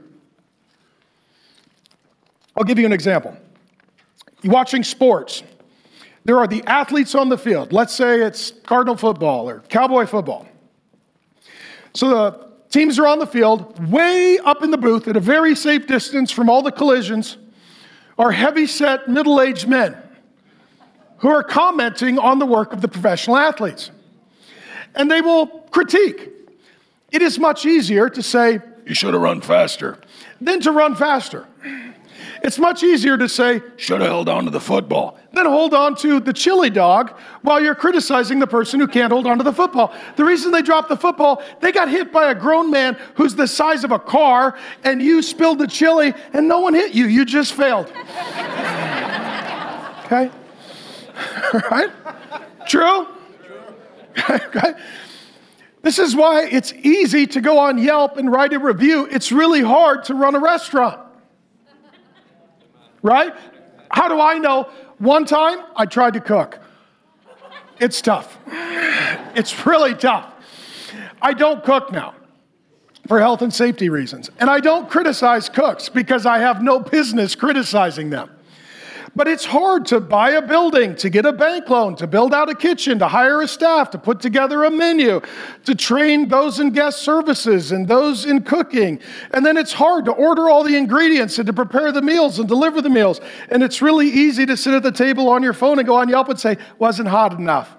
I'll 2.55 2.63
give 2.63 2.79
you 2.79 2.85
an 2.85 2.93
example. 2.93 3.37
You're 4.41 4.53
watching 4.53 4.83
sports. 4.83 5.43
There 6.23 6.39
are 6.39 6.47
the 6.47 6.63
athletes 6.65 7.15
on 7.15 7.29
the 7.29 7.37
field. 7.37 7.71
Let's 7.71 7.93
say 7.93 8.21
it's 8.21 8.51
Cardinal 8.65 8.97
football 8.97 9.49
or 9.49 9.61
Cowboy 9.69 10.05
football. 10.05 10.47
So 11.93 12.09
the 12.09 12.47
teams 12.69 12.99
are 12.99 13.07
on 13.07 13.19
the 13.19 13.27
field, 13.27 13.91
way 13.91 14.37
up 14.39 14.63
in 14.63 14.71
the 14.71 14.77
booth 14.77 15.07
at 15.07 15.15
a 15.15 15.19
very 15.19 15.55
safe 15.55 15.87
distance 15.87 16.31
from 16.31 16.49
all 16.49 16.61
the 16.61 16.71
collisions 16.71 17.37
are 18.17 18.31
heavy-set 18.31 19.07
middle-aged 19.07 19.67
men 19.67 19.95
who 21.17 21.29
are 21.29 21.43
commenting 21.43 22.19
on 22.19 22.39
the 22.39 22.45
work 22.45 22.73
of 22.73 22.81
the 22.81 22.87
professional 22.87 23.37
athletes. 23.37 23.91
And 24.97 25.09
they 25.09 25.21
will 25.21 25.47
critique. 25.47 26.29
It 27.11 27.21
is 27.21 27.39
much 27.39 27.65
easier 27.65 28.09
to 28.09 28.21
say, 28.21 28.59
you 28.85 28.93
should 28.93 29.13
have 29.13 29.21
run 29.21 29.39
faster, 29.41 29.97
than 30.41 30.59
to 30.61 30.71
run 30.71 30.95
faster. 30.95 31.47
It's 32.43 32.59
much 32.59 32.83
easier 32.83 33.17
to 33.17 33.29
say, 33.29 33.61
should 33.77 34.01
have 34.01 34.09
held 34.09 34.29
on 34.29 34.45
to 34.45 34.51
the 34.51 34.59
football, 34.59 35.17
than 35.33 35.45
hold 35.45 35.73
on 35.73 35.95
to 35.97 36.19
the 36.19 36.33
chili 36.33 36.69
dog 36.69 37.11
while 37.41 37.61
you're 37.61 37.75
criticizing 37.75 38.39
the 38.39 38.47
person 38.47 38.79
who 38.79 38.87
can't 38.87 39.11
hold 39.11 39.27
on 39.27 39.37
to 39.37 39.43
the 39.43 39.53
football. 39.53 39.93
The 40.15 40.25
reason 40.25 40.51
they 40.51 40.61
dropped 40.61 40.89
the 40.89 40.97
football, 40.97 41.41
they 41.61 41.71
got 41.71 41.89
hit 41.89 42.11
by 42.11 42.31
a 42.31 42.35
grown 42.35 42.69
man 42.69 42.97
who's 43.15 43.35
the 43.35 43.47
size 43.47 43.83
of 43.83 43.91
a 43.91 43.99
car, 43.99 44.57
and 44.83 45.01
you 45.01 45.21
spilled 45.21 45.59
the 45.59 45.67
chili, 45.67 46.13
and 46.33 46.47
no 46.47 46.59
one 46.59 46.73
hit 46.73 46.93
you. 46.93 47.05
You 47.07 47.25
just 47.25 47.53
failed. 47.53 47.87
okay? 50.05 50.29
right? 51.71 51.89
True? 52.67 53.07
This 55.83 55.99
is 55.99 56.15
why 56.17 56.43
it's 56.45 56.73
easy 56.73 57.27
to 57.27 57.39
go 57.39 57.59
on 57.59 57.77
Yelp 57.77 58.17
and 58.17 58.29
write 58.29 58.51
a 58.51 58.59
review. 58.59 59.07
It's 59.09 59.31
really 59.31 59.61
hard 59.61 60.03
to 60.05 60.15
run 60.15 60.35
a 60.35 60.39
restaurant 60.39 60.99
right? 63.07 63.33
How 63.89 64.07
do 64.07 64.19
I 64.19 64.37
know? 64.37 64.69
One 64.97 65.25
time 65.25 65.59
I 65.75 65.85
tried 65.85 66.13
to 66.13 66.19
cook. 66.19 66.59
It's 67.79 68.01
tough. 68.01 68.37
It's 69.35 69.65
really 69.65 69.93
tough. 69.93 70.33
I 71.21 71.33
don't 71.33 71.63
cook 71.63 71.91
now 71.91 72.15
for 73.07 73.19
health 73.19 73.41
and 73.41 73.53
safety 73.53 73.89
reasons. 73.89 74.29
And 74.39 74.49
I 74.49 74.59
don't 74.59 74.89
criticize 74.89 75.47
cooks 75.47 75.89
because 75.89 76.25
I 76.25 76.39
have 76.39 76.61
no 76.61 76.79
business 76.79 77.35
criticizing 77.35 78.09
them. 78.09 78.29
But 79.17 79.27
it's 79.27 79.45
hard 79.45 79.87
to 79.87 79.99
buy 79.99 80.29
a 80.29 80.43
building, 80.43 80.95
to 80.97 81.09
get 81.09 81.25
a 81.25 81.33
bank 81.33 81.67
loan, 81.71 81.95
to 81.95 82.05
build 82.05 82.35
out 82.35 82.51
a 82.51 82.53
kitchen, 82.53 82.99
to 82.99 83.07
hire 83.07 83.41
a 83.41 83.47
staff, 83.47 83.89
to 83.89 83.97
put 83.97 84.19
together 84.19 84.63
a 84.63 84.69
menu, 84.69 85.21
to 85.65 85.73
train 85.73 86.27
those 86.27 86.59
in 86.59 86.69
guest 86.69 86.99
services 87.01 87.71
and 87.71 87.87
those 87.87 88.25
in 88.25 88.43
cooking. 88.43 88.99
And 89.31 89.43
then 89.43 89.57
it's 89.57 89.73
hard 89.73 90.05
to 90.05 90.11
order 90.11 90.51
all 90.51 90.63
the 90.63 90.77
ingredients 90.77 91.39
and 91.39 91.47
to 91.47 91.53
prepare 91.53 91.91
the 91.91 92.03
meals 92.03 92.37
and 92.37 92.47
deliver 92.47 92.79
the 92.79 92.91
meals. 92.91 93.19
And 93.49 93.63
it's 93.63 93.81
really 93.81 94.07
easy 94.07 94.45
to 94.45 94.55
sit 94.55 94.75
at 94.75 94.83
the 94.83 94.91
table 94.91 95.29
on 95.29 95.41
your 95.41 95.53
phone 95.53 95.79
and 95.79 95.87
go 95.87 95.95
on 95.95 96.09
Yelp 96.09 96.29
and 96.29 96.39
say, 96.39 96.57
wasn't 96.77 97.07
hot 97.07 97.33
enough. 97.39 97.75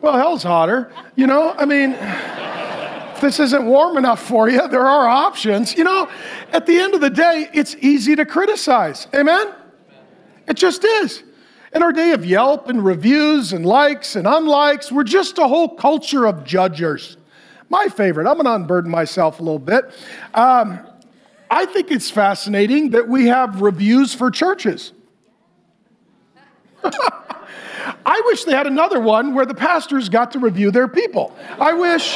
Well, 0.00 0.14
hell's 0.14 0.44
hotter. 0.44 0.90
You 1.14 1.26
know, 1.26 1.54
I 1.58 1.66
mean, 1.66 1.92
if 1.92 3.20
this 3.20 3.38
isn't 3.38 3.66
warm 3.66 3.98
enough 3.98 4.26
for 4.26 4.48
you, 4.48 4.66
there 4.68 4.86
are 4.86 5.08
options. 5.08 5.76
You 5.76 5.84
know, 5.84 6.08
at 6.54 6.64
the 6.64 6.78
end 6.78 6.94
of 6.94 7.02
the 7.02 7.10
day, 7.10 7.50
it's 7.52 7.76
easy 7.82 8.16
to 8.16 8.24
criticize. 8.24 9.08
Amen? 9.14 9.52
It 10.48 10.56
just 10.56 10.84
is. 10.84 11.22
In 11.74 11.82
our 11.82 11.92
day 11.92 12.12
of 12.12 12.24
Yelp 12.24 12.68
and 12.68 12.82
reviews 12.82 13.52
and 13.52 13.66
likes 13.66 14.16
and 14.16 14.26
unlikes, 14.26 14.90
we're 14.90 15.04
just 15.04 15.38
a 15.38 15.46
whole 15.46 15.68
culture 15.68 16.26
of 16.26 16.42
judgers. 16.42 17.18
My 17.68 17.88
favorite, 17.88 18.26
I'm 18.26 18.38
to 18.38 18.54
unburden 18.54 18.90
myself 18.90 19.40
a 19.40 19.42
little 19.42 19.58
bit. 19.58 19.84
Um, 20.32 20.80
I 21.50 21.66
think 21.66 21.90
it's 21.90 22.10
fascinating 22.10 22.90
that 22.90 23.06
we 23.08 23.26
have 23.26 23.60
reviews 23.60 24.14
for 24.14 24.30
churches. 24.30 24.92
I 26.82 28.22
wish 28.24 28.44
they 28.44 28.52
had 28.52 28.66
another 28.66 29.00
one 29.00 29.34
where 29.34 29.44
the 29.44 29.54
pastors 29.54 30.08
got 30.08 30.32
to 30.32 30.38
review 30.38 30.70
their 30.70 30.88
people. 30.88 31.36
I 31.60 31.74
wish. 31.74 32.14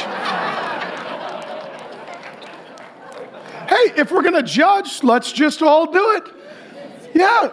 hey, 3.69 4.01
if 4.01 4.11
we're 4.11 4.23
going 4.23 4.33
to 4.33 4.41
judge, 4.43 5.03
let's 5.03 5.31
just 5.31 5.61
all 5.61 5.91
do 5.91 6.13
it. 6.13 6.29
Yeah, 7.13 7.51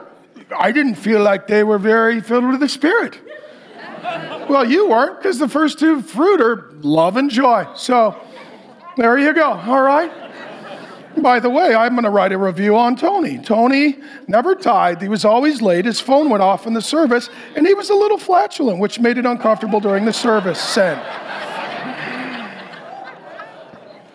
I 0.56 0.72
didn't 0.72 0.96
feel 0.96 1.22
like 1.22 1.46
they 1.46 1.64
were 1.64 1.78
very 1.78 2.20
filled 2.20 2.48
with 2.48 2.60
the 2.60 2.68
Spirit. 2.68 3.18
Well, 4.48 4.64
you 4.64 4.88
weren't, 4.88 5.18
because 5.18 5.38
the 5.38 5.48
first 5.48 5.78
two 5.78 6.02
fruit 6.02 6.40
are 6.40 6.70
love 6.80 7.16
and 7.16 7.30
joy. 7.30 7.66
So 7.76 8.20
there 8.96 9.18
you 9.18 9.32
go. 9.32 9.52
All 9.52 9.82
right. 9.82 10.10
By 11.16 11.40
the 11.40 11.50
way, 11.50 11.74
I'm 11.74 11.92
going 11.92 12.04
to 12.04 12.10
write 12.10 12.32
a 12.32 12.38
review 12.38 12.76
on 12.76 12.96
Tony. 12.96 13.38
Tony 13.38 13.98
never 14.26 14.54
tithed. 14.54 15.02
He 15.02 15.08
was 15.08 15.24
always 15.24 15.60
late. 15.60 15.84
His 15.84 16.00
phone 16.00 16.30
went 16.30 16.42
off 16.42 16.66
in 16.66 16.72
the 16.72 16.82
service, 16.82 17.28
and 17.56 17.66
he 17.66 17.74
was 17.74 17.90
a 17.90 17.94
little 17.94 18.18
flatulent, 18.18 18.78
which 18.78 19.00
made 19.00 19.18
it 19.18 19.26
uncomfortable 19.26 19.80
during 19.80 20.04
the 20.04 20.12
service. 20.12 20.60
Send. 20.60 21.00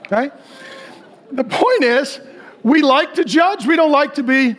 Okay? 0.07 0.31
The 1.31 1.43
point 1.43 1.83
is, 1.83 2.21
we 2.63 2.81
like 2.81 3.13
to 3.15 3.25
judge, 3.25 3.65
we 3.65 3.75
don't 3.75 3.91
like 3.91 4.15
to 4.15 4.23
be. 4.23 4.55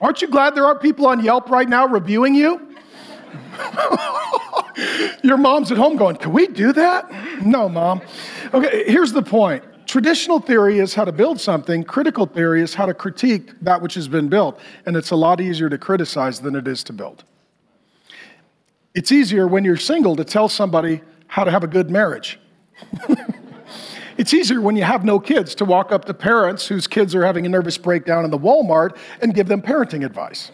Aren't 0.00 0.22
you 0.22 0.28
glad 0.28 0.54
there 0.54 0.64
aren't 0.64 0.80
people 0.80 1.06
on 1.06 1.22
Yelp 1.24 1.50
right 1.50 1.68
now 1.68 1.86
reviewing 1.86 2.34
you? 2.34 2.76
Your 5.22 5.36
mom's 5.36 5.72
at 5.72 5.78
home 5.78 5.96
going, 5.96 6.16
Can 6.16 6.32
we 6.32 6.46
do 6.46 6.72
that? 6.72 7.44
No, 7.44 7.68
mom. 7.68 8.00
Okay, 8.54 8.84
here's 8.86 9.12
the 9.12 9.22
point 9.22 9.64
Traditional 9.88 10.38
theory 10.38 10.80
is 10.80 10.92
how 10.92 11.06
to 11.06 11.12
build 11.12 11.40
something, 11.40 11.82
critical 11.82 12.26
theory 12.26 12.60
is 12.60 12.74
how 12.74 12.84
to 12.84 12.92
critique 12.92 13.58
that 13.62 13.80
which 13.80 13.94
has 13.94 14.06
been 14.06 14.28
built. 14.28 14.60
And 14.84 14.96
it's 14.98 15.10
a 15.10 15.16
lot 15.16 15.40
easier 15.40 15.70
to 15.70 15.78
criticize 15.78 16.40
than 16.40 16.54
it 16.54 16.68
is 16.68 16.84
to 16.84 16.92
build. 16.92 17.24
It's 18.94 19.10
easier 19.10 19.48
when 19.48 19.64
you're 19.64 19.78
single 19.78 20.14
to 20.16 20.24
tell 20.24 20.50
somebody 20.50 21.00
how 21.26 21.44
to 21.44 21.50
have 21.50 21.64
a 21.64 21.66
good 21.66 21.90
marriage. 21.90 22.38
it's 24.18 24.34
easier 24.34 24.60
when 24.60 24.76
you 24.76 24.84
have 24.84 25.04
no 25.04 25.18
kids 25.18 25.54
to 25.56 25.64
walk 25.64 25.92
up 25.92 26.04
to 26.06 26.14
parents 26.14 26.66
whose 26.66 26.86
kids 26.86 27.14
are 27.14 27.24
having 27.24 27.46
a 27.46 27.48
nervous 27.48 27.78
breakdown 27.78 28.24
in 28.24 28.30
the 28.30 28.38
Walmart 28.38 28.96
and 29.22 29.34
give 29.34 29.48
them 29.48 29.62
parenting 29.62 30.04
advice. 30.04 30.50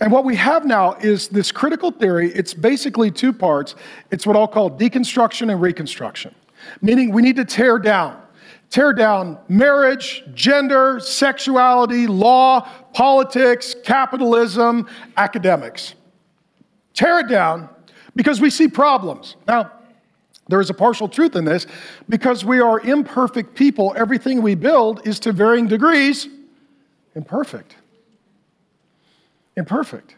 And 0.00 0.10
what 0.10 0.24
we 0.24 0.34
have 0.34 0.66
now 0.66 0.94
is 0.94 1.28
this 1.28 1.52
critical 1.52 1.92
theory. 1.92 2.32
It's 2.32 2.52
basically 2.52 3.12
two 3.12 3.32
parts. 3.32 3.76
It's 4.10 4.26
what 4.26 4.36
I'll 4.36 4.48
call 4.48 4.68
deconstruction 4.68 5.52
and 5.52 5.62
reconstruction 5.62 6.34
meaning 6.80 7.12
we 7.12 7.22
need 7.22 7.36
to 7.36 7.44
tear 7.44 7.78
down. 7.78 8.20
Tear 8.70 8.92
down 8.92 9.38
marriage, 9.48 10.24
gender, 10.34 10.98
sexuality, 10.98 12.06
law, 12.06 12.68
politics, 12.92 13.74
capitalism, 13.84 14.88
academics. 15.16 15.94
Tear 16.92 17.20
it 17.20 17.28
down 17.28 17.68
because 18.16 18.40
we 18.40 18.50
see 18.50 18.66
problems. 18.66 19.36
Now, 19.46 19.70
there 20.48 20.60
is 20.60 20.70
a 20.70 20.74
partial 20.74 21.08
truth 21.08 21.36
in 21.36 21.44
this. 21.44 21.66
Because 22.08 22.44
we 22.44 22.60
are 22.60 22.80
imperfect 22.80 23.54
people, 23.54 23.94
everything 23.96 24.42
we 24.42 24.54
build 24.54 25.06
is 25.06 25.20
to 25.20 25.32
varying 25.32 25.68
degrees 25.68 26.28
imperfect. 27.14 27.76
Imperfect. 29.56 30.16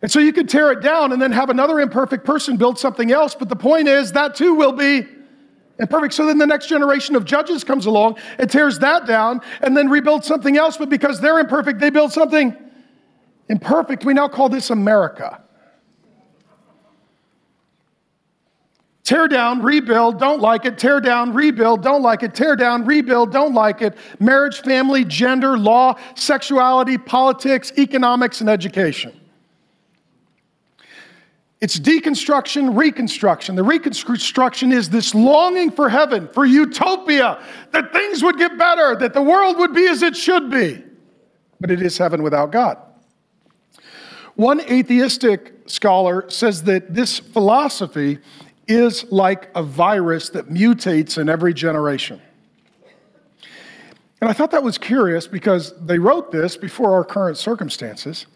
And 0.00 0.10
so 0.10 0.18
you 0.18 0.32
could 0.32 0.48
tear 0.48 0.72
it 0.72 0.80
down 0.80 1.12
and 1.12 1.22
then 1.22 1.30
have 1.32 1.50
another 1.50 1.78
imperfect 1.78 2.24
person 2.24 2.56
build 2.56 2.78
something 2.78 3.12
else, 3.12 3.34
but 3.34 3.48
the 3.48 3.56
point 3.56 3.86
is 3.86 4.12
that 4.12 4.34
too 4.34 4.54
will 4.54 4.72
be 4.72 5.06
imperfect. 5.78 6.14
So 6.14 6.26
then 6.26 6.38
the 6.38 6.46
next 6.46 6.66
generation 6.66 7.14
of 7.14 7.24
judges 7.24 7.62
comes 7.62 7.86
along 7.86 8.18
and 8.38 8.50
tears 8.50 8.78
that 8.80 9.06
down 9.06 9.40
and 9.60 9.76
then 9.76 9.88
rebuilds 9.88 10.26
something 10.26 10.56
else. 10.56 10.76
But 10.76 10.88
because 10.88 11.20
they're 11.20 11.38
imperfect, 11.38 11.78
they 11.78 11.90
build 11.90 12.12
something 12.12 12.56
imperfect. 13.48 14.04
We 14.04 14.14
now 14.14 14.28
call 14.28 14.48
this 14.48 14.70
America. 14.70 15.40
Tear 19.12 19.28
down, 19.28 19.60
rebuild, 19.60 20.18
don't 20.18 20.40
like 20.40 20.64
it. 20.64 20.78
Tear 20.78 20.98
down, 20.98 21.34
rebuild, 21.34 21.82
don't 21.82 22.00
like 22.00 22.22
it. 22.22 22.34
Tear 22.34 22.56
down, 22.56 22.86
rebuild, 22.86 23.30
don't 23.30 23.52
like 23.52 23.82
it. 23.82 23.94
Marriage, 24.18 24.62
family, 24.62 25.04
gender, 25.04 25.58
law, 25.58 25.98
sexuality, 26.14 26.96
politics, 26.96 27.74
economics, 27.76 28.40
and 28.40 28.48
education. 28.48 29.12
It's 31.60 31.78
deconstruction, 31.78 32.74
reconstruction. 32.74 33.54
The 33.54 33.62
reconstruction 33.62 34.72
is 34.72 34.88
this 34.88 35.14
longing 35.14 35.72
for 35.72 35.90
heaven, 35.90 36.26
for 36.28 36.46
utopia, 36.46 37.44
that 37.72 37.92
things 37.92 38.22
would 38.22 38.38
get 38.38 38.56
better, 38.56 38.96
that 38.96 39.12
the 39.12 39.20
world 39.20 39.58
would 39.58 39.74
be 39.74 39.88
as 39.88 40.02
it 40.02 40.16
should 40.16 40.50
be. 40.50 40.82
But 41.60 41.70
it 41.70 41.82
is 41.82 41.98
heaven 41.98 42.22
without 42.22 42.50
God. 42.50 42.78
One 44.36 44.62
atheistic 44.62 45.52
scholar 45.66 46.24
says 46.30 46.62
that 46.62 46.94
this 46.94 47.18
philosophy 47.18 48.18
is 48.72 49.10
like 49.12 49.50
a 49.54 49.62
virus 49.62 50.30
that 50.30 50.48
mutates 50.48 51.18
in 51.18 51.28
every 51.28 51.54
generation. 51.54 52.20
And 54.20 54.30
I 54.30 54.32
thought 54.32 54.52
that 54.52 54.62
was 54.62 54.78
curious 54.78 55.26
because 55.26 55.74
they 55.84 55.98
wrote 55.98 56.30
this 56.30 56.56
before 56.56 56.94
our 56.94 57.04
current 57.04 57.36
circumstances. 57.36 58.26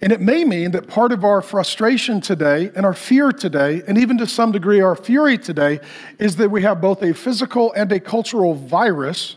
And 0.00 0.12
it 0.12 0.20
may 0.20 0.44
mean 0.44 0.70
that 0.70 0.86
part 0.86 1.12
of 1.12 1.24
our 1.24 1.42
frustration 1.42 2.20
today 2.20 2.70
and 2.74 2.86
our 2.86 2.94
fear 2.94 3.32
today, 3.32 3.82
and 3.86 3.98
even 3.98 4.16
to 4.18 4.26
some 4.26 4.52
degree 4.52 4.80
our 4.80 4.94
fury 4.96 5.36
today, 5.36 5.80
is 6.18 6.36
that 6.36 6.50
we 6.50 6.62
have 6.62 6.80
both 6.80 7.02
a 7.02 7.12
physical 7.12 7.72
and 7.72 7.90
a 7.92 8.00
cultural 8.00 8.54
virus 8.54 9.36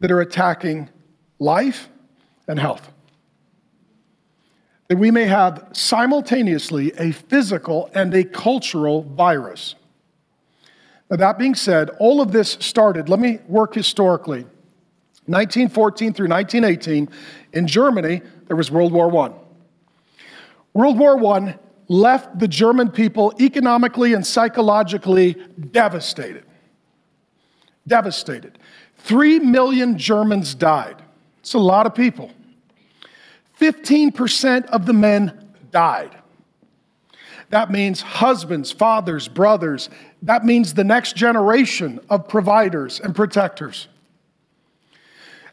that 0.00 0.10
are 0.10 0.20
attacking 0.20 0.88
life 1.38 1.88
and 2.48 2.58
health. 2.58 2.90
That 4.88 4.96
we 4.96 5.10
may 5.10 5.26
have 5.26 5.68
simultaneously 5.72 6.92
a 6.98 7.12
physical 7.12 7.90
and 7.94 8.14
a 8.14 8.24
cultural 8.24 9.02
virus. 9.02 9.74
Now, 11.10 11.16
that 11.16 11.38
being 11.38 11.54
said, 11.54 11.90
all 11.98 12.20
of 12.20 12.32
this 12.32 12.56
started, 12.60 13.08
let 13.08 13.20
me 13.20 13.38
work 13.46 13.74
historically. 13.74 14.46
1914 15.26 16.14
through 16.14 16.28
1918, 16.28 17.08
in 17.52 17.66
Germany, 17.66 18.22
there 18.46 18.56
was 18.56 18.70
World 18.70 18.92
War 18.92 19.14
I. 19.26 19.32
World 20.72 20.98
War 20.98 21.34
I 21.36 21.58
left 21.88 22.38
the 22.38 22.48
German 22.48 22.90
people 22.90 23.34
economically 23.40 24.14
and 24.14 24.26
psychologically 24.26 25.36
devastated. 25.70 26.44
Devastated. 27.86 28.58
Three 28.96 29.38
million 29.38 29.98
Germans 29.98 30.54
died. 30.54 31.02
It's 31.40 31.54
a 31.54 31.58
lot 31.58 31.86
of 31.86 31.94
people. 31.94 32.30
15% 33.60 34.66
of 34.66 34.86
the 34.86 34.92
men 34.92 35.52
died. 35.70 36.16
That 37.50 37.70
means 37.70 38.02
husbands, 38.02 38.70
fathers, 38.70 39.26
brothers. 39.26 39.88
That 40.22 40.44
means 40.44 40.74
the 40.74 40.84
next 40.84 41.16
generation 41.16 41.98
of 42.10 42.28
providers 42.28 43.00
and 43.00 43.14
protectors. 43.14 43.88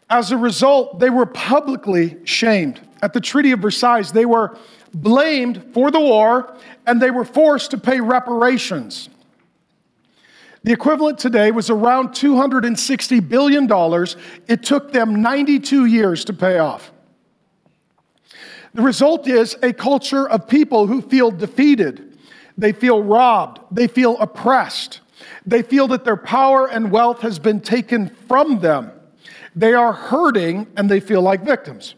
As 0.10 0.32
a 0.32 0.38
result, 0.38 1.00
they 1.00 1.10
were 1.10 1.26
publicly 1.26 2.18
shamed. 2.26 2.82
At 3.02 3.14
the 3.14 3.22
Treaty 3.22 3.52
of 3.52 3.60
Versailles, 3.60 4.12
they 4.12 4.26
were 4.26 4.58
blamed 4.94 5.74
for 5.74 5.90
the 5.90 6.00
war 6.00 6.56
and 6.86 7.02
they 7.02 7.12
were 7.12 7.26
forced 7.26 7.72
to 7.72 7.78
pay 7.78 8.00
reparations. 8.02 9.10
The 10.64 10.74
equivalent 10.74 11.20
today 11.20 11.52
was 11.52 11.70
around 11.70 12.10
$260 12.10 13.30
billion. 13.30 13.70
It 14.48 14.64
took 14.64 14.92
them 14.92 15.22
92 15.22 15.86
years 15.86 16.26
to 16.26 16.34
pay 16.34 16.58
off. 16.58 16.92
The 18.76 18.82
result 18.82 19.26
is 19.26 19.56
a 19.64 19.72
culture 19.72 20.28
of 20.28 20.50
people 20.50 20.86
who 20.86 21.02
feel 21.02 21.32
defeated, 21.32 22.18
they 22.58 22.74
feel 22.74 23.02
robbed, 23.02 23.62
they 23.72 23.88
feel 23.88 24.18
oppressed, 24.20 25.00
they 25.46 25.62
feel 25.62 25.88
that 25.88 26.04
their 26.04 26.18
power 26.18 26.68
and 26.68 26.92
wealth 26.92 27.22
has 27.22 27.40
been 27.40 27.62
taken 27.62 28.10
from 28.28 28.60
them. 28.60 28.92
They 29.56 29.74
are 29.74 29.94
hurting 29.94 30.68
and 30.76 30.92
they 30.92 31.00
feel 31.00 31.22
like 31.22 31.46
victims. 31.46 31.96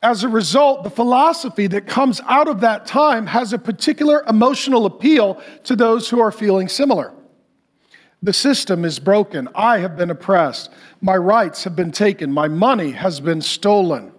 As 0.00 0.22
a 0.22 0.28
result, 0.28 0.84
the 0.84 0.90
philosophy 0.90 1.66
that 1.66 1.88
comes 1.88 2.20
out 2.28 2.46
of 2.46 2.60
that 2.60 2.86
time 2.86 3.26
has 3.26 3.52
a 3.52 3.58
particular 3.58 4.22
emotional 4.28 4.86
appeal 4.86 5.42
to 5.64 5.74
those 5.74 6.08
who 6.08 6.20
are 6.20 6.30
feeling 6.30 6.68
similar. 6.68 7.12
The 8.22 8.32
system 8.32 8.84
is 8.84 9.00
broken. 9.00 9.48
I 9.56 9.78
have 9.78 9.96
been 9.96 10.10
oppressed. 10.10 10.70
My 11.00 11.16
rights 11.16 11.64
have 11.64 11.74
been 11.74 11.90
taken. 11.90 12.30
My 12.30 12.46
money 12.46 12.92
has 12.92 13.18
been 13.18 13.42
stolen. 13.42 14.13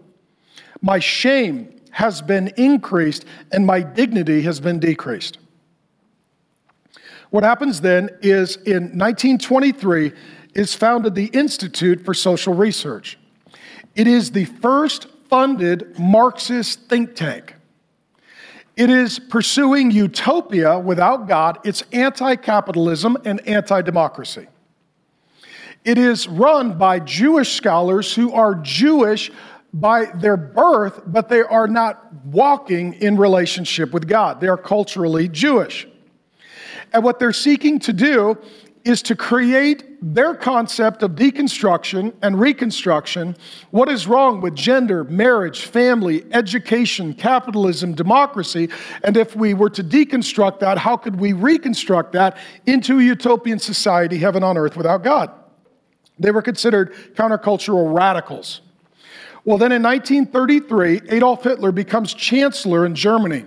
My 0.82 1.00
shame 1.00 1.76
has 1.92 2.22
been 2.22 2.50
increased 2.58 3.26
and 3.52 3.66
my 3.66 3.82
dignity 3.82 4.42
has 4.42 4.60
been 4.60 4.80
decreased. 4.80 5.38
What 7.30 7.44
happens 7.44 7.82
then 7.82 8.10
is 8.22 8.58
in 8.58 8.98
1923 8.98 10.12
is 10.54 10.74
founded 10.74 11.16
the 11.16 11.26
Institute 11.28 12.04
for 12.04 12.14
Social 12.14 12.54
Research. 12.54 13.18
It 13.96 14.08
is 14.08 14.32
the 14.32 14.46
first 14.46 15.08
funded 15.30 15.98
Marxist 15.98 16.88
think 16.88 17.16
tank. 17.16 17.56
It 18.76 18.90
is 18.90 19.20
pursuing 19.20 19.92
utopia 19.92 20.78
without 20.78 21.28
God. 21.28 21.60
It's 21.64 21.84
anti 21.94 22.36
capitalism 22.36 23.18
and 23.24 23.46
anti 23.48 23.82
democracy. 23.82 24.48
It 25.86 25.98
is 25.98 26.28
run 26.28 26.78
by 26.78 27.00
Jewish 27.00 27.54
scholars 27.54 28.14
who 28.14 28.34
are 28.34 28.56
Jewish 28.56 29.32
by 29.76 30.06
their 30.06 30.38
birth, 30.38 31.02
but 31.06 31.28
they 31.28 31.42
are 31.42 31.68
not 31.68 32.14
walking 32.24 32.94
in 32.94 33.18
relationship 33.18 33.92
with 33.92 34.08
God. 34.08 34.40
They 34.40 34.48
are 34.48 34.58
culturally 34.58 35.28
Jewish. 35.28 35.86
And 36.94 37.04
what 37.04 37.20
they're 37.20 37.34
seeking 37.34 37.80
to 37.80 37.92
do 37.92 38.38
is 38.86 39.02
to 39.02 39.18
create 39.18 39.84
their 40.02 40.34
concept 40.34 41.04
of 41.04 41.12
deconstruction 41.12 42.14
and 42.22 42.40
reconstruction. 42.40 43.36
What 43.72 43.90
is 43.90 44.08
wrong 44.08 44.40
with 44.40 44.56
gender, 44.56 45.04
marriage, 45.04 45.66
family, 45.66 46.24
education, 46.32 47.14
capitalism, 47.14 47.96
democracy? 47.96 48.70
And 49.04 49.18
if 49.18 49.36
we 49.36 49.54
were 49.54 49.72
to 49.72 49.84
deconstruct 49.84 50.60
that, 50.60 50.78
how 50.78 50.96
could 50.96 51.20
we 51.20 51.34
reconstruct 51.34 52.14
that 52.14 52.38
into 52.66 53.00
a 53.00 53.04
utopian 53.04 53.60
society, 53.60 54.20
heaven 54.20 54.42
on 54.42 54.58
earth, 54.58 54.78
without 54.78 55.04
God? 55.04 55.32
They 56.18 56.32
were 56.32 56.44
considered 56.44 56.94
countercultural 57.16 57.94
radicals. 57.94 58.62
Well, 59.46 59.58
then 59.58 59.72
in 59.72 59.84
1933, 59.84 61.02
Adolf 61.10 61.44
Hitler 61.44 61.72
becomes 61.72 62.14
chancellor 62.14 62.86
in 62.86 62.96
Germany 62.96 63.46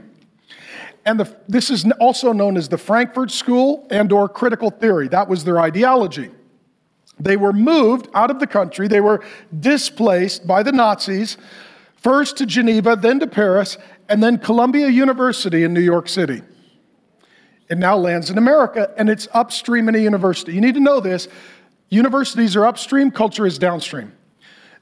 and 1.09 1.19
the, 1.19 1.37
this 1.49 1.71
is 1.71 1.91
also 2.01 2.35
known 2.35 2.59
as 2.59 2.69
the 2.69 2.77
Frankfurt 2.77 3.31
School 3.31 3.87
and 3.91 4.13
or 4.13 4.29
critical 4.29 4.69
theory. 4.69 5.09
That 5.09 5.27
was 5.27 5.43
their 5.43 5.59
ideology. 5.59 6.31
They 7.19 7.39
were 7.39 7.55
moved 7.55 8.09
out 8.13 8.31
of 8.31 8.41
the 8.41 8.47
country. 8.47 8.89
They 8.89 9.01
were 9.01 9.25
displaced 9.59 10.47
by 10.47 10.63
the 10.63 10.71
Nazis, 10.71 11.39
first 11.97 12.37
to 12.37 12.47
Geneva, 12.47 12.95
then 12.95 13.21
to 13.21 13.27
Paris, 13.27 13.79
and 14.11 14.23
then 14.23 14.37
Columbia 14.37 14.89
University 14.89 15.65
in 15.65 15.73
New 15.73 15.81
York 15.81 16.11
City. 16.11 16.43
It 17.71 17.79
now 17.79 17.97
lands 17.97 18.29
in 18.29 18.37
America, 18.37 18.93
and 18.99 19.09
it's 19.09 19.29
upstream 19.33 19.89
in 19.89 19.95
a 19.95 19.99
university. 19.99 20.53
You 20.53 20.61
need 20.61 20.75
to 20.75 20.81
know 20.81 21.01
this. 21.01 21.27
Universities 21.89 22.55
are 22.55 22.67
upstream, 22.67 23.11
culture 23.11 23.47
is 23.47 23.59
downstream. 23.59 24.13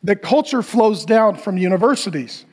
The 0.02 0.16
culture 0.16 0.62
flows 0.62 1.04
down 1.04 1.36
from 1.36 1.58
universities. 1.58 2.44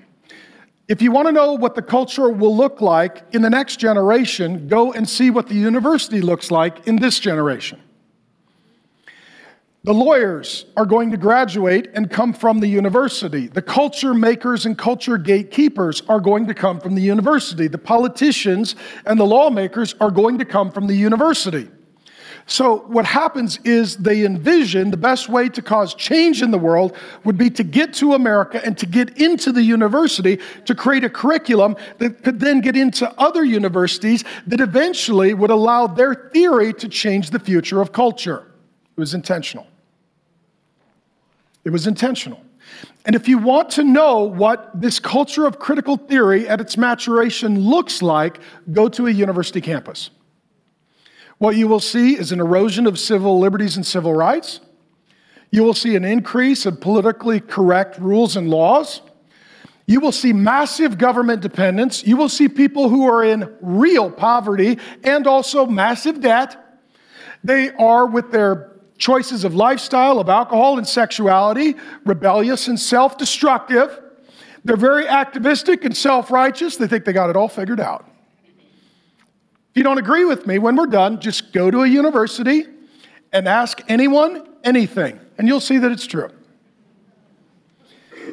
If 0.87 1.01
you 1.01 1.11
want 1.11 1.27
to 1.27 1.31
know 1.31 1.53
what 1.53 1.75
the 1.75 1.81
culture 1.81 2.29
will 2.29 2.55
look 2.55 2.81
like 2.81 3.23
in 3.31 3.41
the 3.41 3.49
next 3.49 3.77
generation, 3.77 4.67
go 4.67 4.91
and 4.91 5.07
see 5.07 5.29
what 5.29 5.47
the 5.47 5.55
university 5.55 6.21
looks 6.21 6.51
like 6.51 6.87
in 6.87 6.97
this 6.97 7.19
generation. 7.19 7.81
The 9.85 9.93
lawyers 9.93 10.65
are 10.77 10.85
going 10.85 11.11
to 11.11 11.17
graduate 11.17 11.89
and 11.93 12.09
come 12.09 12.31
from 12.31 12.61
the 12.61 12.67
university. 12.67 13.47
The 13.47 13.61
culture 13.61 14.13
makers 14.13 14.65
and 14.65 14.77
culture 14.77 15.17
gatekeepers 15.17 16.01
are 16.07 16.21
going 16.21 16.47
to 16.47 16.53
come 16.53 16.79
from 16.79 16.95
the 16.95 17.01
university. 17.01 17.67
The 17.67 17.77
politicians 17.77 18.75
and 19.05 19.19
the 19.19 19.25
lawmakers 19.25 19.93
are 19.99 20.11
going 20.11 20.37
to 20.39 20.45
come 20.45 20.71
from 20.71 20.87
the 20.87 20.95
university. 20.95 21.69
So, 22.45 22.79
what 22.87 23.05
happens 23.05 23.57
is 23.63 23.95
they 23.97 24.25
envision 24.25 24.91
the 24.91 24.97
best 24.97 25.29
way 25.29 25.47
to 25.47 25.61
cause 25.61 25.95
change 25.95 26.41
in 26.41 26.51
the 26.51 26.57
world 26.57 26.95
would 27.23 27.37
be 27.37 27.49
to 27.51 27.63
get 27.63 27.93
to 27.95 28.13
America 28.13 28.63
and 28.65 28.77
to 28.79 28.85
get 28.85 29.17
into 29.17 29.53
the 29.53 29.63
university 29.63 30.39
to 30.65 30.75
create 30.75 31.05
a 31.05 31.09
curriculum 31.09 31.77
that 31.99 32.21
could 32.23 32.41
then 32.41 32.59
get 32.59 32.75
into 32.75 33.09
other 33.17 33.45
universities 33.45 34.25
that 34.45 34.59
eventually 34.59 35.33
would 35.33 35.51
allow 35.51 35.87
their 35.87 36.29
theory 36.33 36.73
to 36.73 36.89
change 36.89 37.29
the 37.29 37.39
future 37.39 37.79
of 37.79 37.93
culture. 37.93 38.45
It 38.97 38.99
was 38.99 39.13
intentional. 39.13 39.65
It 41.63 41.69
was 41.69 41.87
intentional. 41.87 42.41
And 43.05 43.15
if 43.15 43.27
you 43.27 43.37
want 43.37 43.69
to 43.71 43.83
know 43.83 44.19
what 44.23 44.69
this 44.79 44.99
culture 44.99 45.45
of 45.45 45.59
critical 45.59 45.95
theory 45.95 46.47
at 46.47 46.59
its 46.59 46.77
maturation 46.77 47.59
looks 47.59 48.01
like, 48.01 48.39
go 48.71 48.89
to 48.89 49.07
a 49.07 49.11
university 49.11 49.61
campus. 49.61 50.09
What 51.43 51.57
you 51.57 51.67
will 51.67 51.81
see 51.81 52.17
is 52.17 52.31
an 52.31 52.39
erosion 52.39 52.87
of 52.87 52.97
civil 52.97 53.37
liberties 53.37 53.75
and 53.75 53.85
civil 53.85 54.13
rights. 54.13 54.61
You 55.51 55.63
will 55.63 55.73
see 55.73 55.97
an 55.97 56.05
increase 56.05 56.65
of 56.65 56.79
politically 56.79 57.41
correct 57.41 57.99
rules 57.99 58.37
and 58.37 58.49
laws. 58.49 59.01
You 59.85 59.99
will 59.99 60.13
see 60.13 60.31
massive 60.31 60.97
government 60.97 61.41
dependence. 61.41 62.07
You 62.07 62.15
will 62.15 62.29
see 62.29 62.47
people 62.47 62.87
who 62.87 63.09
are 63.09 63.25
in 63.25 63.53
real 63.59 64.09
poverty 64.09 64.79
and 65.03 65.27
also 65.27 65.65
massive 65.65 66.21
debt. 66.21 66.79
They 67.43 67.71
are, 67.71 68.05
with 68.05 68.31
their 68.31 68.77
choices 68.97 69.43
of 69.43 69.53
lifestyle, 69.53 70.21
of 70.21 70.29
alcohol 70.29 70.77
and 70.77 70.87
sexuality, 70.87 71.75
rebellious 72.05 72.69
and 72.69 72.79
self 72.79 73.17
destructive. 73.17 73.99
They're 74.63 74.77
very 74.77 75.09
activistic 75.09 75.83
and 75.83 75.97
self 75.97 76.31
righteous. 76.31 76.77
They 76.77 76.87
think 76.87 77.03
they 77.03 77.11
got 77.11 77.29
it 77.29 77.35
all 77.35 77.49
figured 77.49 77.81
out. 77.81 78.12
If 79.73 79.77
you 79.77 79.83
don't 79.83 79.97
agree 79.97 80.23
with 80.23 80.45
me, 80.45 80.59
when 80.59 80.75
we're 80.75 80.85
done, 80.85 81.19
just 81.19 81.51
go 81.51 81.71
to 81.71 81.81
a 81.81 81.87
university 81.87 82.67
and 83.31 83.47
ask 83.47 83.81
anyone 83.87 84.47
anything, 84.63 85.19
and 85.39 85.47
you'll 85.47 85.59
see 85.59 85.79
that 85.79 85.91
it's 85.91 86.05
true. 86.05 86.29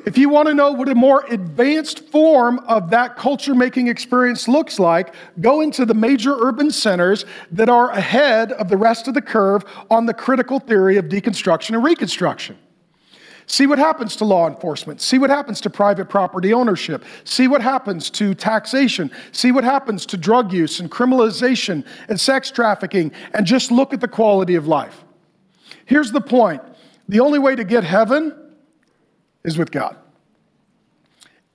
If 0.05 0.19
you 0.19 0.29
want 0.29 0.49
to 0.49 0.55
know 0.55 0.73
what 0.73 0.91
a 0.91 0.95
more 0.95 1.25
advanced 1.31 2.01
form 2.11 2.59
of 2.69 2.91
that 2.91 3.17
culture 3.17 3.55
making 3.55 3.89
experience 3.89 4.49
looks 4.49 4.79
like, 4.79 5.15
go 5.41 5.63
into 5.63 5.87
the 5.87 5.95
major 5.95 6.37
urban 6.39 6.71
centers 6.71 7.25
that 7.53 7.71
are 7.71 7.89
ahead 7.89 8.53
of 8.53 8.69
the 8.69 8.77
rest 8.77 9.09
of 9.09 9.15
the 9.15 9.23
curve 9.23 9.65
on 9.91 10.05
the 10.05 10.13
critical 10.13 10.61
theory 10.61 10.99
of 10.99 11.07
deconstruction 11.07 11.71
and 11.71 11.83
reconstruction. 11.83 12.59
See 13.51 13.67
what 13.67 13.81
happens 13.81 14.15
to 14.15 14.25
law 14.25 14.47
enforcement. 14.47 15.01
See 15.01 15.19
what 15.19 15.29
happens 15.29 15.61
to 15.63 15.71
private 15.71 16.09
property 16.09 16.53
ownership. 16.53 17.05
See 17.25 17.49
what 17.49 17.61
happens 17.61 18.09
to 18.11 18.33
taxation. 18.33 19.11
See 19.33 19.51
what 19.51 19.65
happens 19.65 20.07
to 20.07 20.17
drug 20.17 20.53
use 20.53 20.79
and 20.79 20.89
criminalization 20.89 21.85
and 22.09 22.21
sex 22.21 22.53
trafficking. 22.53 23.11
And 23.35 23.45
just 23.45 23.73
look 23.73 23.93
at 23.93 24.01
the 24.01 24.07
quality 24.07 24.55
of 24.55 24.69
life. 24.69 25.03
Here's 25.85 26.13
the 26.13 26.21
point 26.21 26.63
the 27.09 27.19
only 27.19 27.41
way 27.41 27.57
to 27.57 27.65
get 27.65 27.83
heaven 27.83 28.33
is 29.43 29.59
with 29.59 29.73
God. 29.73 29.97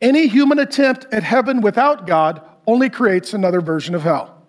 Any 0.01 0.27
human 0.27 0.59
attempt 0.59 1.05
at 1.13 1.23
heaven 1.23 1.61
without 1.61 2.05
God 2.05 2.41
only 2.67 2.89
creates 2.89 3.33
another 3.33 3.61
version 3.61 3.95
of 3.95 4.03
hell. 4.03 4.43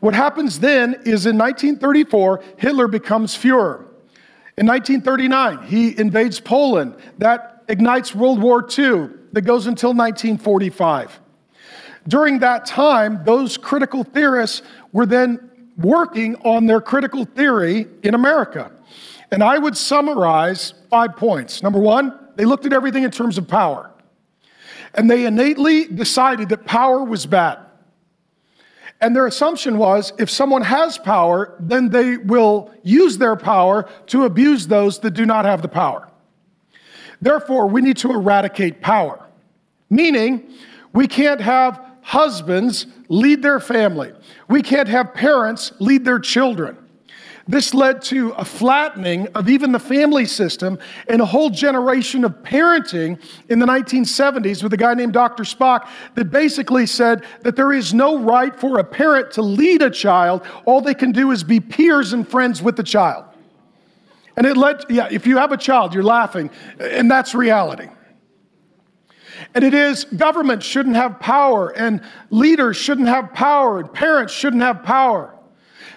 What 0.00 0.14
happens 0.14 0.60
then 0.60 0.94
is 1.04 1.26
in 1.26 1.36
1934, 1.36 2.42
Hitler 2.56 2.88
becomes 2.88 3.36
Fuhrer. 3.36 3.87
In 4.58 4.66
1939, 4.66 5.68
he 5.68 5.96
invades 6.00 6.40
Poland. 6.40 6.96
That 7.18 7.62
ignites 7.68 8.12
World 8.12 8.42
War 8.42 8.66
II 8.76 9.08
that 9.32 9.42
goes 9.42 9.68
until 9.68 9.90
1945. 9.90 11.20
During 12.08 12.40
that 12.40 12.66
time, 12.66 13.22
those 13.24 13.56
critical 13.56 14.02
theorists 14.02 14.62
were 14.90 15.06
then 15.06 15.48
working 15.76 16.34
on 16.44 16.66
their 16.66 16.80
critical 16.80 17.24
theory 17.24 17.86
in 18.02 18.16
America. 18.16 18.72
And 19.30 19.44
I 19.44 19.58
would 19.58 19.76
summarize 19.76 20.74
five 20.90 21.14
points. 21.14 21.62
Number 21.62 21.78
one, 21.78 22.18
they 22.34 22.44
looked 22.44 22.66
at 22.66 22.72
everything 22.72 23.04
in 23.04 23.12
terms 23.12 23.38
of 23.38 23.46
power. 23.46 23.92
And 24.92 25.08
they 25.08 25.24
innately 25.24 25.84
decided 25.84 26.48
that 26.48 26.64
power 26.64 27.04
was 27.04 27.26
bad. 27.26 27.60
And 29.00 29.14
their 29.14 29.26
assumption 29.26 29.78
was 29.78 30.12
if 30.18 30.28
someone 30.28 30.62
has 30.62 30.98
power, 30.98 31.56
then 31.60 31.90
they 31.90 32.16
will 32.16 32.72
use 32.82 33.18
their 33.18 33.36
power 33.36 33.88
to 34.06 34.24
abuse 34.24 34.66
those 34.66 34.98
that 35.00 35.12
do 35.12 35.24
not 35.24 35.44
have 35.44 35.62
the 35.62 35.68
power. 35.68 36.08
Therefore, 37.20 37.66
we 37.66 37.80
need 37.80 37.96
to 37.98 38.10
eradicate 38.10 38.80
power, 38.80 39.24
meaning 39.90 40.50
we 40.92 41.06
can't 41.06 41.40
have 41.40 41.84
husbands 42.02 42.86
lead 43.08 43.42
their 43.42 43.60
family, 43.60 44.12
we 44.48 44.62
can't 44.62 44.88
have 44.88 45.14
parents 45.14 45.72
lead 45.78 46.04
their 46.04 46.18
children. 46.18 46.76
This 47.48 47.72
led 47.72 48.02
to 48.02 48.32
a 48.32 48.44
flattening 48.44 49.26
of 49.28 49.48
even 49.48 49.72
the 49.72 49.78
family 49.78 50.26
system 50.26 50.78
and 51.08 51.22
a 51.22 51.24
whole 51.24 51.48
generation 51.48 52.22
of 52.24 52.42
parenting 52.42 53.18
in 53.48 53.58
the 53.58 53.64
1970s 53.64 54.62
with 54.62 54.74
a 54.74 54.76
guy 54.76 54.92
named 54.92 55.14
Dr. 55.14 55.44
Spock 55.44 55.88
that 56.14 56.26
basically 56.26 56.84
said 56.84 57.24
that 57.40 57.56
there 57.56 57.72
is 57.72 57.94
no 57.94 58.18
right 58.18 58.54
for 58.54 58.78
a 58.78 58.84
parent 58.84 59.32
to 59.32 59.42
lead 59.42 59.80
a 59.80 59.88
child. 59.88 60.46
All 60.66 60.82
they 60.82 60.92
can 60.92 61.10
do 61.10 61.30
is 61.30 61.42
be 61.42 61.58
peers 61.58 62.12
and 62.12 62.28
friends 62.28 62.60
with 62.60 62.76
the 62.76 62.82
child. 62.82 63.24
And 64.36 64.46
it 64.46 64.58
led, 64.58 64.84
yeah, 64.90 65.08
if 65.10 65.26
you 65.26 65.38
have 65.38 65.50
a 65.50 65.56
child, 65.56 65.94
you're 65.94 66.02
laughing, 66.02 66.50
and 66.78 67.10
that's 67.10 67.34
reality. 67.34 67.88
And 69.54 69.64
it 69.64 69.72
is 69.72 70.04
government 70.04 70.62
shouldn't 70.62 70.96
have 70.96 71.18
power, 71.18 71.70
and 71.70 72.02
leaders 72.28 72.76
shouldn't 72.76 73.08
have 73.08 73.32
power, 73.32 73.80
and 73.80 73.90
parents 73.90 74.34
shouldn't 74.34 74.62
have 74.62 74.82
power. 74.82 75.34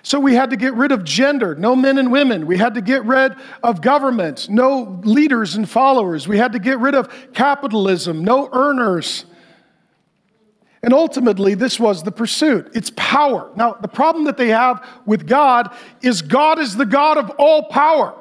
So 0.03 0.19
we 0.19 0.33
had 0.33 0.49
to 0.49 0.57
get 0.57 0.73
rid 0.73 0.91
of 0.91 1.03
gender, 1.03 1.53
no 1.55 1.75
men 1.75 1.97
and 1.97 2.11
women. 2.11 2.47
We 2.47 2.57
had 2.57 2.73
to 2.73 2.81
get 2.81 3.05
rid 3.05 3.35
of 3.63 3.81
government, 3.81 4.49
no 4.49 4.99
leaders 5.03 5.55
and 5.55 5.69
followers. 5.69 6.27
We 6.27 6.37
had 6.37 6.53
to 6.53 6.59
get 6.59 6.79
rid 6.79 6.95
of 6.95 7.33
capitalism, 7.33 8.23
no 8.23 8.49
earners. 8.51 9.25
And 10.83 10.93
ultimately, 10.93 11.53
this 11.53 11.79
was 11.79 12.01
the 12.01 12.11
pursuit. 12.11 12.71
It's 12.73 12.91
power. 12.95 13.51
Now, 13.55 13.73
the 13.73 13.87
problem 13.87 14.25
that 14.25 14.37
they 14.37 14.49
have 14.49 14.83
with 15.05 15.27
God 15.27 15.75
is 16.01 16.23
God 16.23 16.57
is 16.57 16.75
the 16.75 16.87
God 16.87 17.19
of 17.19 17.29
all 17.37 17.63
power. 17.63 18.15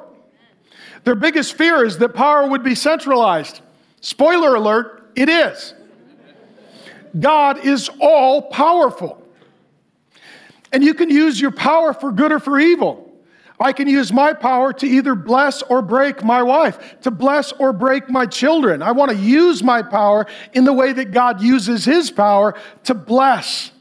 Their 1.03 1.15
biggest 1.15 1.57
fear 1.57 1.83
is 1.83 1.97
that 1.97 2.13
power 2.13 2.47
would 2.47 2.63
be 2.63 2.75
centralized. 2.75 3.61
Spoiler 4.01 4.53
alert, 4.53 5.11
it 5.15 5.29
is. 5.29 5.73
God 7.19 7.65
is 7.65 7.89
all 7.99 8.43
powerful. 8.43 9.20
And 10.71 10.83
you 10.83 10.93
can 10.93 11.09
use 11.09 11.39
your 11.39 11.51
power 11.51 11.93
for 11.93 12.11
good 12.11 12.31
or 12.31 12.39
for 12.39 12.59
evil. 12.59 13.11
I 13.59 13.73
can 13.73 13.87
use 13.87 14.11
my 14.11 14.33
power 14.33 14.73
to 14.73 14.87
either 14.87 15.13
bless 15.13 15.61
or 15.61 15.83
break 15.83 16.23
my 16.23 16.41
wife, 16.41 16.99
to 17.01 17.11
bless 17.11 17.51
or 17.51 17.71
break 17.73 18.09
my 18.09 18.25
children. 18.25 18.81
I 18.81 18.91
want 18.91 19.11
to 19.11 19.17
use 19.17 19.61
my 19.61 19.83
power 19.83 20.25
in 20.53 20.63
the 20.63 20.73
way 20.73 20.93
that 20.93 21.11
God 21.11 21.41
uses 21.41 21.85
his 21.85 22.09
power 22.09 22.55
to 22.85 22.95
bless, 22.95 23.71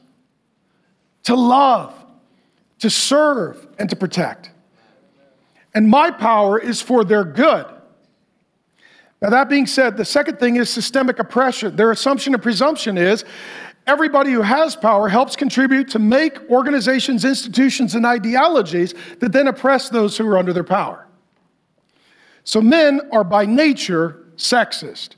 to 1.22 1.34
love, 1.34 1.94
to 2.80 2.90
serve, 2.90 3.66
and 3.78 3.88
to 3.88 3.96
protect. 3.96 4.50
And 5.72 5.88
my 5.88 6.10
power 6.10 6.58
is 6.58 6.82
for 6.82 7.02
their 7.02 7.24
good. 7.24 7.66
Now, 9.22 9.30
that 9.30 9.48
being 9.48 9.66
said, 9.66 9.96
the 9.96 10.04
second 10.04 10.38
thing 10.38 10.56
is 10.56 10.68
systemic 10.70 11.18
oppression. 11.18 11.76
Their 11.76 11.90
assumption 11.90 12.34
and 12.34 12.42
presumption 12.42 12.98
is 12.98 13.24
everybody 13.90 14.30
who 14.30 14.42
has 14.42 14.76
power 14.76 15.08
helps 15.08 15.34
contribute 15.34 15.88
to 15.88 15.98
make 15.98 16.38
organizations, 16.48 17.24
institutions, 17.24 17.96
and 17.96 18.06
ideologies 18.06 18.94
that 19.18 19.32
then 19.32 19.48
oppress 19.48 19.88
those 19.88 20.16
who 20.16 20.26
are 20.28 20.38
under 20.38 20.52
their 20.52 20.62
power. 20.62 21.08
So 22.44 22.62
men 22.62 23.00
are 23.10 23.24
by 23.24 23.46
nature 23.46 24.26
sexist. 24.36 25.10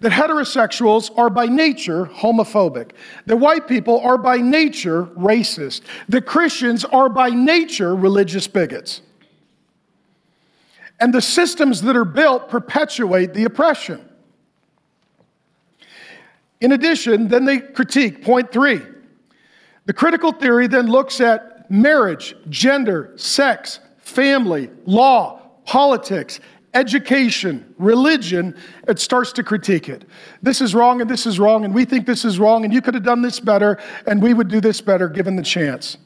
That 0.00 0.12
heterosexuals 0.12 1.16
are 1.18 1.30
by 1.30 1.46
nature 1.46 2.06
homophobic. 2.06 2.92
That 3.26 3.36
white 3.36 3.66
people 3.66 4.00
are 4.00 4.18
by 4.18 4.36
nature 4.38 5.04
racist. 5.04 5.82
That 6.08 6.24
Christians 6.24 6.84
are 6.84 7.08
by 7.08 7.30
nature 7.30 7.94
religious 7.94 8.46
bigots. 8.46 9.00
And 11.00 11.12
the 11.12 11.20
systems 11.20 11.82
that 11.82 11.96
are 11.96 12.04
built 12.04 12.48
perpetuate 12.48 13.34
the 13.34 13.44
oppression. 13.44 14.08
In 16.62 16.72
addition, 16.72 17.26
then 17.26 17.44
they 17.44 17.58
critique 17.58 18.22
point 18.22 18.52
three. 18.52 18.80
The 19.86 19.92
critical 19.92 20.30
theory 20.30 20.68
then 20.68 20.86
looks 20.86 21.20
at 21.20 21.68
marriage, 21.68 22.36
gender, 22.48 23.12
sex, 23.16 23.80
family, 23.98 24.70
law, 24.86 25.40
politics, 25.66 26.38
education, 26.72 27.74
religion, 27.78 28.56
it 28.86 29.00
starts 29.00 29.32
to 29.32 29.42
critique 29.42 29.88
it. 29.88 30.04
This 30.40 30.60
is 30.60 30.72
wrong 30.72 31.00
and 31.00 31.10
this 31.10 31.26
is 31.26 31.40
wrong, 31.40 31.64
and 31.64 31.74
we 31.74 31.84
think 31.84 32.06
this 32.06 32.24
is 32.24 32.38
wrong, 32.38 32.64
and 32.64 32.72
you 32.72 32.80
could 32.80 32.94
have 32.94 33.02
done 33.02 33.22
this 33.22 33.40
better, 33.40 33.78
and 34.06 34.22
we 34.22 34.32
would 34.32 34.48
do 34.48 34.60
this 34.60 34.80
better 34.80 35.08
given 35.08 35.34
the 35.34 35.42
chance. 35.42 35.98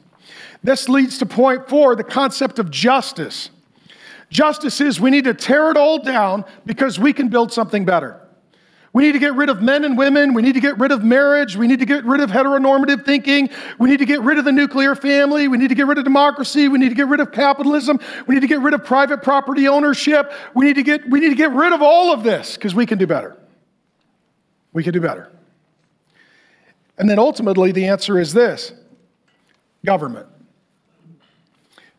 This 0.63 0.89
leads 0.89 1.19
to 1.19 1.27
point 1.27 1.69
four 1.69 1.95
the 1.95 2.03
concept 2.03 2.57
of 2.57 2.71
justice. 2.71 3.51
Justice 4.31 4.81
is 4.81 4.99
we 4.99 5.11
need 5.11 5.25
to 5.25 5.35
tear 5.35 5.69
it 5.69 5.77
all 5.77 5.99
down 5.99 6.45
because 6.65 6.99
we 6.99 7.13
can 7.13 7.29
build 7.29 7.53
something 7.53 7.85
better. 7.85 8.26
We 8.97 9.03
need 9.03 9.11
to 9.11 9.19
get 9.19 9.35
rid 9.35 9.49
of 9.49 9.61
men 9.61 9.83
and 9.83 9.95
women. 9.95 10.33
We 10.33 10.41
need 10.41 10.53
to 10.53 10.59
get 10.59 10.79
rid 10.79 10.91
of 10.91 11.03
marriage. 11.03 11.55
We 11.55 11.67
need 11.67 11.81
to 11.81 11.85
get 11.85 12.03
rid 12.03 12.19
of 12.19 12.31
heteronormative 12.31 13.05
thinking. 13.05 13.51
We 13.77 13.91
need 13.91 13.99
to 13.99 14.07
get 14.07 14.21
rid 14.21 14.39
of 14.39 14.45
the 14.45 14.51
nuclear 14.51 14.95
family. 14.95 15.47
We 15.47 15.59
need 15.59 15.67
to 15.67 15.75
get 15.75 15.85
rid 15.85 15.99
of 15.99 16.03
democracy. 16.03 16.67
We 16.67 16.79
need 16.79 16.89
to 16.89 16.95
get 16.95 17.07
rid 17.07 17.19
of 17.19 17.31
capitalism. 17.31 17.99
We 18.25 18.33
need 18.33 18.41
to 18.41 18.47
get 18.47 18.59
rid 18.59 18.73
of 18.73 18.83
private 18.83 19.21
property 19.21 19.67
ownership. 19.67 20.31
We 20.55 20.65
need 20.65 20.77
to 20.77 20.81
get, 20.81 21.07
we 21.07 21.19
need 21.19 21.29
to 21.29 21.35
get 21.35 21.51
rid 21.51 21.73
of 21.73 21.83
all 21.83 22.11
of 22.11 22.23
this 22.23 22.55
because 22.55 22.73
we 22.73 22.87
can 22.87 22.97
do 22.97 23.05
better. 23.05 23.37
We 24.73 24.83
can 24.83 24.93
do 24.93 24.99
better. 24.99 25.31
And 26.97 27.07
then 27.07 27.19
ultimately, 27.19 27.71
the 27.71 27.85
answer 27.85 28.17
is 28.17 28.33
this 28.33 28.73
government. 29.85 30.25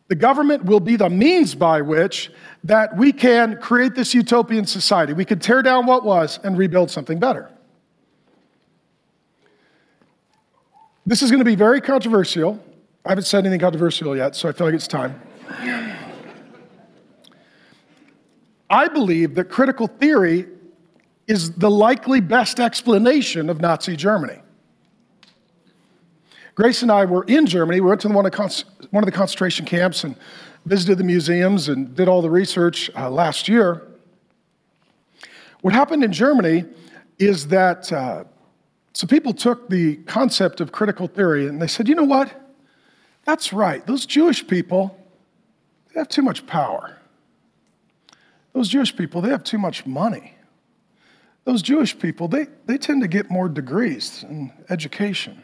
The 0.09 0.15
government 0.15 0.65
will 0.65 0.79
be 0.79 0.95
the 0.95 1.09
means 1.09 1.53
by 1.53 1.81
which 1.81 2.31
that 2.63 2.97
we 2.97 3.13
can 3.13 3.57
create 3.61 3.93
this 3.93 4.13
utopian 4.15 4.65
society. 4.65 5.13
We 5.13 5.23
can 5.23 5.39
tear 5.39 5.61
down 5.61 5.85
what 5.85 6.03
was 6.03 6.39
and 6.43 6.57
rebuild 6.57 6.89
something 6.89 7.19
better. 7.19 7.49
This 11.05 11.21
is 11.21 11.29
going 11.29 11.39
to 11.39 11.45
be 11.45 11.55
very 11.55 11.79
controversial. 11.79 12.59
I 13.05 13.09
haven't 13.09 13.25
said 13.25 13.39
anything 13.45 13.59
controversial 13.59 14.17
yet, 14.17 14.35
so 14.35 14.49
I 14.49 14.51
feel 14.51 14.67
like 14.67 14.75
it's 14.75 14.87
time. 14.87 15.21
I 18.69 18.87
believe 18.87 19.35
that 19.35 19.45
critical 19.45 19.87
theory 19.87 20.47
is 21.27 21.51
the 21.53 21.69
likely 21.69 22.19
best 22.19 22.59
explanation 22.59 23.49
of 23.49 23.61
Nazi 23.61 23.95
Germany. 23.95 24.41
Grace 26.59 26.81
and 26.81 26.91
I 26.91 27.05
were 27.05 27.23
in 27.23 27.45
Germany. 27.45 27.79
We 27.79 27.87
went 27.87 28.01
to 28.01 28.09
one 28.09 28.25
of, 28.25 28.35
one 28.91 29.01
of 29.01 29.05
the 29.05 29.13
concentration 29.13 29.65
camps 29.65 30.03
and 30.03 30.13
visited 30.65 30.97
the 30.97 31.05
museums 31.05 31.69
and 31.69 31.95
did 31.95 32.09
all 32.09 32.21
the 32.21 32.29
research 32.29 32.91
uh, 32.97 33.09
last 33.09 33.47
year. 33.47 33.87
What 35.61 35.73
happened 35.73 36.03
in 36.03 36.11
Germany 36.11 36.65
is 37.17 37.47
that 37.47 37.89
uh, 37.93 38.25
so 38.91 39.07
people 39.07 39.33
took 39.33 39.69
the 39.69 39.95
concept 40.03 40.59
of 40.59 40.73
critical 40.73 41.07
theory 41.07 41.47
and 41.47 41.61
they 41.61 41.67
said, 41.67 41.87
you 41.87 41.95
know 41.95 42.03
what? 42.03 42.29
That's 43.23 43.53
right. 43.53 43.87
Those 43.87 44.05
Jewish 44.05 44.45
people, 44.45 44.97
they 45.93 46.01
have 46.01 46.09
too 46.09 46.23
much 46.23 46.45
power. 46.45 46.97
Those 48.51 48.67
Jewish 48.67 48.93
people, 48.93 49.21
they 49.21 49.29
have 49.29 49.45
too 49.45 49.59
much 49.59 49.85
money. 49.85 50.33
Those 51.45 51.61
Jewish 51.61 51.97
people, 51.97 52.27
they, 52.27 52.47
they 52.65 52.77
tend 52.77 53.01
to 53.01 53.07
get 53.07 53.31
more 53.31 53.47
degrees 53.47 54.25
and 54.27 54.51
education. 54.69 55.43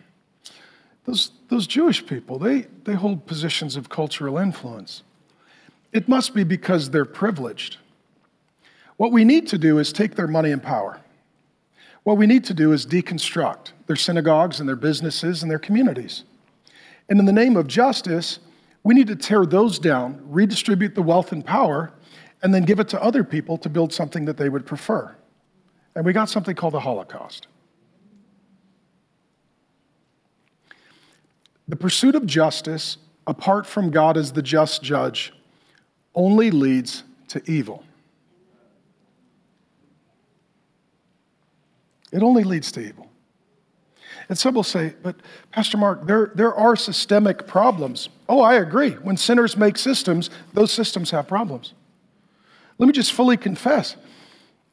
Those, 1.05 1.31
those 1.49 1.67
Jewish 1.67 2.05
people, 2.05 2.39
they, 2.39 2.67
they 2.83 2.93
hold 2.93 3.25
positions 3.25 3.75
of 3.75 3.89
cultural 3.89 4.37
influence. 4.37 5.03
It 5.91 6.07
must 6.07 6.33
be 6.33 6.43
because 6.43 6.89
they're 6.89 7.05
privileged. 7.05 7.77
What 8.97 9.11
we 9.11 9.23
need 9.23 9.47
to 9.47 9.57
do 9.57 9.77
is 9.77 9.93
take 9.93 10.15
their 10.15 10.27
money 10.27 10.51
and 10.51 10.61
power. 10.61 10.99
What 12.03 12.17
we 12.17 12.27
need 12.27 12.43
to 12.45 12.53
do 12.53 12.71
is 12.71 12.85
deconstruct 12.85 13.71
their 13.87 13.95
synagogues 13.95 14.59
and 14.59 14.67
their 14.67 14.75
businesses 14.75 15.41
and 15.41 15.49
their 15.49 15.59
communities. 15.59 16.23
And 17.09 17.19
in 17.19 17.25
the 17.25 17.33
name 17.33 17.55
of 17.55 17.67
justice, 17.67 18.39
we 18.83 18.93
need 18.93 19.07
to 19.07 19.15
tear 19.15 19.45
those 19.45 19.79
down, 19.79 20.21
redistribute 20.25 20.95
the 20.95 21.01
wealth 21.01 21.31
and 21.31 21.45
power, 21.45 21.91
and 22.43 22.53
then 22.53 22.63
give 22.63 22.79
it 22.79 22.87
to 22.89 23.01
other 23.01 23.23
people 23.23 23.57
to 23.59 23.69
build 23.69 23.91
something 23.93 24.25
that 24.25 24.37
they 24.37 24.49
would 24.49 24.65
prefer. 24.65 25.15
And 25.95 26.05
we 26.05 26.13
got 26.13 26.29
something 26.29 26.55
called 26.55 26.73
the 26.73 26.79
Holocaust. 26.79 27.47
The 31.67 31.75
pursuit 31.75 32.15
of 32.15 32.25
justice, 32.25 32.97
apart 33.25 33.65
from 33.65 33.89
God 33.89 34.17
as 34.17 34.31
the 34.31 34.41
just 34.41 34.83
judge, 34.83 35.33
only 36.13 36.51
leads 36.51 37.03
to 37.29 37.41
evil. 37.49 37.83
It 42.11 42.23
only 42.23 42.43
leads 42.43 42.71
to 42.73 42.81
evil. 42.81 43.09
And 44.29 44.37
some 44.37 44.55
will 44.55 44.63
say, 44.63 44.95
but 45.03 45.17
Pastor 45.51 45.77
Mark, 45.77 46.07
there, 46.07 46.31
there 46.33 46.55
are 46.55 46.75
systemic 46.75 47.45
problems. 47.47 48.09
Oh, 48.29 48.41
I 48.41 48.55
agree. 48.55 48.91
When 48.91 49.17
sinners 49.17 49.57
make 49.57 49.77
systems, 49.77 50.29
those 50.53 50.71
systems 50.71 51.11
have 51.11 51.27
problems. 51.27 51.73
Let 52.77 52.87
me 52.87 52.93
just 52.93 53.13
fully 53.13 53.37
confess 53.37 53.95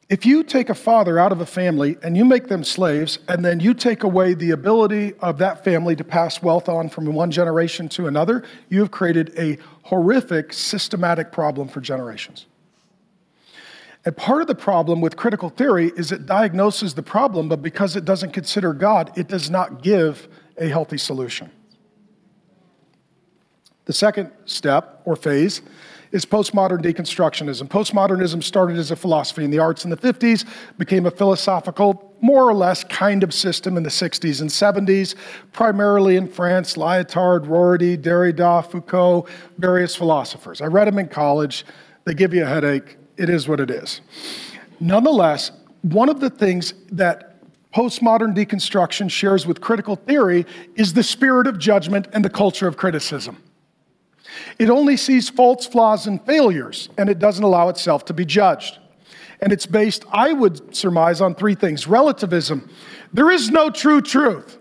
if 0.09 0.25
you 0.25 0.43
take 0.43 0.69
a 0.69 0.75
father 0.75 1.17
out 1.17 1.31
of 1.31 1.39
a 1.39 1.45
family 1.45 1.97
and 2.03 2.17
you 2.17 2.25
make 2.25 2.47
them 2.47 2.63
slaves, 2.63 3.19
and 3.27 3.43
then 3.43 3.59
you 3.59 3.73
take 3.73 4.03
away 4.03 4.33
the 4.33 4.51
ability 4.51 5.13
of 5.19 5.37
that 5.37 5.63
family 5.63 5.95
to 5.95 6.03
pass 6.03 6.41
wealth 6.41 6.67
on 6.67 6.89
from 6.89 7.05
one 7.13 7.31
generation 7.31 7.87
to 7.89 8.07
another, 8.07 8.43
you 8.69 8.79
have 8.81 8.91
created 8.91 9.33
a 9.37 9.57
horrific 9.83 10.51
systematic 10.53 11.31
problem 11.31 11.67
for 11.67 11.79
generations. 11.81 12.45
And 14.05 14.15
part 14.17 14.41
of 14.41 14.47
the 14.47 14.55
problem 14.55 14.99
with 14.99 15.15
critical 15.15 15.49
theory 15.49 15.91
is 15.95 16.11
it 16.11 16.25
diagnoses 16.25 16.93
the 16.93 17.03
problem, 17.03 17.47
but 17.47 17.61
because 17.61 17.95
it 17.95 18.03
doesn't 18.03 18.31
consider 18.33 18.73
God, 18.73 19.17
it 19.17 19.29
does 19.29 19.49
not 19.49 19.81
give 19.81 20.27
a 20.57 20.67
healthy 20.67 20.97
solution. 20.97 21.49
The 23.85 23.93
second 23.93 24.31
step 24.45 25.01
or 25.05 25.15
phase 25.15 25.61
is 26.13 26.25
postmodern 26.25 26.81
deconstructionism. 26.81 27.67
Postmodernism 27.67 28.41
started 28.41 28.77
as 28.77 28.91
a 28.91 28.95
philosophy 28.95 29.43
in 29.43 29.51
the 29.51 29.57
arts 29.57 29.83
in 29.83 29.89
the 29.89 29.97
50s, 29.97 30.47
became 30.77 31.07
a 31.07 31.11
philosophical, 31.11 32.15
more 32.21 32.47
or 32.47 32.53
less 32.53 32.83
kind 32.85 33.23
of 33.23 33.33
system 33.33 33.75
in 33.75 33.83
the 33.83 33.89
60s 33.89 34.39
and 34.39 34.49
70s, 34.49 35.15
primarily 35.51 36.15
in 36.15 36.27
France, 36.27 36.75
Lyotard, 36.75 37.47
Rorty, 37.47 37.97
Derrida, 37.97 38.65
Foucault, 38.69 39.27
various 39.57 39.95
philosophers. 39.95 40.61
I 40.61 40.67
read 40.67 40.87
them 40.87 40.99
in 40.99 41.09
college. 41.09 41.65
They 42.05 42.13
give 42.13 42.33
you 42.33 42.43
a 42.43 42.47
headache. 42.47 42.97
It 43.17 43.29
is 43.29 43.47
what 43.47 43.59
it 43.59 43.71
is. 43.71 44.01
Nonetheless, 44.79 45.51
one 45.81 46.09
of 46.09 46.19
the 46.19 46.29
things 46.29 46.75
that 46.91 47.41
postmodern 47.73 48.35
deconstruction 48.35 49.09
shares 49.09 49.47
with 49.47 49.61
critical 49.61 49.95
theory 49.95 50.45
is 50.75 50.93
the 50.93 51.03
spirit 51.03 51.47
of 51.47 51.57
judgment 51.57 52.07
and 52.13 52.23
the 52.23 52.29
culture 52.29 52.67
of 52.67 52.77
criticism. 52.77 53.41
It 54.59 54.69
only 54.69 54.97
sees 54.97 55.29
faults, 55.29 55.65
flaws, 55.65 56.07
and 56.07 56.23
failures, 56.25 56.89
and 56.97 57.09
it 57.09 57.19
doesn't 57.19 57.43
allow 57.43 57.69
itself 57.69 58.05
to 58.05 58.13
be 58.13 58.25
judged. 58.25 58.79
And 59.41 59.51
it's 59.51 59.65
based, 59.65 60.05
I 60.11 60.31
would 60.31 60.75
surmise, 60.75 61.19
on 61.19 61.35
three 61.35 61.55
things 61.55 61.87
relativism. 61.87 62.69
There 63.11 63.29
is 63.29 63.49
no 63.49 63.69
true 63.69 64.01
truth. 64.01 64.57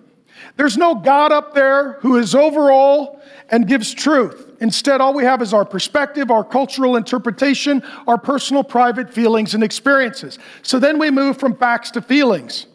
There's 0.57 0.77
no 0.77 0.95
God 0.95 1.33
up 1.33 1.55
there 1.55 1.95
who 2.01 2.17
is 2.17 2.35
over 2.35 2.71
all 2.71 3.23
and 3.49 3.67
gives 3.67 3.95
truth. 3.95 4.51
Instead, 4.61 5.01
all 5.01 5.15
we 5.15 5.25
have 5.25 5.41
is 5.41 5.55
our 5.55 5.65
perspective, 5.65 6.31
our 6.31 6.45
cultural 6.45 6.97
interpretation, 6.97 7.83
our 8.07 8.19
personal 8.19 8.63
private 8.63 9.13
feelings 9.13 9.55
and 9.55 9.63
experiences. 9.63 10.39
So 10.63 10.79
then 10.79 10.99
we 10.99 11.11
move 11.11 11.39
from 11.39 11.57
facts 11.57 11.91
to 11.93 12.03
feelings. 12.03 12.67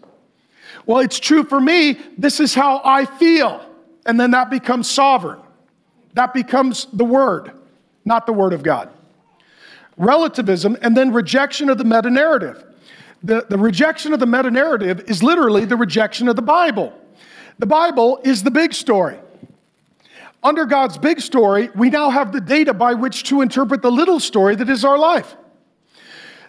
Well, 0.85 0.99
it's 0.99 1.19
true 1.19 1.43
for 1.43 1.59
me. 1.59 1.99
This 2.17 2.39
is 2.39 2.55
how 2.55 2.81
I 2.83 3.05
feel. 3.05 3.63
And 4.05 4.19
then 4.19 4.31
that 4.31 4.49
becomes 4.49 4.89
sovereign. 4.89 5.39
That 6.17 6.33
becomes 6.33 6.87
the 6.91 7.05
word, 7.05 7.51
not 8.03 8.25
the 8.25 8.33
word 8.33 8.51
of 8.51 8.63
God. 8.63 8.89
Relativism 9.97 10.75
and 10.81 10.97
then 10.97 11.13
rejection 11.13 11.69
of 11.69 11.77
the 11.77 11.83
meta 11.83 12.09
narrative. 12.09 12.63
The, 13.21 13.45
the 13.47 13.57
rejection 13.59 14.13
of 14.13 14.19
the 14.19 14.25
meta 14.25 14.49
narrative 14.49 15.01
is 15.01 15.21
literally 15.21 15.65
the 15.65 15.75
rejection 15.75 16.27
of 16.27 16.35
the 16.35 16.41
Bible. 16.41 16.91
The 17.59 17.67
Bible 17.67 18.19
is 18.23 18.41
the 18.41 18.49
big 18.49 18.73
story. 18.73 19.19
Under 20.41 20.65
God's 20.65 20.97
big 20.97 21.21
story, 21.21 21.69
we 21.75 21.91
now 21.91 22.09
have 22.09 22.31
the 22.31 22.41
data 22.41 22.73
by 22.73 22.95
which 22.95 23.21
to 23.25 23.41
interpret 23.41 23.83
the 23.83 23.91
little 23.91 24.19
story 24.19 24.55
that 24.55 24.71
is 24.71 24.83
our 24.83 24.97
life. 24.97 25.35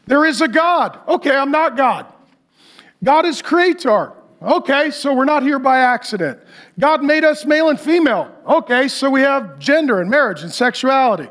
There 0.07 0.25
is 0.25 0.41
a 0.41 0.49
God. 0.49 0.99
Okay, 1.07 1.37
I'm 1.37 1.51
not 1.51 1.77
God. 1.77 2.07
God 3.05 3.27
is 3.27 3.43
creator. 3.43 4.14
Okay, 4.41 4.93
so 4.93 5.14
we're 5.14 5.24
not 5.24 5.43
here 5.43 5.59
by 5.59 5.78
accident. 5.78 6.39
God 6.78 7.03
made 7.03 7.24
us 7.24 7.45
male 7.45 7.70
and 7.70 7.80
female. 7.80 8.32
Okay, 8.47 8.86
so 8.86 9.11
we 9.11 9.20
have 9.22 9.59
gender 9.59 10.01
and 10.01 10.09
marriage 10.09 10.43
and 10.43 10.53
sexuality. 10.53 11.28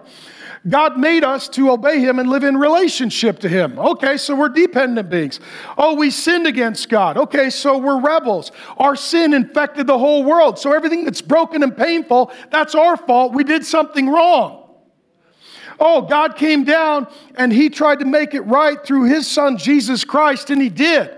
God 0.67 0.99
made 0.99 1.23
us 1.23 1.47
to 1.49 1.71
obey 1.71 1.99
Him 1.99 2.19
and 2.19 2.29
live 2.29 2.43
in 2.43 2.57
relationship 2.57 3.39
to 3.39 3.49
Him. 3.49 3.79
Okay, 3.79 4.17
so 4.17 4.35
we're 4.35 4.49
dependent 4.49 5.09
beings. 5.09 5.39
Oh, 5.77 5.95
we 5.95 6.11
sinned 6.11 6.47
against 6.47 6.89
God. 6.89 7.15
Okay, 7.15 7.49
so 7.49 7.77
we're 7.77 8.01
rebels. 8.01 8.51
Our 8.77 8.97
sin 8.97 9.33
infected 9.33 9.87
the 9.87 9.97
whole 9.97 10.25
world. 10.25 10.59
So 10.59 10.73
everything 10.73 11.05
that's 11.05 11.21
broken 11.21 11.63
and 11.63 11.77
painful, 11.77 12.33
that's 12.51 12.75
our 12.75 12.97
fault. 12.97 13.31
We 13.31 13.45
did 13.45 13.65
something 13.65 14.09
wrong. 14.09 14.65
Oh, 15.79 16.01
God 16.01 16.35
came 16.35 16.65
down 16.65 17.07
and 17.35 17.53
He 17.53 17.69
tried 17.69 17.99
to 17.99 18.05
make 18.05 18.33
it 18.33 18.41
right 18.41 18.83
through 18.83 19.05
His 19.05 19.27
Son, 19.27 19.57
Jesus 19.57 20.03
Christ, 20.03 20.49
and 20.49 20.61
He 20.61 20.69
did. 20.69 21.16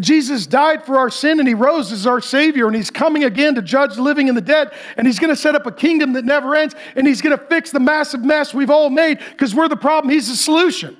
Jesus 0.00 0.46
died 0.46 0.86
for 0.86 0.96
our 0.96 1.10
sin 1.10 1.38
and 1.38 1.46
he 1.46 1.52
rose 1.52 1.92
as 1.92 2.06
our 2.06 2.20
Savior 2.20 2.66
and 2.66 2.74
he's 2.74 2.90
coming 2.90 3.24
again 3.24 3.54
to 3.56 3.62
judge 3.62 3.96
the 3.96 4.02
living 4.02 4.28
and 4.28 4.36
the 4.36 4.42
dead. 4.42 4.72
And 4.96 5.06
he's 5.06 5.18
going 5.18 5.28
to 5.28 5.36
set 5.36 5.54
up 5.54 5.66
a 5.66 5.72
kingdom 5.72 6.14
that 6.14 6.24
never 6.24 6.54
ends 6.54 6.74
and 6.96 7.06
he's 7.06 7.20
going 7.20 7.36
to 7.36 7.44
fix 7.46 7.70
the 7.70 7.80
massive 7.80 8.24
mess 8.24 8.54
we've 8.54 8.70
all 8.70 8.88
made 8.88 9.18
because 9.18 9.54
we're 9.54 9.68
the 9.68 9.76
problem, 9.76 10.12
he's 10.12 10.28
the 10.28 10.36
solution. 10.36 10.96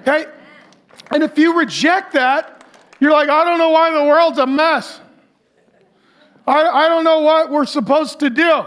Okay? 0.00 0.26
And 1.10 1.22
if 1.22 1.36
you 1.36 1.58
reject 1.58 2.12
that, 2.12 2.64
you're 3.00 3.12
like, 3.12 3.28
I 3.28 3.44
don't 3.44 3.58
know 3.58 3.70
why 3.70 3.90
the 3.90 4.04
world's 4.04 4.38
a 4.38 4.46
mess. 4.46 5.00
I, 6.46 6.68
I 6.68 6.88
don't 6.88 7.04
know 7.04 7.20
what 7.20 7.50
we're 7.50 7.66
supposed 7.66 8.20
to 8.20 8.30
do. 8.30 8.64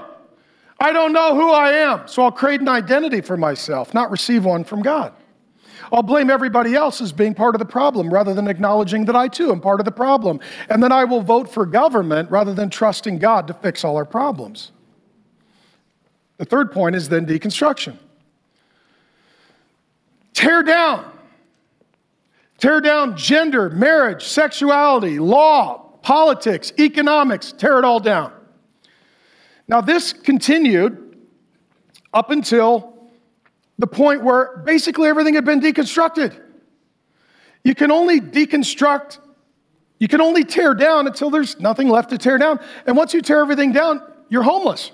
I 0.79 0.91
don't 0.91 1.13
know 1.13 1.33
who 1.33 1.51
I 1.51 1.71
am. 1.71 2.07
So 2.07 2.23
I'll 2.23 2.31
create 2.31 2.61
an 2.61 2.67
identity 2.67 3.21
for 3.21 3.37
myself, 3.37 3.93
not 3.93 4.11
receive 4.11 4.45
one 4.45 4.63
from 4.63 4.81
God. 4.81 5.13
I'll 5.91 6.03
blame 6.03 6.29
everybody 6.29 6.75
else 6.75 7.01
as 7.01 7.11
being 7.11 7.33
part 7.33 7.55
of 7.55 7.59
the 7.59 7.65
problem 7.65 8.13
rather 8.13 8.33
than 8.33 8.47
acknowledging 8.47 9.05
that 9.05 9.15
I 9.15 9.27
too 9.27 9.51
am 9.51 9.61
part 9.61 9.79
of 9.79 9.85
the 9.85 9.91
problem. 9.91 10.39
And 10.69 10.81
then 10.81 10.91
I 10.91 11.05
will 11.05 11.21
vote 11.21 11.49
for 11.49 11.65
government 11.65 12.29
rather 12.29 12.53
than 12.53 12.69
trusting 12.69 13.19
God 13.19 13.47
to 13.47 13.53
fix 13.53 13.83
all 13.83 13.95
our 13.97 14.05
problems. 14.05 14.71
The 16.37 16.45
third 16.45 16.71
point 16.71 16.95
is 16.95 17.09
then 17.09 17.25
deconstruction. 17.25 17.97
Tear 20.33 20.63
down. 20.63 21.11
Tear 22.59 22.81
down 22.81 23.15
gender, 23.17 23.69
marriage, 23.69 24.23
sexuality, 24.25 25.19
law, 25.19 25.77
politics, 26.01 26.73
economics, 26.79 27.51
tear 27.51 27.79
it 27.79 27.85
all 27.85 27.99
down. 27.99 28.31
Now, 29.67 29.81
this 29.81 30.13
continued 30.13 31.17
up 32.13 32.31
until 32.31 32.96
the 33.77 33.87
point 33.87 34.23
where 34.23 34.57
basically 34.65 35.07
everything 35.07 35.35
had 35.35 35.45
been 35.45 35.61
deconstructed. 35.61 36.39
You 37.63 37.75
can 37.75 37.91
only 37.91 38.19
deconstruct, 38.19 39.19
you 39.99 40.07
can 40.07 40.21
only 40.21 40.43
tear 40.43 40.73
down 40.73 41.07
until 41.07 41.29
there's 41.29 41.59
nothing 41.59 41.89
left 41.89 42.09
to 42.11 42.17
tear 42.17 42.37
down. 42.37 42.59
And 42.85 42.95
once 42.95 43.13
you 43.13 43.21
tear 43.21 43.41
everything 43.41 43.71
down, 43.71 44.01
you're 44.29 44.43
homeless. 44.43 44.91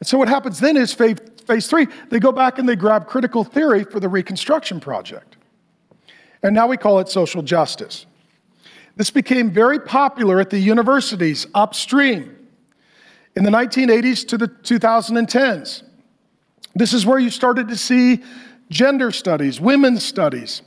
And 0.00 0.06
so 0.06 0.16
what 0.18 0.28
happens 0.28 0.60
then 0.60 0.76
is 0.76 0.94
phase, 0.94 1.18
phase 1.44 1.66
three, 1.66 1.86
they 2.10 2.20
go 2.20 2.32
back 2.32 2.58
and 2.58 2.68
they 2.68 2.76
grab 2.76 3.06
critical 3.06 3.44
theory 3.44 3.84
for 3.84 4.00
the 4.00 4.08
Reconstruction 4.08 4.80
Project. 4.80 5.36
And 6.42 6.54
now 6.54 6.68
we 6.68 6.76
call 6.76 7.00
it 7.00 7.08
social 7.08 7.42
justice. 7.42 8.06
This 8.96 9.10
became 9.10 9.50
very 9.50 9.78
popular 9.78 10.40
at 10.40 10.50
the 10.50 10.58
universities 10.58 11.46
upstream 11.54 12.36
in 13.36 13.44
the 13.44 13.50
1980s 13.50 14.26
to 14.28 14.38
the 14.38 14.48
2010s. 14.48 15.82
This 16.78 16.94
is 16.94 17.04
where 17.04 17.18
you 17.18 17.28
started 17.28 17.66
to 17.68 17.76
see 17.76 18.22
gender 18.70 19.10
studies, 19.10 19.60
women's 19.60 20.04
studies, 20.04 20.62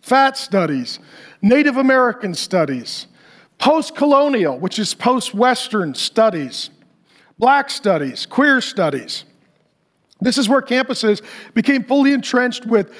fat 0.00 0.38
studies, 0.38 0.98
Native 1.42 1.76
American 1.76 2.32
studies, 2.32 3.06
post 3.58 3.94
colonial, 3.94 4.58
which 4.58 4.78
is 4.78 4.94
post 4.94 5.34
Western 5.34 5.94
studies, 5.94 6.70
black 7.38 7.68
studies, 7.68 8.24
queer 8.24 8.62
studies. 8.62 9.24
This 10.22 10.38
is 10.38 10.48
where 10.48 10.62
campuses 10.62 11.20
became 11.52 11.84
fully 11.84 12.14
entrenched 12.14 12.64
with, 12.64 12.90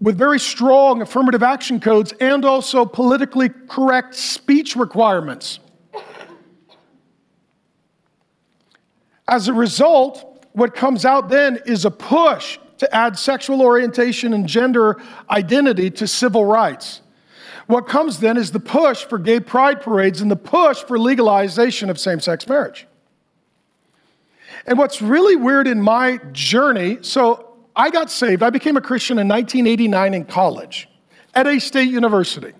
with 0.00 0.16
very 0.16 0.40
strong 0.40 1.02
affirmative 1.02 1.42
action 1.42 1.78
codes 1.78 2.14
and 2.20 2.46
also 2.46 2.86
politically 2.86 3.50
correct 3.68 4.14
speech 4.14 4.76
requirements. 4.76 5.58
As 9.28 9.48
a 9.48 9.52
result, 9.52 10.35
what 10.56 10.74
comes 10.74 11.04
out 11.04 11.28
then 11.28 11.58
is 11.66 11.84
a 11.84 11.90
push 11.90 12.58
to 12.78 12.94
add 12.94 13.18
sexual 13.18 13.60
orientation 13.60 14.32
and 14.32 14.46
gender 14.46 14.96
identity 15.28 15.90
to 15.90 16.06
civil 16.06 16.46
rights. 16.46 17.02
What 17.66 17.86
comes 17.86 18.20
then 18.20 18.38
is 18.38 18.52
the 18.52 18.60
push 18.60 19.04
for 19.04 19.18
gay 19.18 19.38
pride 19.38 19.82
parades 19.82 20.22
and 20.22 20.30
the 20.30 20.36
push 20.36 20.78
for 20.78 20.98
legalization 20.98 21.90
of 21.90 21.98
same 21.98 22.20
sex 22.20 22.48
marriage. 22.48 22.86
And 24.66 24.78
what's 24.78 25.02
really 25.02 25.36
weird 25.36 25.68
in 25.68 25.82
my 25.82 26.20
journey 26.32 27.00
so 27.02 27.58
I 27.76 27.90
got 27.90 28.10
saved, 28.10 28.42
I 28.42 28.48
became 28.48 28.78
a 28.78 28.80
Christian 28.80 29.18
in 29.18 29.28
1989 29.28 30.14
in 30.14 30.24
college 30.24 30.88
at 31.34 31.46
a 31.46 31.60
state 31.60 31.90
university. 31.90 32.54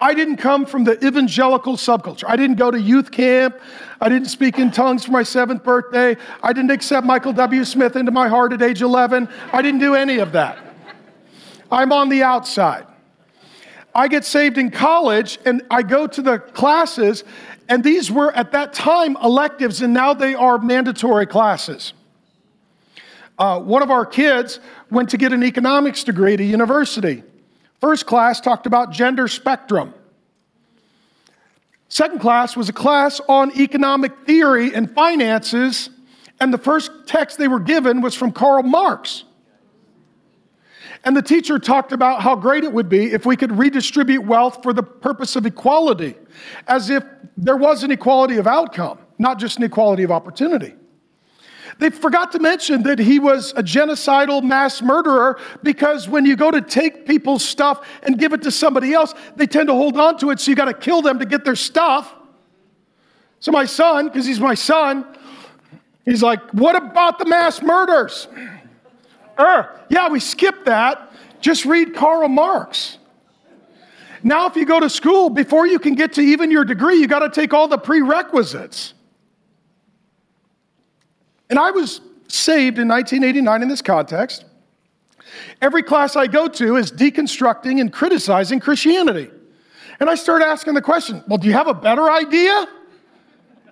I 0.00 0.12
didn't 0.12 0.36
come 0.36 0.66
from 0.66 0.84
the 0.84 1.04
evangelical 1.04 1.76
subculture. 1.76 2.24
I 2.28 2.36
didn't 2.36 2.56
go 2.56 2.70
to 2.70 2.78
youth 2.78 3.10
camp. 3.10 3.58
I 4.00 4.10
didn't 4.10 4.28
speak 4.28 4.58
in 4.58 4.70
tongues 4.70 5.04
for 5.04 5.10
my 5.10 5.22
seventh 5.22 5.64
birthday. 5.64 6.16
I 6.42 6.52
didn't 6.52 6.70
accept 6.70 7.06
Michael 7.06 7.32
W. 7.32 7.64
Smith 7.64 7.96
into 7.96 8.12
my 8.12 8.28
heart 8.28 8.52
at 8.52 8.60
age 8.60 8.82
11. 8.82 9.28
I 9.52 9.62
didn't 9.62 9.80
do 9.80 9.94
any 9.94 10.18
of 10.18 10.32
that. 10.32 10.58
I'm 11.72 11.92
on 11.92 12.10
the 12.10 12.22
outside. 12.22 12.86
I 13.94 14.08
get 14.08 14.26
saved 14.26 14.58
in 14.58 14.70
college 14.70 15.38
and 15.46 15.62
I 15.70 15.82
go 15.82 16.06
to 16.06 16.20
the 16.20 16.38
classes, 16.38 17.24
and 17.68 17.82
these 17.82 18.10
were 18.10 18.30
at 18.32 18.52
that 18.52 18.74
time 18.74 19.16
electives, 19.22 19.80
and 19.80 19.94
now 19.94 20.12
they 20.12 20.34
are 20.34 20.58
mandatory 20.58 21.26
classes. 21.26 21.94
Uh, 23.38 23.60
one 23.60 23.82
of 23.82 23.90
our 23.90 24.04
kids 24.04 24.60
went 24.90 25.08
to 25.10 25.16
get 25.16 25.32
an 25.32 25.42
economics 25.42 26.04
degree 26.04 26.34
at 26.34 26.40
a 26.40 26.44
university. 26.44 27.22
First 27.86 28.06
class 28.06 28.40
talked 28.40 28.66
about 28.66 28.90
gender 28.90 29.28
spectrum. 29.28 29.94
Second 31.88 32.18
class 32.18 32.56
was 32.56 32.68
a 32.68 32.72
class 32.72 33.20
on 33.28 33.56
economic 33.60 34.26
theory 34.26 34.74
and 34.74 34.92
finances, 34.92 35.88
and 36.40 36.52
the 36.52 36.58
first 36.58 36.90
text 37.06 37.38
they 37.38 37.46
were 37.46 37.60
given 37.60 38.00
was 38.00 38.12
from 38.12 38.32
Karl 38.32 38.64
Marx. 38.64 39.22
And 41.04 41.16
the 41.16 41.22
teacher 41.22 41.60
talked 41.60 41.92
about 41.92 42.22
how 42.22 42.34
great 42.34 42.64
it 42.64 42.72
would 42.72 42.88
be 42.88 43.12
if 43.12 43.24
we 43.24 43.36
could 43.36 43.56
redistribute 43.56 44.24
wealth 44.24 44.64
for 44.64 44.72
the 44.72 44.82
purpose 44.82 45.36
of 45.36 45.46
equality, 45.46 46.16
as 46.66 46.90
if 46.90 47.04
there 47.36 47.56
was 47.56 47.84
an 47.84 47.92
equality 47.92 48.38
of 48.38 48.48
outcome, 48.48 48.98
not 49.20 49.38
just 49.38 49.58
an 49.58 49.62
equality 49.62 50.02
of 50.02 50.10
opportunity. 50.10 50.74
They 51.78 51.90
forgot 51.90 52.32
to 52.32 52.38
mention 52.38 52.84
that 52.84 52.98
he 52.98 53.18
was 53.18 53.52
a 53.52 53.62
genocidal 53.62 54.42
mass 54.42 54.80
murderer 54.80 55.38
because 55.62 56.08
when 56.08 56.24
you 56.24 56.34
go 56.34 56.50
to 56.50 56.62
take 56.62 57.06
people's 57.06 57.44
stuff 57.44 57.86
and 58.02 58.18
give 58.18 58.32
it 58.32 58.42
to 58.42 58.50
somebody 58.50 58.94
else, 58.94 59.14
they 59.36 59.46
tend 59.46 59.68
to 59.68 59.74
hold 59.74 59.98
on 59.98 60.18
to 60.18 60.30
it, 60.30 60.40
so 60.40 60.50
you 60.50 60.56
got 60.56 60.66
to 60.66 60.74
kill 60.74 61.02
them 61.02 61.18
to 61.18 61.26
get 61.26 61.44
their 61.44 61.56
stuff. 61.56 62.14
So, 63.40 63.52
my 63.52 63.66
son, 63.66 64.06
because 64.06 64.24
he's 64.24 64.40
my 64.40 64.54
son, 64.54 65.04
he's 66.06 66.22
like, 66.22 66.40
What 66.52 66.76
about 66.76 67.18
the 67.18 67.26
mass 67.26 67.60
murders? 67.60 68.26
Er, 69.38 69.78
yeah, 69.90 70.08
we 70.08 70.18
skipped 70.18 70.64
that. 70.64 71.12
Just 71.42 71.66
read 71.66 71.94
Karl 71.94 72.28
Marx. 72.28 72.96
Now, 74.22 74.46
if 74.46 74.56
you 74.56 74.64
go 74.64 74.80
to 74.80 74.88
school, 74.88 75.28
before 75.28 75.66
you 75.66 75.78
can 75.78 75.94
get 75.94 76.14
to 76.14 76.22
even 76.22 76.50
your 76.50 76.64
degree, 76.64 76.96
you 76.96 77.06
got 77.06 77.18
to 77.18 77.28
take 77.28 77.52
all 77.52 77.68
the 77.68 77.78
prerequisites. 77.78 78.94
And 81.48 81.58
I 81.58 81.70
was 81.70 82.00
saved 82.28 82.78
in 82.78 82.88
1989 82.88 83.62
in 83.62 83.68
this 83.68 83.82
context. 83.82 84.44
Every 85.60 85.82
class 85.82 86.16
I 86.16 86.26
go 86.26 86.48
to 86.48 86.76
is 86.76 86.92
deconstructing 86.92 87.80
and 87.80 87.92
criticizing 87.92 88.60
Christianity. 88.60 89.30
And 89.98 90.10
I 90.10 90.14
start 90.14 90.42
asking 90.42 90.74
the 90.74 90.82
question 90.82 91.22
well, 91.26 91.38
do 91.38 91.46
you 91.46 91.54
have 91.54 91.68
a 91.68 91.74
better 91.74 92.10
idea? 92.10 92.68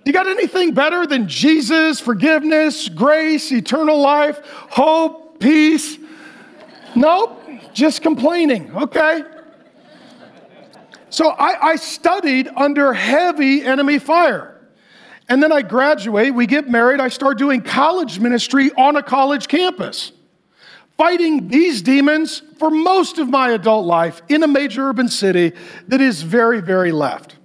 You 0.05 0.12
got 0.12 0.27
anything 0.27 0.75
better 0.75 1.07
than 1.07 1.29
Jesus, 1.29 1.99
forgiveness, 1.99 2.89
grace, 2.91 3.51
eternal 3.51 3.99
life, 4.01 4.41
hope, 4.45 5.41
peace? 5.41 5.99
Nope, 6.95 7.43
just 7.72 8.03
complaining. 8.03 8.75
Okay. 8.77 9.22
So 11.09 11.31
I, 11.31 11.70
I, 11.70 11.77
studied 11.77 12.49
under 12.57 12.93
heavy 12.93 13.64
enemy 13.64 14.01
fire. 14.01 14.54
And 15.29 15.43
then 15.43 15.53
I 15.53 15.62
graduate, 15.62 16.35
we 16.35 16.47
get 16.47 16.68
married, 16.68 17.01
I 17.01 17.09
start 17.09 17.39
doing 17.39 17.62
college 17.62 18.18
ministry 18.20 18.70
on 18.77 18.97
a 18.97 19.03
college 19.03 19.49
campus, 19.49 20.12
fighting 20.99 21.49
these 21.49 21.81
demons 21.81 22.43
for 22.59 22.70
most 22.70 23.18
of 23.18 23.29
my 23.29 23.51
adult 23.51 23.87
life 23.87 24.20
in 24.29 24.43
a 24.43 24.49
major 24.49 24.89
urban 24.89 25.09
city 25.09 25.53
that 25.89 26.01
is 26.01 26.22
very, 26.22 26.61
very 26.61 26.93
left. 26.93 27.37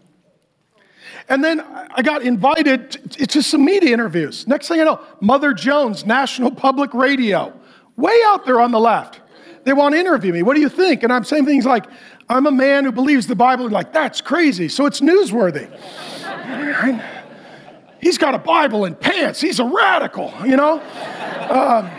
And 1.29 1.43
then 1.43 1.61
I 1.61 2.01
got 2.01 2.23
invited 2.23 2.91
to 3.29 3.41
some 3.43 3.63
media 3.63 3.93
interviews. 3.93 4.47
Next 4.47 4.67
thing 4.67 4.81
I 4.81 4.83
know, 4.83 4.99
Mother 5.21 5.53
Jones, 5.53 6.05
National 6.05 6.51
Public 6.51 6.93
Radio, 6.93 7.53
way 7.95 8.19
out 8.25 8.45
there 8.45 8.59
on 8.59 8.71
the 8.71 8.79
left. 8.79 9.21
They 9.63 9.73
want 9.73 9.93
to 9.93 9.99
interview 9.99 10.33
me. 10.33 10.41
What 10.41 10.55
do 10.55 10.61
you 10.61 10.69
think? 10.69 11.03
And 11.03 11.13
I'm 11.13 11.23
saying 11.23 11.45
things 11.45 11.65
like, 11.65 11.85
I'm 12.29 12.47
a 12.47 12.51
man 12.51 12.83
who 12.83 12.91
believes 12.91 13.27
the 13.27 13.35
Bible. 13.35 13.65
And 13.65 13.73
like, 13.73 13.93
that's 13.93 14.21
crazy. 14.21 14.69
So 14.69 14.85
it's 14.85 15.01
newsworthy. 15.01 15.69
He's 18.01 18.17
got 18.17 18.33
a 18.35 18.39
Bible 18.39 18.85
in 18.85 18.95
pants. 18.95 19.41
He's 19.41 19.59
a 19.59 19.65
radical, 19.65 20.33
you 20.45 20.55
know? 20.55 20.81
Um, 21.49 21.89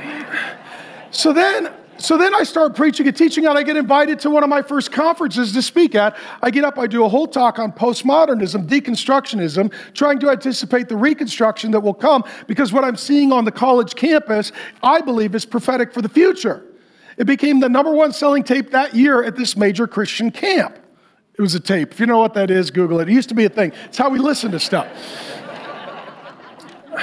so 1.11 1.33
then 1.33 1.73
so 2.01 2.17
then 2.17 2.35
I 2.35 2.45
start 2.45 2.75
preaching 2.75 3.07
and 3.07 3.15
teaching, 3.15 3.45
and 3.45 3.59
I 3.59 3.63
get 3.63 3.77
invited 3.77 4.21
to 4.21 4.31
one 4.31 4.43
of 4.43 4.49
my 4.49 4.63
first 4.63 4.91
conferences 4.91 5.53
to 5.53 5.61
speak 5.61 5.95
at. 5.95 6.17
I 6.43 6.51
get 6.51 6.65
up, 6.65 6.79
I 6.79 6.87
do 6.87 7.05
a 7.05 7.09
whole 7.09 7.27
talk 7.27 7.59
on 7.59 7.73
postmodernism, 7.73 8.67
deconstructionism, 8.67 9.71
trying 9.93 10.19
to 10.21 10.31
anticipate 10.31 10.89
the 10.89 10.97
reconstruction 10.97 11.73
that 11.73 11.81
will 11.81 11.93
come, 11.93 12.25
because 12.47 12.73
what 12.73 12.85
I'm 12.85 12.97
seeing 12.97 13.33
on 13.33 13.45
the 13.45 13.53
college 13.53 13.95
campus, 13.97 14.51
I 14.83 15.03
believe, 15.03 15.35
is 15.35 15.45
prophetic 15.45 15.93
for 15.93 16.01
the 16.01 16.09
future. 16.09 16.65
It 17.19 17.27
became 17.27 17.61
the 17.61 17.69
number 17.69 17.93
one 17.93 18.15
selling 18.15 18.45
tape 18.45 18.71
that 18.71 18.95
year 18.95 19.23
at 19.23 19.37
this 19.37 19.55
major 19.55 19.87
Christian 19.87 20.31
camp. 20.31 20.79
It 21.35 21.43
was 21.43 21.55
a 21.55 21.61
tape. 21.61 21.93
If 21.93 22.01
you 22.01 22.07
know 22.07 22.19
what 22.19 22.33
that 22.33 22.51
is, 22.51 22.71
Google 22.71 23.01
it. 23.01 23.11
It 23.11 23.13
used 23.13 23.29
to 23.29 23.35
be 23.35 23.45
a 23.45 23.51
thing. 23.51 23.73
It's 23.85 23.99
how 23.99 24.09
we 24.09 24.19
listen 24.19 24.51
to 24.53 24.61
stuff. 24.61 24.89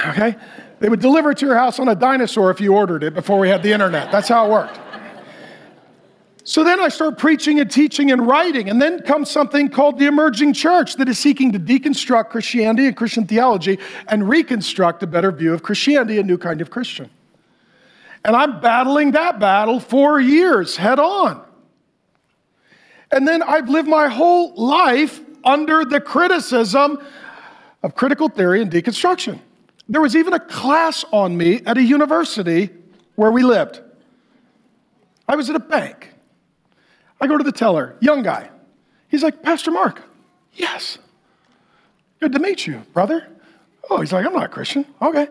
Okay? 0.06 0.36
They 0.80 0.88
would 0.88 1.00
deliver 1.00 1.32
it 1.32 1.38
to 1.38 1.46
your 1.46 1.56
house 1.56 1.78
on 1.78 1.88
a 1.88 1.94
dinosaur 1.94 2.50
if 2.50 2.60
you 2.60 2.74
ordered 2.74 3.02
it 3.02 3.14
before 3.14 3.38
we 3.38 3.48
had 3.48 3.62
the 3.62 3.72
internet. 3.72 4.12
That's 4.12 4.28
how 4.28 4.46
it 4.46 4.50
worked. 4.50 4.78
So 6.44 6.64
then 6.64 6.80
I 6.80 6.88
start 6.88 7.18
preaching 7.18 7.60
and 7.60 7.70
teaching 7.70 8.10
and 8.10 8.26
writing, 8.26 8.70
and 8.70 8.80
then 8.80 9.02
comes 9.02 9.30
something 9.30 9.68
called 9.68 9.98
the 9.98 10.06
emerging 10.06 10.54
church 10.54 10.94
that 10.94 11.06
is 11.06 11.18
seeking 11.18 11.52
to 11.52 11.58
deconstruct 11.58 12.30
Christianity 12.30 12.86
and 12.86 12.96
Christian 12.96 13.26
theology 13.26 13.78
and 14.06 14.26
reconstruct 14.26 15.02
a 15.02 15.06
better 15.06 15.30
view 15.30 15.52
of 15.52 15.62
Christianity, 15.62 16.18
a 16.18 16.22
new 16.22 16.38
kind 16.38 16.62
of 16.62 16.70
Christian. 16.70 17.10
And 18.24 18.34
I'm 18.34 18.60
battling 18.60 19.10
that 19.10 19.38
battle 19.38 19.78
for 19.78 20.18
years 20.18 20.76
head 20.76 20.98
on. 20.98 21.42
And 23.10 23.28
then 23.28 23.42
I've 23.42 23.68
lived 23.68 23.88
my 23.88 24.08
whole 24.08 24.54
life 24.54 25.20
under 25.44 25.84
the 25.84 26.00
criticism 26.00 26.98
of 27.82 27.94
critical 27.94 28.30
theory 28.30 28.62
and 28.62 28.70
deconstruction. 28.70 29.40
There 29.88 30.00
was 30.00 30.14
even 30.14 30.34
a 30.34 30.40
class 30.40 31.04
on 31.12 31.36
me 31.36 31.62
at 31.64 31.78
a 31.78 31.82
university 31.82 32.70
where 33.14 33.30
we 33.30 33.42
lived. 33.42 33.80
I 35.26 35.36
was 35.36 35.48
at 35.50 35.56
a 35.56 35.60
bank. 35.60 36.14
I 37.20 37.26
go 37.26 37.36
to 37.36 37.44
the 37.44 37.52
teller, 37.52 37.96
young 38.00 38.22
guy. 38.22 38.50
He's 39.08 39.22
like, 39.22 39.42
Pastor 39.42 39.70
Mark, 39.70 40.02
yes. 40.52 40.98
Good 42.20 42.32
to 42.32 42.38
meet 42.38 42.66
you, 42.66 42.82
brother. 42.92 43.28
Oh, 43.90 44.00
he's 44.00 44.12
like, 44.12 44.26
I'm 44.26 44.32
not 44.32 44.44
a 44.44 44.48
Christian. 44.48 44.84
Okay. 45.00 45.28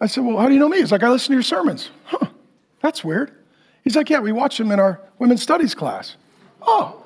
I 0.00 0.06
said, 0.06 0.24
Well, 0.24 0.38
how 0.38 0.48
do 0.48 0.54
you 0.54 0.60
know 0.60 0.68
me? 0.68 0.78
He's 0.78 0.92
like, 0.92 1.02
I 1.02 1.10
listen 1.10 1.28
to 1.28 1.34
your 1.34 1.42
sermons. 1.42 1.90
Huh, 2.04 2.26
that's 2.82 3.04
weird. 3.04 3.32
He's 3.84 3.96
like, 3.96 4.10
Yeah, 4.10 4.18
we 4.20 4.32
watch 4.32 4.58
them 4.58 4.70
in 4.72 4.80
our 4.80 5.00
women's 5.18 5.42
studies 5.42 5.74
class. 5.74 6.16
Oh. 6.60 7.04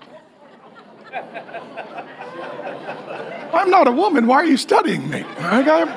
I'm 3.53 3.71
not 3.71 3.89
a 3.89 3.93
woman. 3.93 4.27
Why 4.27 4.37
are 4.37 4.45
you 4.45 4.57
studying 4.57 5.09
me? 5.11 5.23
I 5.39 5.63
got 5.63 5.89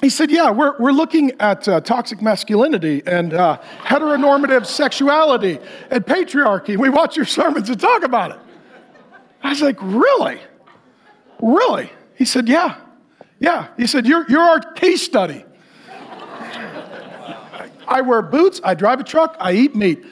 he 0.00 0.10
said, 0.10 0.30
Yeah, 0.30 0.50
we're, 0.50 0.76
we're 0.78 0.92
looking 0.92 1.32
at 1.40 1.66
uh, 1.68 1.80
toxic 1.80 2.22
masculinity 2.22 3.02
and 3.06 3.34
uh, 3.34 3.60
heteronormative 3.82 4.66
sexuality 4.66 5.58
and 5.90 6.04
patriarchy. 6.04 6.76
We 6.76 6.88
watch 6.88 7.16
your 7.16 7.26
sermons 7.26 7.68
and 7.70 7.80
talk 7.80 8.02
about 8.04 8.32
it. 8.32 8.38
I 9.42 9.50
was 9.50 9.62
like, 9.62 9.76
Really? 9.80 10.40
Really? 11.40 11.90
He 12.14 12.24
said, 12.24 12.48
Yeah. 12.48 12.76
Yeah. 13.40 13.68
He 13.76 13.86
said, 13.86 14.06
You're, 14.06 14.24
you're 14.28 14.42
our 14.42 14.60
case 14.60 15.02
study. 15.02 15.44
I 17.88 18.02
wear 18.02 18.22
boots, 18.22 18.60
I 18.62 18.74
drive 18.74 19.00
a 19.00 19.04
truck, 19.04 19.36
I 19.40 19.52
eat 19.52 19.74
meat. 19.74 20.04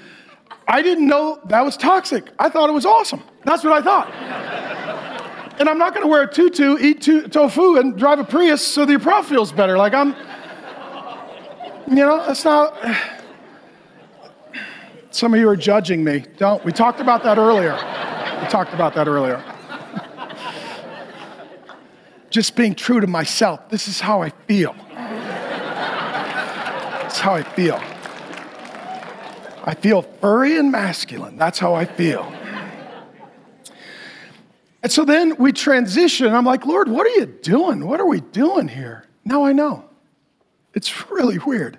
I 0.68 0.82
didn't 0.82 1.06
know 1.06 1.40
that 1.46 1.64
was 1.64 1.76
toxic. 1.76 2.28
I 2.38 2.48
thought 2.48 2.68
it 2.68 2.72
was 2.72 2.86
awesome. 2.86 3.22
That's 3.44 3.62
what 3.62 3.72
I 3.72 3.82
thought. 3.82 4.85
And 5.58 5.68
I'm 5.68 5.78
not 5.78 5.94
going 5.94 6.04
to 6.04 6.08
wear 6.08 6.22
a 6.22 6.32
tutu, 6.32 6.76
eat 6.78 7.00
to- 7.02 7.28
tofu, 7.28 7.76
and 7.76 7.96
drive 7.96 8.18
a 8.18 8.24
Prius 8.24 8.66
so 8.66 8.84
the 8.84 8.98
prof 8.98 9.26
feels 9.26 9.52
better. 9.52 9.78
Like 9.78 9.94
I'm, 9.94 10.14
you 11.88 11.96
know, 11.96 12.24
that's 12.26 12.44
not. 12.44 12.76
Some 15.10 15.32
of 15.32 15.40
you 15.40 15.48
are 15.48 15.56
judging 15.56 16.04
me. 16.04 16.24
Don't. 16.36 16.62
We 16.64 16.72
talked 16.72 17.00
about 17.00 17.22
that 17.22 17.38
earlier. 17.38 17.72
We 17.72 18.48
talked 18.48 18.74
about 18.74 18.94
that 18.96 19.08
earlier. 19.08 19.42
Just 22.28 22.54
being 22.54 22.74
true 22.74 23.00
to 23.00 23.06
myself. 23.06 23.70
This 23.70 23.88
is 23.88 23.98
how 23.98 24.20
I 24.20 24.28
feel. 24.28 24.74
That's 27.00 27.18
how 27.18 27.32
I 27.32 27.42
feel. 27.42 27.80
I 29.64 29.74
feel 29.74 30.02
furry 30.02 30.58
and 30.58 30.70
masculine. 30.70 31.38
That's 31.38 31.58
how 31.58 31.74
I 31.74 31.86
feel. 31.86 32.30
And 34.86 34.92
so 34.92 35.04
then 35.04 35.34
we 35.38 35.50
transition. 35.50 36.32
I'm 36.32 36.44
like, 36.44 36.64
Lord, 36.64 36.88
what 36.88 37.08
are 37.08 37.18
you 37.18 37.26
doing? 37.26 37.88
What 37.88 37.98
are 37.98 38.06
we 38.06 38.20
doing 38.20 38.68
here? 38.68 39.04
Now 39.24 39.44
I 39.44 39.52
know. 39.52 39.84
It's 40.74 41.10
really 41.10 41.38
weird. 41.38 41.76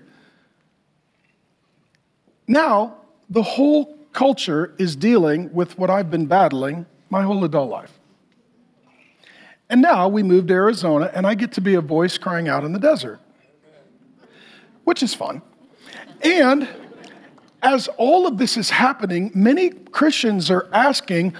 Now, 2.49 2.97
the 3.29 3.43
whole 3.43 3.97
culture 4.11 4.75
is 4.77 4.97
dealing 4.97 5.53
with 5.53 5.79
what 5.79 5.89
I've 5.89 6.11
been 6.11 6.25
battling 6.25 6.85
my 7.09 7.21
whole 7.21 7.45
adult 7.45 7.69
life. 7.69 7.97
And 9.69 9.81
now 9.81 10.09
we 10.09 10.21
moved 10.21 10.49
to 10.49 10.55
Arizona, 10.55 11.09
and 11.15 11.25
I 11.25 11.33
get 11.33 11.53
to 11.53 11.61
be 11.61 11.75
a 11.75 11.81
voice 11.81 12.17
crying 12.17 12.49
out 12.49 12.65
in 12.65 12.73
the 12.73 12.79
desert, 12.79 13.21
which 14.83 15.01
is 15.01 15.13
fun. 15.13 15.41
And 16.21 16.67
as 17.63 17.87
all 17.97 18.27
of 18.27 18.37
this 18.37 18.57
is 18.57 18.69
happening, 18.69 19.31
many 19.33 19.69
Christians 19.69 20.51
are 20.51 20.67
asking, 20.73 21.37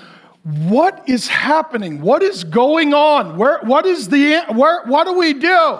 what 0.48 1.10
is 1.10 1.28
happening? 1.28 2.00
What 2.00 2.24
is 2.24 2.46
going 2.46 2.94
on? 2.94 3.38
Where, 3.38 3.60
what 3.64 3.86
is 3.86 4.08
the, 4.08 4.46
where, 4.54 4.86
what 4.86 5.04
do 5.04 5.18
we 5.18 5.34
do? 5.34 5.80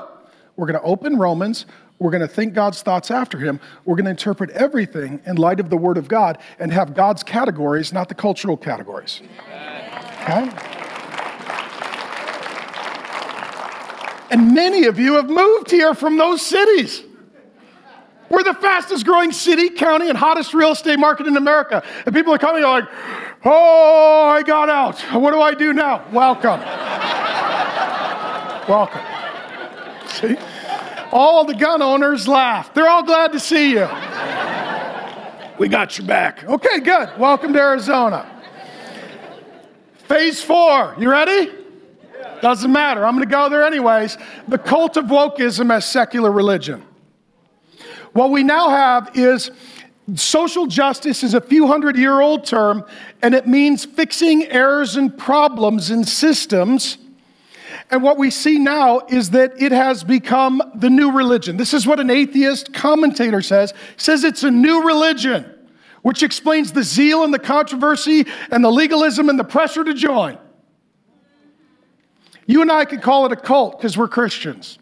We're 0.58 0.68
going 0.68 0.80
to 0.80 0.86
open 0.86 1.18
Romans. 1.18 1.66
We're 2.00 2.12
going 2.12 2.22
to 2.22 2.28
think 2.28 2.54
God's 2.54 2.82
thoughts 2.82 3.10
after 3.10 3.38
him. 3.38 3.62
We're 3.86 3.96
going 3.96 4.06
to 4.06 4.12
interpret 4.12 4.50
everything 4.50 5.22
in 5.26 5.38
light 5.38 5.62
of 5.62 5.70
the 5.70 5.78
Word 5.78 5.98
of 5.98 6.10
God 6.10 6.40
and 6.60 6.74
have 6.74 6.94
God's 6.94 7.24
categories, 7.24 7.94
not 7.94 8.10
the 8.10 8.16
cultural 8.16 8.58
categories. 8.58 9.22
Okay? 10.24 10.52
And 14.30 14.54
many 14.54 14.86
of 14.86 15.00
you 15.00 15.14
have 15.14 15.30
moved 15.30 15.72
here 15.72 15.94
from 15.94 16.18
those 16.18 16.46
cities. 16.46 17.04
We're 18.30 18.44
the 18.44 18.56
fastest 18.56 19.06
growing 19.06 19.32
city, 19.32 19.70
county, 19.70 20.10
and 20.10 20.18
hottest 20.18 20.54
real 20.54 20.74
estate 20.74 21.00
market 21.00 21.28
in 21.28 21.38
America. 21.38 21.82
And 22.06 22.14
people 22.14 22.34
are 22.34 22.38
coming 22.38 22.64
like, 22.64 22.84
oh, 23.46 24.30
I 24.30 24.44
got 24.44 24.70
out. 24.70 25.00
What 25.14 25.32
do 25.32 25.42
I 25.42 25.54
do 25.54 25.74
now? 25.74 26.06
Welcome. 26.12 26.60
Welcome. 28.68 29.02
See? 30.08 30.38
All 31.12 31.46
the 31.46 31.56
gun 31.56 31.82
owners 31.82 32.28
laugh. 32.28 32.74
They're 32.74 32.90
all 32.90 33.04
glad 33.04 33.32
to 33.32 33.40
see 33.40 33.72
you. 33.72 33.88
We 35.58 35.70
got 35.70 35.98
your 35.98 36.06
back. 36.06 36.44
Okay, 36.44 36.80
good. 36.82 37.10
Welcome 37.18 37.54
to 37.54 37.60
Arizona. 37.60 38.30
Phase 40.08 40.42
four. 40.42 40.96
You 41.00 41.10
ready? 41.10 41.52
Doesn't 42.42 42.72
matter. 42.72 43.06
I'm 43.06 43.16
going 43.16 43.28
to 43.28 43.32
go 43.32 43.50
there 43.50 43.64
anyways. 43.64 44.18
The 44.48 44.58
cult 44.58 44.98
of 44.98 45.06
wokeism 45.06 45.74
as 45.74 45.86
secular 45.86 46.32
religion. 46.32 46.84
What 48.14 48.32
we 48.32 48.44
now 48.44 48.70
have 48.70 49.12
is 49.16 49.52
social 50.16 50.68
justice 50.68 51.24
is 51.24 51.34
a 51.34 51.42
few 51.42 51.68
hundred 51.68 51.98
year 51.98 52.22
old 52.22 52.46
term, 52.46 52.86
and 53.22 53.34
it 53.34 53.48
means 53.48 53.86
fixing 53.86 54.46
errors 54.46 54.96
and 54.96 55.16
problems 55.18 55.92
in 55.92 56.04
systems. 56.06 56.98
And 57.90 58.04
what 58.04 58.18
we 58.18 58.32
see 58.32 58.60
now 58.60 59.02
is 59.10 59.32
that 59.32 59.62
it 59.62 59.72
has 59.72 60.04
become 60.04 60.62
the 60.76 60.90
new 60.90 61.12
religion. 61.12 61.58
This 61.58 61.74
is 61.74 61.88
what 61.88 62.00
an 62.00 62.10
atheist 62.10 62.74
commentator 62.74 63.42
says. 63.42 63.72
He 63.72 63.78
says 63.98 64.24
it's 64.24 64.44
a 64.44 64.52
new 64.52 64.86
religion 64.86 65.54
which 66.02 66.24
explains 66.24 66.72
the 66.72 66.84
zeal 66.84 67.24
and 67.24 67.34
the 67.34 67.40
controversy 67.40 68.26
and 68.52 68.64
the 68.64 68.72
legalism 68.72 69.30
and 69.30 69.38
the 69.38 69.44
pressure 69.44 69.84
to 69.84 69.94
join. 69.94 70.38
You 72.46 72.62
and 72.62 72.72
I 72.72 72.86
could 72.86 73.02
call 73.02 73.26
it 73.26 73.34
a 73.34 73.36
cult 73.36 73.78
because 73.78 73.98
we're 73.98 74.08
Christians. 74.08 74.80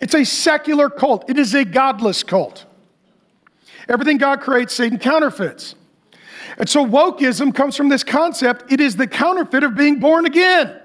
It's 0.00 0.14
a 0.14 0.24
secular 0.24 0.90
cult, 0.90 1.30
it 1.30 1.38
is 1.38 1.54
a 1.54 1.64
godless 1.64 2.22
cult. 2.22 2.64
Everything 3.88 4.18
God 4.18 4.40
creates, 4.40 4.74
Satan 4.74 4.98
counterfeits. 4.98 5.74
And 6.58 6.68
so 6.68 6.84
wokeism 6.84 7.54
comes 7.54 7.76
from 7.76 7.88
this 7.88 8.02
concept 8.02 8.72
it 8.72 8.80
is 8.80 8.96
the 8.96 9.06
counterfeit 9.06 9.62
of 9.62 9.74
being 9.74 10.00
born 10.00 10.26
again. 10.26 10.80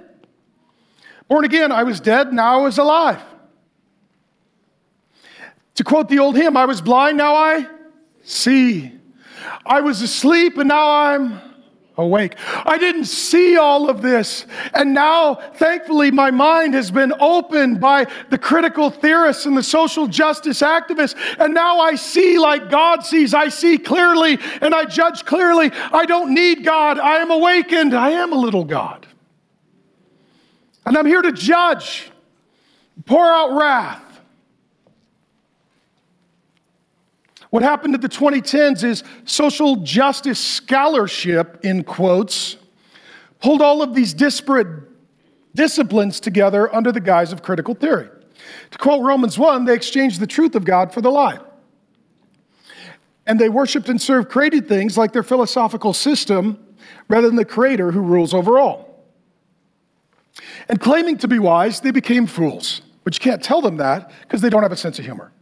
Born 1.28 1.46
again, 1.46 1.72
I 1.72 1.84
was 1.84 2.00
dead, 2.00 2.34
now 2.34 2.60
I 2.60 2.64
was 2.64 2.78
alive. 2.78 3.22
To 5.76 5.84
quote 5.84 6.10
the 6.10 6.20
old 6.20 6.36
hymn, 6.36 6.58
I 6.58 6.66
was 6.66 6.82
blind, 6.82 7.18
now 7.18 7.34
I 7.36 7.68
see. 8.24 8.92
I 9.66 9.82
was 9.82 10.02
asleep, 10.02 10.58
and 10.58 10.68
now 10.68 10.92
I'm 10.92 11.40
awake. 12.02 12.36
I 12.66 12.78
didn't 12.78 13.06
see 13.06 13.58
all 13.58 13.90
of 13.90 14.02
this. 14.02 14.46
And 14.74 14.94
now, 14.94 15.36
thankfully, 15.36 16.12
my 16.12 16.32
mind 16.32 16.74
has 16.74 16.92
been 16.92 17.14
opened 17.20 17.80
by 17.80 18.08
the 18.30 18.38
critical 18.38 18.90
theorists 18.90 19.46
and 19.46 19.56
the 19.56 19.64
social 19.64 20.08
justice 20.08 20.62
activists. 20.62 21.16
And 21.40 21.54
now 21.54 21.80
I 21.80 21.96
see 21.96 22.38
like 22.40 22.70
God 22.70 23.06
sees. 23.06 23.34
I 23.34 23.48
see 23.48 23.78
clearly 23.78 24.38
and 24.62 24.76
I 24.76 24.86
judge 24.86 25.26
clearly. 25.26 25.72
I 25.94 26.06
don't 26.06 26.34
need 26.34 26.64
God. 26.64 27.00
I 27.00 27.18
am 27.18 27.32
awakened. 27.32 27.94
I 27.94 28.12
am 28.12 28.34
a 28.34 28.38
little 28.38 28.66
God. 28.66 29.08
And 30.86 30.98
I'm 30.98 31.06
here 31.06 31.22
to 31.22 31.32
judge, 31.32 32.12
pour 33.06 33.26
out 33.26 33.56
wrath. 33.56 34.11
What 37.52 37.64
happened 37.64 37.94
in 37.94 38.02
the 38.02 38.10
2010s 38.10 38.84
is 38.84 39.04
social 39.26 39.76
justice 39.76 40.40
scholarship, 40.40 41.60
in 41.64 41.84
quotes, 41.84 42.56
pulled 43.42 43.62
all 43.62 43.82
of 43.82 43.94
these 43.94 44.14
disparate 44.14 44.68
disciplines 45.54 46.22
together 46.22 46.74
under 46.74 46.94
the 46.94 47.02
guise 47.02 47.34
of 47.34 47.44
critical 47.44 47.76
theory. 47.76 48.08
To 48.72 48.78
quote 48.78 49.04
Romans 49.04 49.38
1, 49.38 49.66
they 49.66 49.74
exchanged 49.74 50.22
the 50.22 50.28
truth 50.28 50.56
of 50.56 50.64
God 50.64 50.94
for 50.94 51.02
the 51.02 51.12
lie. 51.12 51.40
And 53.28 53.38
they 53.38 53.50
worshiped 53.50 53.90
and 53.90 54.02
served 54.02 54.30
created 54.30 54.70
things 54.70 54.98
like 54.98 55.12
their 55.12 55.22
philosophical 55.22 55.92
system 55.92 56.58
rather 57.10 57.28
than 57.28 57.36
the 57.36 57.46
creator 57.46 57.92
who 57.92 58.00
rules 58.00 58.34
over 58.34 58.60
all. 58.60 59.06
And 60.70 60.80
claiming 60.80 61.18
to 61.18 61.28
be 61.28 61.38
wise, 61.38 61.82
they 61.82 61.92
became 61.92 62.28
fools. 62.28 62.82
But 63.04 63.14
you 63.14 63.20
can't 63.20 63.44
tell 63.44 63.62
them 63.62 63.76
that 63.78 64.10
because 64.22 64.40
they 64.42 64.50
don't 64.50 64.64
have 64.64 64.72
a 64.72 64.78
sense 64.78 65.00
of 65.00 65.06
humor. 65.06 65.34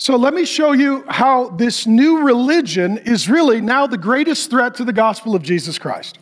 So 0.00 0.16
let 0.16 0.32
me 0.32 0.46
show 0.46 0.72
you 0.72 1.04
how 1.08 1.50
this 1.50 1.86
new 1.86 2.22
religion 2.22 2.96
is 2.96 3.28
really 3.28 3.60
now 3.60 3.86
the 3.86 3.98
greatest 3.98 4.48
threat 4.48 4.74
to 4.76 4.84
the 4.86 4.94
gospel 4.94 5.34
of 5.34 5.42
Jesus 5.42 5.78
Christ. 5.78 6.18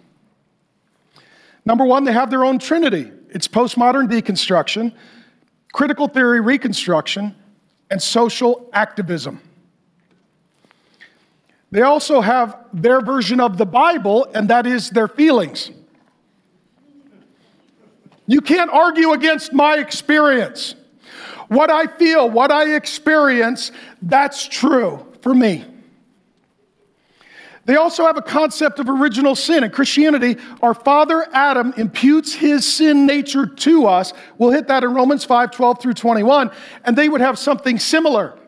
Number 1.65 1.85
one, 1.85 2.03
they 2.03 2.13
have 2.13 2.29
their 2.29 2.45
own 2.45 2.59
trinity 2.59 3.13
it's 3.31 3.47
postmodern 3.47 4.09
deconstruction, 4.11 4.93
critical 5.73 6.09
theory 6.09 6.41
reconstruction, 6.41 7.37
and 7.89 8.03
social 8.03 8.69
activism. 8.73 9.41
They 11.71 11.83
also 11.83 12.21
have 12.21 12.57
their 12.73 13.01
version 13.01 13.39
of 13.39 13.59
the 13.59 13.67
Bible, 13.67 14.27
and 14.35 14.51
that 14.51 14.67
is 14.67 14.91
their 14.91 15.07
feelings. 15.07 15.71
You 18.27 18.41
can't 18.41 18.71
argue 18.71 19.13
against 19.13 19.53
my 19.53 19.77
experience. 19.77 20.75
What 21.49 21.71
I 21.71 21.87
feel, 21.87 22.31
what 22.31 22.51
I 22.51 22.75
experience, 22.75 23.73
that's 24.03 24.47
true 24.47 25.07
for 25.23 25.35
me. 25.35 25.65
They 27.65 27.77
also 27.77 28.07
have 28.07 28.17
a 28.17 28.23
concept 28.23 28.79
of 28.79 28.89
original 28.89 29.35
sin. 29.35 29.63
In 29.63 29.71
Christianity, 29.71 30.37
our 30.63 30.73
father 30.73 31.27
Adam 31.35 31.75
imputes 31.77 32.33
his 32.33 32.67
sin 32.67 33.05
nature 33.05 33.45
to 33.45 33.87
us. 33.87 34.15
We'll 34.39 34.53
hit 34.53 34.69
that 34.69 34.85
in 34.85 34.95
Romans 34.95 35.25
5 35.25 35.51
12 35.51 35.79
through 35.79 35.93
21. 35.93 36.51
And 36.85 36.97
they 36.97 37.11
would 37.11 37.21
have 37.21 37.39
something 37.39 37.79
similar. 37.79 38.39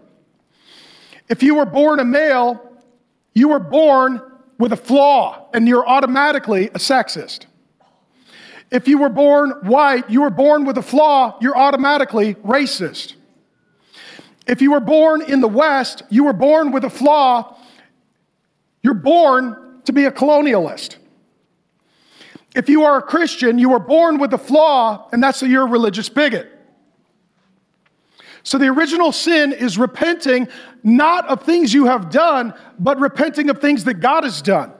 If 1.28 1.42
you 1.42 1.56
were 1.56 1.66
born 1.66 2.00
a 2.00 2.04
male, 2.04 2.66
you 3.34 3.48
were 3.48 3.58
born 3.58 4.22
with 4.58 4.72
a 4.72 4.76
flaw, 4.76 5.48
and 5.52 5.68
you're 5.68 5.86
automatically 5.86 6.68
a 6.68 6.78
sexist. 6.78 7.44
If 8.70 8.86
you 8.86 8.98
were 8.98 9.08
born 9.08 9.50
white, 9.62 10.08
you 10.08 10.22
were 10.22 10.30
born 10.30 10.64
with 10.64 10.78
a 10.78 10.82
flaw, 10.82 11.36
you're 11.40 11.56
automatically 11.56 12.34
racist. 12.36 13.14
If 14.46 14.62
you 14.62 14.72
were 14.72 14.80
born 14.80 15.22
in 15.22 15.40
the 15.40 15.48
West, 15.48 16.02
you 16.08 16.24
were 16.24 16.32
born 16.32 16.72
with 16.72 16.84
a 16.84 16.90
flaw, 16.90 17.56
you're 18.82 18.94
born 18.94 19.80
to 19.84 19.92
be 19.92 20.04
a 20.04 20.10
colonialist. 20.10 20.96
If 22.54 22.68
you 22.68 22.84
are 22.84 22.98
a 22.98 23.02
Christian, 23.02 23.58
you 23.58 23.70
were 23.70 23.78
born 23.78 24.18
with 24.18 24.32
a 24.32 24.38
flaw, 24.38 25.08
and 25.12 25.22
that's 25.22 25.40
that 25.40 25.48
you're 25.48 25.66
a 25.66 25.70
religious 25.70 26.08
bigot. 26.08 26.50
So 28.42 28.58
the 28.58 28.68
original 28.68 29.12
sin 29.12 29.52
is 29.52 29.78
repenting 29.78 30.48
not 30.82 31.28
of 31.28 31.42
things 31.42 31.74
you 31.74 31.86
have 31.86 32.10
done, 32.10 32.54
but 32.78 32.98
repenting 32.98 33.50
of 33.50 33.60
things 33.60 33.84
that 33.84 33.94
God 33.94 34.24
has 34.24 34.40
done. 34.40 34.72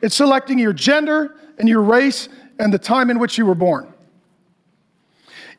It's 0.00 0.14
selecting 0.14 0.58
your 0.58 0.72
gender 0.72 1.36
and 1.58 1.68
your 1.68 1.82
race 1.82 2.28
and 2.60 2.72
the 2.72 2.78
time 2.78 3.10
in 3.10 3.18
which 3.18 3.38
you 3.38 3.46
were 3.46 3.54
born. 3.54 3.92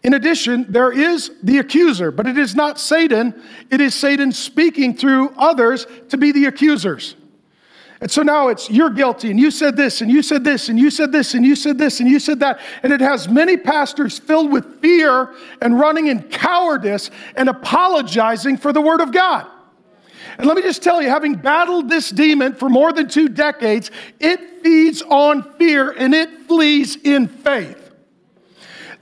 In 0.04 0.14
addition, 0.16 0.66
there 0.70 0.92
is 0.92 1.32
the 1.44 1.60
accuser, 1.60 2.12
but 2.12 2.26
it 2.26 2.38
is 2.38 2.56
not 2.56 2.80
Satan. 2.80 3.40
It 3.70 3.82
is 3.82 3.94
Satan 3.94 4.32
speaking 4.32 4.96
through 4.96 5.30
others 5.38 5.86
to 6.10 6.18
be 6.18 6.32
the 6.32 6.46
accusers. 6.46 7.16
And 8.00 8.10
so 8.10 8.24
now 8.24 8.48
it's 8.48 8.68
you're 8.68 8.90
guilty, 8.90 9.30
and 9.30 9.40
you 9.40 9.52
said 9.52 9.78
this, 9.78 10.02
and 10.02 10.10
you 10.10 10.24
said 10.24 10.44
this, 10.44 10.70
and 10.70 10.80
you 10.80 10.90
said 10.90 11.12
this, 11.12 11.36
and 11.36 11.46
you 11.46 11.56
said 11.56 11.78
this, 11.78 12.00
and 12.00 12.10
you 12.10 12.20
said 12.20 12.40
that. 12.40 12.60
And 12.82 12.92
it 12.92 13.00
has 13.00 13.28
many 13.28 13.58
pastors 13.58 14.18
filled 14.18 14.52
with 14.52 14.82
fear 14.82 15.36
and 15.62 15.80
running 15.80 16.08
in 16.08 16.24
cowardice 16.24 17.12
and 17.36 17.48
apologizing 17.48 18.58
for 18.58 18.74
the 18.74 18.82
word 18.82 19.02
of 19.02 19.12
God. 19.12 19.46
And 20.38 20.48
let 20.48 20.56
me 20.56 20.62
just 20.62 20.82
tell 20.82 21.02
you, 21.02 21.10
having 21.10 21.36
battled 21.36 21.90
this 21.90 22.10
demon 22.10 22.54
for 22.54 22.70
more 22.70 22.94
than 22.94 23.08
two 23.08 23.30
decades, 23.30 23.92
it 24.20 24.64
feeds 24.64 25.02
on 25.02 25.44
fear 25.54 25.92
and 25.92 26.14
it 26.14 26.48
flees 26.48 26.96
in 26.96 27.28
faith. 27.28 27.78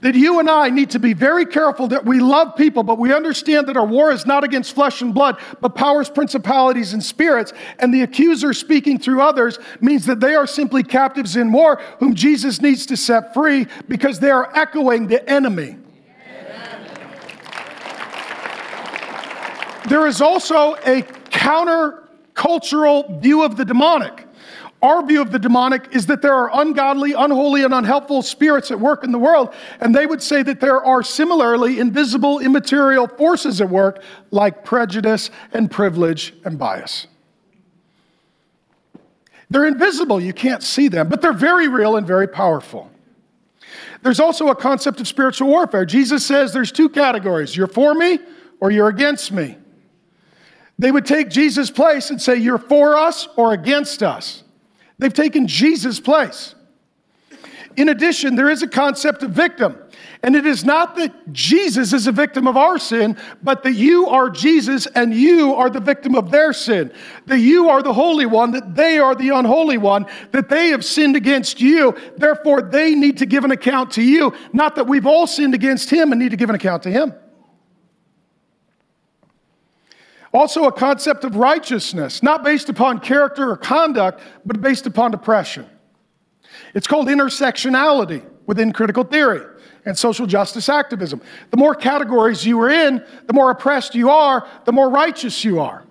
That 0.02 0.14
you 0.14 0.38
and 0.38 0.48
I 0.48 0.70
need 0.70 0.90
to 0.90 0.98
be 0.98 1.12
very 1.12 1.44
careful 1.44 1.88
that 1.88 2.06
we 2.06 2.20
love 2.20 2.56
people, 2.56 2.82
but 2.82 2.98
we 2.98 3.12
understand 3.12 3.68
that 3.68 3.76
our 3.76 3.84
war 3.84 4.10
is 4.12 4.24
not 4.24 4.44
against 4.44 4.74
flesh 4.74 5.02
and 5.02 5.12
blood, 5.12 5.38
but 5.60 5.74
powers, 5.74 6.08
principalities, 6.08 6.94
and 6.94 7.04
spirits. 7.04 7.52
And 7.78 7.92
the 7.92 8.00
accuser 8.00 8.54
speaking 8.54 8.98
through 8.98 9.20
others 9.20 9.58
means 9.80 10.06
that 10.06 10.20
they 10.20 10.34
are 10.34 10.46
simply 10.46 10.82
captives 10.82 11.36
in 11.36 11.52
war 11.52 11.82
whom 11.98 12.14
Jesus 12.14 12.62
needs 12.62 12.86
to 12.86 12.96
set 12.96 13.34
free 13.34 13.66
because 13.88 14.20
they 14.20 14.30
are 14.30 14.50
echoing 14.56 15.06
the 15.06 15.28
enemy. 15.28 15.76
There 19.86 20.06
is 20.06 20.20
also 20.20 20.76
a 20.86 21.02
counter-cultural 21.30 23.18
view 23.20 23.42
of 23.42 23.56
the 23.56 23.64
demonic. 23.64 24.26
Our 24.82 25.06
view 25.06 25.20
of 25.20 25.30
the 25.30 25.38
demonic 25.38 25.94
is 25.94 26.06
that 26.06 26.22
there 26.22 26.34
are 26.34 26.50
ungodly, 26.58 27.12
unholy, 27.12 27.64
and 27.64 27.74
unhelpful 27.74 28.22
spirits 28.22 28.70
at 28.70 28.80
work 28.80 29.04
in 29.04 29.12
the 29.12 29.18
world, 29.18 29.52
and 29.78 29.94
they 29.94 30.06
would 30.06 30.22
say 30.22 30.42
that 30.42 30.60
there 30.60 30.82
are 30.82 31.02
similarly 31.02 31.78
invisible, 31.78 32.38
immaterial 32.38 33.06
forces 33.06 33.60
at 33.60 33.68
work 33.68 34.02
like 34.30 34.64
prejudice 34.64 35.30
and 35.52 35.70
privilege 35.70 36.32
and 36.44 36.58
bias. 36.58 37.06
They're 39.50 39.66
invisible, 39.66 40.20
you 40.20 40.32
can't 40.32 40.62
see 40.62 40.88
them, 40.88 41.08
but 41.08 41.20
they're 41.20 41.32
very 41.32 41.68
real 41.68 41.96
and 41.96 42.06
very 42.06 42.28
powerful. 42.28 42.90
There's 44.02 44.20
also 44.20 44.48
a 44.48 44.54
concept 44.54 45.00
of 45.00 45.08
spiritual 45.08 45.48
warfare. 45.48 45.84
Jesus 45.84 46.24
says 46.24 46.54
there's 46.54 46.72
two 46.72 46.88
categories 46.88 47.54
you're 47.54 47.66
for 47.66 47.92
me 47.92 48.18
or 48.60 48.70
you're 48.70 48.88
against 48.88 49.30
me. 49.30 49.58
They 50.80 50.90
would 50.90 51.04
take 51.04 51.28
Jesus' 51.28 51.70
place 51.70 52.08
and 52.08 52.20
say, 52.20 52.36
You're 52.36 52.56
for 52.56 52.96
us 52.96 53.28
or 53.36 53.52
against 53.52 54.02
us. 54.02 54.44
They've 54.98 55.12
taken 55.12 55.46
Jesus' 55.46 56.00
place. 56.00 56.54
In 57.76 57.90
addition, 57.90 58.34
there 58.34 58.48
is 58.48 58.62
a 58.62 58.66
concept 58.66 59.22
of 59.22 59.32
victim. 59.32 59.76
And 60.22 60.34
it 60.34 60.46
is 60.46 60.64
not 60.64 60.96
that 60.96 61.32
Jesus 61.32 61.92
is 61.92 62.06
a 62.06 62.12
victim 62.12 62.46
of 62.46 62.56
our 62.56 62.78
sin, 62.78 63.18
but 63.42 63.62
that 63.62 63.74
you 63.74 64.08
are 64.08 64.30
Jesus 64.30 64.86
and 64.86 65.14
you 65.14 65.52
are 65.54 65.68
the 65.68 65.80
victim 65.80 66.14
of 66.14 66.30
their 66.30 66.54
sin. 66.54 66.90
That 67.26 67.40
you 67.40 67.68
are 67.68 67.82
the 67.82 67.92
holy 67.92 68.24
one, 68.24 68.52
that 68.52 68.74
they 68.74 68.98
are 68.98 69.14
the 69.14 69.28
unholy 69.30 69.76
one, 69.76 70.06
that 70.32 70.48
they 70.48 70.68
have 70.68 70.84
sinned 70.84 71.14
against 71.14 71.60
you. 71.60 71.94
Therefore, 72.16 72.62
they 72.62 72.94
need 72.94 73.18
to 73.18 73.26
give 73.26 73.44
an 73.44 73.50
account 73.50 73.90
to 73.92 74.02
you. 74.02 74.32
Not 74.54 74.76
that 74.76 74.86
we've 74.86 75.06
all 75.06 75.26
sinned 75.26 75.54
against 75.54 75.90
him 75.90 76.10
and 76.10 76.18
need 76.18 76.30
to 76.30 76.38
give 76.38 76.48
an 76.48 76.56
account 76.56 76.84
to 76.84 76.90
him. 76.90 77.12
Also, 80.32 80.64
a 80.64 80.72
concept 80.72 81.24
of 81.24 81.34
righteousness, 81.36 82.22
not 82.22 82.44
based 82.44 82.68
upon 82.68 83.00
character 83.00 83.50
or 83.50 83.56
conduct, 83.56 84.20
but 84.46 84.60
based 84.60 84.86
upon 84.86 85.12
oppression. 85.12 85.66
It's 86.74 86.86
called 86.86 87.08
intersectionality 87.08 88.24
within 88.46 88.72
critical 88.72 89.04
theory. 89.04 89.44
and 89.86 89.98
social 89.98 90.26
justice 90.26 90.68
activism. 90.68 91.22
The 91.50 91.56
more 91.56 91.74
categories 91.74 92.44
you 92.44 92.60
are 92.60 92.68
in, 92.68 93.02
the 93.26 93.32
more 93.32 93.50
oppressed 93.50 93.94
you 93.94 94.10
are, 94.10 94.46
the 94.66 94.72
more 94.72 94.90
righteous 94.90 95.42
you 95.42 95.58
are. 95.58 95.84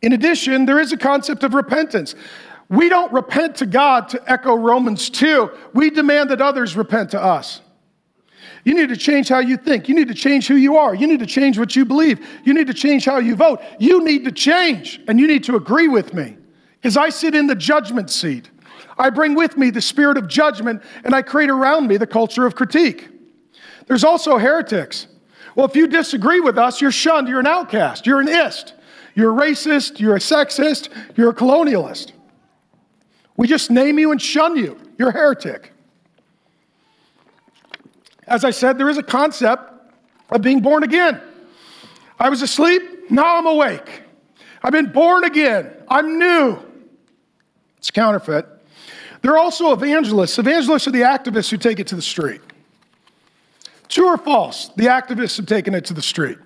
In 0.00 0.12
addition, 0.12 0.66
there 0.66 0.78
is 0.78 0.92
a 0.92 0.96
concept 0.96 1.42
of 1.42 1.54
repentance. 1.54 2.14
We 2.68 2.88
don't 2.88 3.12
repent 3.12 3.56
to 3.56 3.66
God 3.66 4.08
to 4.10 4.22
echo 4.30 4.54
Romans 4.54 5.10
2. 5.10 5.50
We 5.74 5.90
demand 5.90 6.30
that 6.30 6.40
others 6.40 6.76
repent 6.76 7.10
to 7.10 7.20
us. 7.20 7.60
You 8.64 8.74
need 8.74 8.88
to 8.88 8.96
change 8.96 9.28
how 9.28 9.38
you 9.38 9.56
think. 9.56 9.88
You 9.88 9.94
need 9.94 10.08
to 10.08 10.14
change 10.14 10.48
who 10.48 10.56
you 10.56 10.76
are. 10.76 10.94
You 10.94 11.06
need 11.06 11.20
to 11.20 11.26
change 11.26 11.58
what 11.58 11.76
you 11.76 11.84
believe. 11.84 12.26
You 12.44 12.54
need 12.54 12.66
to 12.66 12.74
change 12.74 13.04
how 13.04 13.18
you 13.18 13.36
vote. 13.36 13.60
You 13.78 14.02
need 14.02 14.24
to 14.24 14.32
change, 14.32 15.00
and 15.08 15.18
you 15.18 15.26
need 15.26 15.44
to 15.44 15.56
agree 15.56 15.88
with 15.88 16.12
me 16.14 16.36
because 16.80 16.96
I 16.96 17.08
sit 17.08 17.34
in 17.34 17.46
the 17.46 17.54
judgment 17.54 18.10
seat. 18.10 18.50
I 18.98 19.10
bring 19.10 19.34
with 19.34 19.56
me 19.56 19.70
the 19.70 19.80
spirit 19.80 20.16
of 20.16 20.28
judgment, 20.28 20.82
and 21.04 21.14
I 21.14 21.22
create 21.22 21.50
around 21.50 21.86
me 21.86 21.96
the 21.96 22.06
culture 22.06 22.46
of 22.46 22.54
critique. 22.54 23.08
There's 23.86 24.04
also 24.04 24.38
heretics. 24.38 25.06
Well, 25.54 25.66
if 25.66 25.74
you 25.74 25.86
disagree 25.86 26.40
with 26.40 26.58
us, 26.58 26.80
you're 26.80 26.92
shunned, 26.92 27.28
you're 27.28 27.40
an 27.40 27.46
outcast, 27.46 28.06
you're 28.06 28.20
an 28.20 28.28
ist, 28.28 28.74
you're 29.14 29.32
a 29.32 29.46
racist, 29.46 29.98
you're 29.98 30.16
a 30.16 30.20
sexist, 30.20 30.88
you're 31.16 31.30
a 31.30 31.34
colonialist. 31.34 32.12
We 33.36 33.46
just 33.46 33.70
name 33.70 33.98
you 33.98 34.10
and 34.10 34.20
shun 34.20 34.56
you. 34.56 34.78
You're 34.98 35.10
a 35.10 35.12
heretic. 35.12 35.72
As 38.28 38.44
I 38.44 38.50
said, 38.50 38.78
there 38.78 38.88
is 38.88 38.98
a 38.98 39.02
concept 39.02 39.72
of 40.30 40.42
being 40.42 40.60
born 40.60 40.82
again. 40.82 41.20
I 42.20 42.28
was 42.28 42.42
asleep, 42.42 43.10
now 43.10 43.38
I'm 43.38 43.46
awake. 43.46 44.02
I've 44.62 44.72
been 44.72 44.92
born 44.92 45.24
again. 45.24 45.72
I'm 45.88 46.18
new. 46.18 46.58
It's 47.78 47.90
counterfeit. 47.90 48.46
There 49.22 49.32
are 49.32 49.38
also 49.38 49.72
evangelists. 49.72 50.38
Evangelists 50.38 50.86
are 50.86 50.90
the 50.90 51.02
activists 51.02 51.50
who 51.50 51.56
take 51.56 51.80
it 51.80 51.86
to 51.88 51.96
the 51.96 52.02
street. 52.02 52.40
True 53.88 54.08
or 54.08 54.18
false? 54.18 54.68
The 54.76 54.86
activists 54.86 55.36
have 55.38 55.46
taken 55.46 55.74
it 55.74 55.86
to 55.86 55.94
the 55.94 56.02
street. 56.02 56.38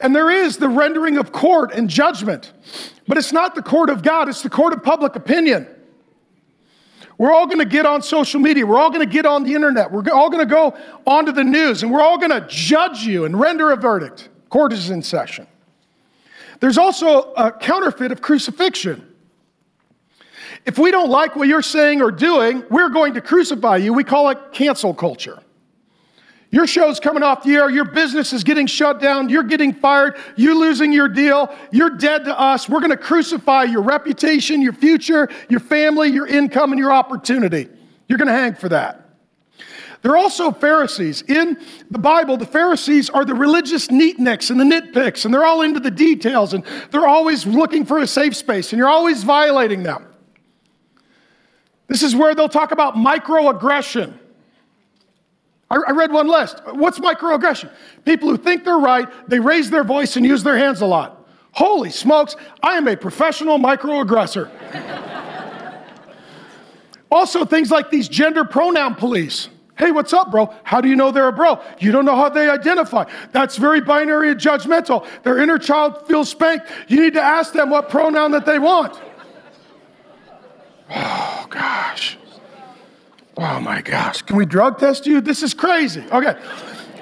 And 0.00 0.14
there 0.14 0.30
is 0.30 0.56
the 0.56 0.68
rendering 0.68 1.18
of 1.18 1.30
court 1.30 1.72
and 1.72 1.88
judgment, 1.88 2.52
but 3.06 3.16
it's 3.16 3.32
not 3.32 3.54
the 3.54 3.62
court 3.62 3.90
of 3.90 4.02
God, 4.02 4.28
it's 4.28 4.42
the 4.42 4.50
court 4.50 4.72
of 4.72 4.82
public 4.82 5.14
opinion. 5.14 5.68
We're 7.16 7.32
all 7.32 7.46
going 7.46 7.60
to 7.60 7.64
get 7.64 7.86
on 7.86 8.02
social 8.02 8.40
media. 8.40 8.66
We're 8.66 8.78
all 8.78 8.90
going 8.90 9.06
to 9.06 9.12
get 9.12 9.24
on 9.24 9.44
the 9.44 9.54
internet. 9.54 9.92
We're 9.92 10.02
all 10.12 10.30
going 10.30 10.46
to 10.46 10.52
go 10.52 10.76
onto 11.06 11.32
the 11.32 11.44
news 11.44 11.82
and 11.82 11.92
we're 11.92 12.02
all 12.02 12.18
going 12.18 12.30
to 12.30 12.44
judge 12.48 13.02
you 13.04 13.24
and 13.24 13.38
render 13.38 13.70
a 13.70 13.76
verdict. 13.76 14.28
Court 14.48 14.72
is 14.72 14.90
in 14.90 15.02
session. 15.02 15.46
There's 16.60 16.78
also 16.78 17.32
a 17.34 17.52
counterfeit 17.52 18.10
of 18.10 18.20
crucifixion. 18.20 19.06
If 20.64 20.78
we 20.78 20.90
don't 20.90 21.10
like 21.10 21.36
what 21.36 21.46
you're 21.46 21.62
saying 21.62 22.00
or 22.00 22.10
doing, 22.10 22.64
we're 22.70 22.88
going 22.88 23.14
to 23.14 23.20
crucify 23.20 23.76
you. 23.76 23.92
We 23.92 24.02
call 24.02 24.30
it 24.30 24.38
cancel 24.52 24.94
culture. 24.94 25.42
Your 26.54 26.68
show's 26.68 27.00
coming 27.00 27.24
off 27.24 27.42
the 27.42 27.56
air, 27.56 27.68
your 27.68 27.84
business 27.84 28.32
is 28.32 28.44
getting 28.44 28.68
shut 28.68 29.00
down, 29.00 29.28
you're 29.28 29.42
getting 29.42 29.74
fired, 29.74 30.16
you're 30.36 30.54
losing 30.54 30.92
your 30.92 31.08
deal, 31.08 31.52
you're 31.72 31.90
dead 31.90 32.26
to 32.26 32.40
us. 32.40 32.68
We're 32.68 32.78
going 32.78 32.92
to 32.92 32.96
crucify 32.96 33.64
your 33.64 33.82
reputation, 33.82 34.62
your 34.62 34.72
future, 34.72 35.28
your 35.48 35.58
family, 35.58 36.10
your 36.10 36.28
income, 36.28 36.70
and 36.70 36.78
your 36.78 36.92
opportunity. 36.92 37.68
You're 38.06 38.18
going 38.18 38.28
to 38.28 38.34
hang 38.34 38.54
for 38.54 38.68
that. 38.68 39.00
There 40.02 40.12
are 40.12 40.16
also 40.16 40.52
Pharisees. 40.52 41.22
In 41.22 41.58
the 41.90 41.98
Bible, 41.98 42.36
the 42.36 42.46
Pharisees 42.46 43.10
are 43.10 43.24
the 43.24 43.34
religious 43.34 43.88
neatniks 43.88 44.52
and 44.52 44.60
the 44.60 44.64
nitpicks, 44.64 45.24
and 45.24 45.34
they're 45.34 45.44
all 45.44 45.62
into 45.62 45.80
the 45.80 45.90
details, 45.90 46.54
and 46.54 46.62
they're 46.92 47.08
always 47.08 47.44
looking 47.44 47.84
for 47.84 47.98
a 47.98 48.06
safe 48.06 48.36
space, 48.36 48.72
and 48.72 48.78
you're 48.78 48.86
always 48.86 49.24
violating 49.24 49.82
them. 49.82 50.06
This 51.88 52.04
is 52.04 52.14
where 52.14 52.32
they'll 52.36 52.48
talk 52.48 52.70
about 52.70 52.94
microaggression. 52.94 54.20
I, 55.70 55.92
read 55.92 56.12
one 56.12 56.28
list. 56.28 56.60
What's 56.72 56.98
microaggression? 56.98 57.70
People 58.04 58.28
who 58.28 58.36
think 58.36 58.64
they're 58.64 58.78
right, 58.78 59.08
they 59.28 59.40
raise 59.40 59.70
their 59.70 59.84
voice 59.84 60.16
and 60.16 60.24
use 60.24 60.42
their 60.42 60.56
hands 60.56 60.80
a 60.82 60.86
lot. 60.86 61.26
Holy 61.52 61.90
smokes, 61.90 62.36
I 62.62 62.76
am 62.76 62.88
a 62.88 62.96
professional 62.96 63.58
microaggressor. 63.58 64.50
also, 67.10 67.44
things 67.44 67.70
like 67.70 67.90
these 67.90 68.08
gender 68.08 68.44
pronoun 68.44 68.94
police. 68.94 69.48
Hey, 69.76 69.90
what's 69.90 70.12
up, 70.12 70.30
bro? 70.30 70.54
How 70.62 70.80
do 70.80 70.88
you 70.88 70.94
know 70.94 71.10
they're 71.10 71.28
a 71.28 71.32
bro? 71.32 71.60
You 71.80 71.90
don't 71.90 72.04
know 72.04 72.14
how 72.14 72.28
they 72.28 72.48
identify. 72.48 73.10
That's 73.32 73.56
very 73.56 73.80
binary 73.80 74.30
and 74.30 74.40
judgmental. 74.40 75.06
Their 75.24 75.38
inner 75.38 75.58
child 75.58 76.06
feels 76.06 76.28
spanked. 76.28 76.68
You 76.86 77.00
need 77.00 77.14
to 77.14 77.22
ask 77.22 77.52
them 77.52 77.70
what 77.70 77.88
pronoun 77.88 78.30
that 78.32 78.46
they 78.46 78.58
want. 78.58 79.00
Oh, 80.96 81.46
gosh. 81.48 82.18
Oh 83.36 83.60
my 83.60 83.82
gosh, 83.82 84.22
can 84.22 84.36
we 84.36 84.46
drug 84.46 84.78
test 84.78 85.06
you? 85.06 85.20
This 85.20 85.42
is 85.42 85.54
crazy. 85.54 86.04
Okay. 86.12 86.36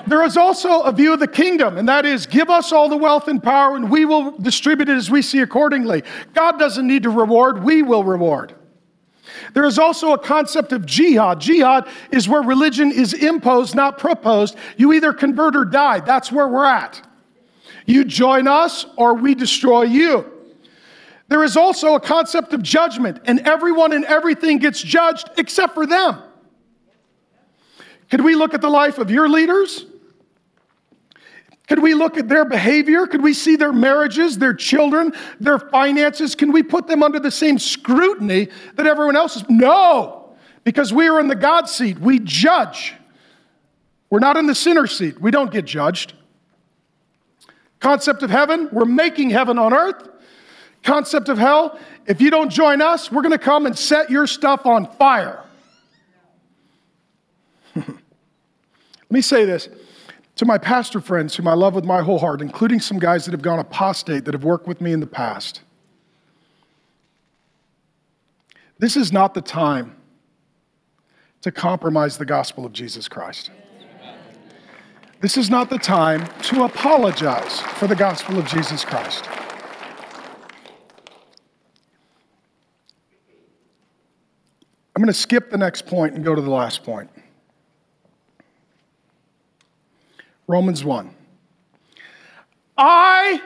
There 0.07 0.25
is 0.25 0.37
also 0.37 0.83
a 0.83 0.93
view 0.93 1.13
of 1.13 1.21
the 1.21 1.29
kingdom, 1.29 1.79
and 1.79 1.89
that 1.89 2.05
is 2.05 2.27
give 2.27 2.51
us 2.51 2.73
all 2.73 2.89
the 2.89 2.97
wealth 2.97 3.29
and 3.29 3.41
power, 3.41 3.77
and 3.77 3.89
we 3.91 4.05
will 4.05 4.33
distribute 4.33 4.89
it 4.89 4.97
as 4.97 5.11
we 5.11 5.23
see 5.23 5.41
accordingly. 5.41 6.03
God 6.35 6.59
doesn't 6.59 6.87
need 6.87 7.05
to 7.05 7.11
reward, 7.11 7.63
we 7.63 7.83
will 7.83 8.03
reward. 8.03 8.55
There 9.55 9.65
is 9.65 9.79
also 9.79 10.13
a 10.13 10.19
concept 10.19 10.73
of 10.73 10.87
jihad. 10.87 11.41
Jihad 11.41 11.89
is 12.11 12.29
where 12.29 12.43
religion 12.43 12.91
is 12.91 13.13
imposed, 13.13 13.75
not 13.75 13.99
proposed. 13.99 14.57
You 14.77 14.93
either 14.93 15.13
convert 15.13 15.55
or 15.55 15.65
die. 15.65 16.01
That's 16.01 16.33
where 16.33 16.49
we're 16.49 16.65
at. 16.65 17.07
You 17.87 18.05
join 18.05 18.49
us 18.49 18.87
or 18.97 19.15
we 19.15 19.35
destroy 19.35 19.83
you. 19.83 20.31
There 21.33 21.43
is 21.43 21.57
also 21.57 21.95
a 21.95 22.01
concept 22.01 22.53
of 22.53 22.63
judgment, 22.63 23.23
and 23.25 23.41
everyone 23.49 23.95
and 23.95 24.05
everything 24.05 24.59
gets 24.59 24.83
judged 24.83 25.31
except 25.39 25.73
for 25.73 25.87
them. 25.87 26.23
Could 28.11 28.21
we 28.21 28.35
look 28.35 28.53
at 28.53 28.61
the 28.61 28.69
life 28.69 28.99
of 28.99 29.11
your 29.11 29.31
leaders? 29.31 29.87
Could 31.69 31.79
we 31.79 31.95
look 31.95 32.19
at 32.19 32.29
their 32.29 32.45
behavior? 32.45 33.07
Could 33.07 33.23
we 33.23 33.33
see 33.33 33.57
their 33.57 33.73
marriages, 33.73 34.37
their 34.37 34.53
children, 34.53 35.15
their 35.41 35.59
finances? 35.59 36.35
Can 36.35 36.53
we 36.53 36.63
put 36.63 36.87
them 36.87 37.03
under 37.03 37.19
the 37.19 37.31
same 37.31 37.59
scrutiny 37.59 38.49
that 38.75 38.87
everyone 38.87 39.17
else 39.17 39.37
is? 39.37 39.45
No, 39.49 40.35
because 40.65 40.93
we 40.93 41.09
are 41.09 41.19
in 41.19 41.29
the 41.29 41.35
God 41.35 41.67
seat. 41.67 41.99
We 41.99 42.19
judge. 42.19 42.93
We're 44.11 44.19
not 44.19 44.37
in 44.37 44.47
the 44.47 44.55
sinner 44.55 44.87
seat. 44.87 45.19
We 45.19 45.31
don't 45.31 45.51
get 45.51 45.65
judged. 45.65 46.13
Concept 47.81 48.23
of 48.23 48.29
heaven, 48.29 48.69
we're 48.71 48.85
making 48.85 49.31
heaven 49.31 49.59
on 49.59 49.73
earth 49.73 50.11
concept 50.83 51.29
of 51.29 51.39
hell, 51.39 51.79
if 52.07 52.21
you 52.21 52.31
don't 52.31 52.51
join 52.51 52.83
us, 52.83 53.11
we're 53.11 53.23
going 53.23 53.33
to 53.33 53.39
come 53.39 53.67
and 53.67 53.79
set 53.79 54.11
your 54.11 54.27
stuff 54.27 54.67
on 54.67 54.87
fire. 54.97 55.43
Let 57.77 57.87
me 59.11 59.21
say 59.21 59.45
this 59.45 59.69
to 60.37 60.45
my 60.45 60.59
pastor 60.59 61.01
friends, 61.01 61.37
whom 61.37 61.47
I 61.47 61.55
love 61.55 61.75
with 61.75 61.85
my 61.85 62.03
whole 62.03 62.19
heart, 62.19 62.41
including 62.41 62.81
some 62.81 62.99
guys 62.99 63.25
that 63.27 63.33
have 63.33 63.43
gone 63.43 63.59
apostate 63.59 64.25
that 64.25 64.35
have 64.35 64.45
worked 64.45 64.67
with 64.67 64.81
me 64.81 64.93
in 64.93 65.01
the 65.01 65.07
past. 65.07 65.61
This 68.79 68.97
is 68.97 69.13
not 69.13 69.35
the 69.35 69.43
time 69.43 69.95
to 71.43 71.53
compromise 71.53 72.19
the 72.19 72.25
gospel 72.25 72.65
of 72.65 72.73
Jesus 72.73 73.09
Christ. 73.09 73.51
This 75.21 75.37
is 75.37 75.49
not 75.49 75.71
the 75.71 75.79
time 75.79 76.27
to 76.43 76.65
apologize 76.65 77.61
for 77.61 77.87
the 77.87 77.95
gospel 77.95 78.39
of 78.39 78.47
Jesus 78.47 78.85
Christ. 78.85 79.29
I'm 84.95 85.03
going 85.03 85.13
to 85.13 85.19
skip 85.19 85.51
the 85.51 85.59
next 85.59 85.87
point 85.87 86.15
and 86.15 86.25
go 86.25 86.35
to 86.35 86.43
the 86.43 86.51
last 86.51 86.85
point. 86.85 87.11
Romans 90.47 90.85
1. 90.85 91.15
I 92.77 93.41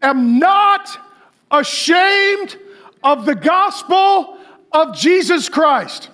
am 0.00 0.38
not 0.38 0.98
ashamed 1.50 2.56
of 3.02 3.26
the 3.26 3.34
gospel 3.34 4.38
of 4.72 4.96
Jesus 4.96 5.48
Christ. 5.48 6.10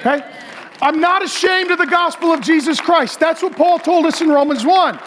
Okay? 0.00 0.24
I'm 0.82 1.00
not 1.00 1.22
ashamed 1.22 1.70
of 1.70 1.78
the 1.78 1.86
gospel 1.86 2.32
of 2.32 2.40
Jesus 2.40 2.80
Christ. 2.80 3.20
That's 3.20 3.42
what 3.42 3.54
Paul 3.56 3.78
told 3.78 4.06
us 4.06 4.20
in 4.20 4.28
Romans 4.28 4.64
1. 4.64 4.98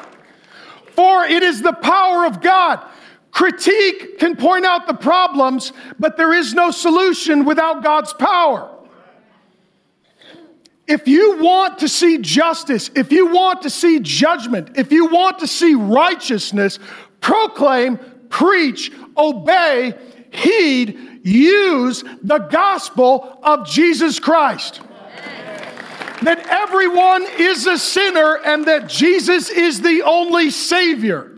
For 0.95 1.25
it 1.25 1.43
is 1.43 1.61
the 1.61 1.73
power 1.73 2.25
of 2.25 2.41
God. 2.41 2.85
Critique 3.31 4.19
can 4.19 4.35
point 4.35 4.63
out 4.63 4.85
the 4.85 4.93
problems, 4.93 5.73
but 5.99 6.15
there 6.15 6.33
is 6.33 6.53
no 6.53 6.69
solution 6.69 7.43
without 7.45 7.83
God's 7.83 8.13
power. 8.13 8.72
If 10.85 11.07
you 11.07 11.41
want 11.41 11.79
to 11.79 11.87
see 11.87 12.17
justice, 12.17 12.91
if 12.93 13.11
you 13.11 13.27
want 13.33 13.61
to 13.61 13.69
see 13.69 13.99
judgment, 14.01 14.71
if 14.75 14.91
you 14.91 15.05
want 15.05 15.39
to 15.39 15.47
see 15.47 15.75
righteousness, 15.75 16.77
proclaim, 17.21 17.97
preach, 18.29 18.91
obey, 19.15 19.93
heed, 20.31 21.21
use 21.23 22.03
the 22.21 22.39
gospel 22.39 23.39
of 23.43 23.65
Jesus 23.65 24.19
Christ. 24.19 24.81
That 26.23 26.45
everyone 26.47 27.25
is 27.37 27.65
a 27.65 27.77
sinner 27.77 28.39
and 28.45 28.65
that 28.65 28.87
Jesus 28.87 29.49
is 29.49 29.81
the 29.81 30.01
only 30.03 30.49
Savior. 30.49 31.31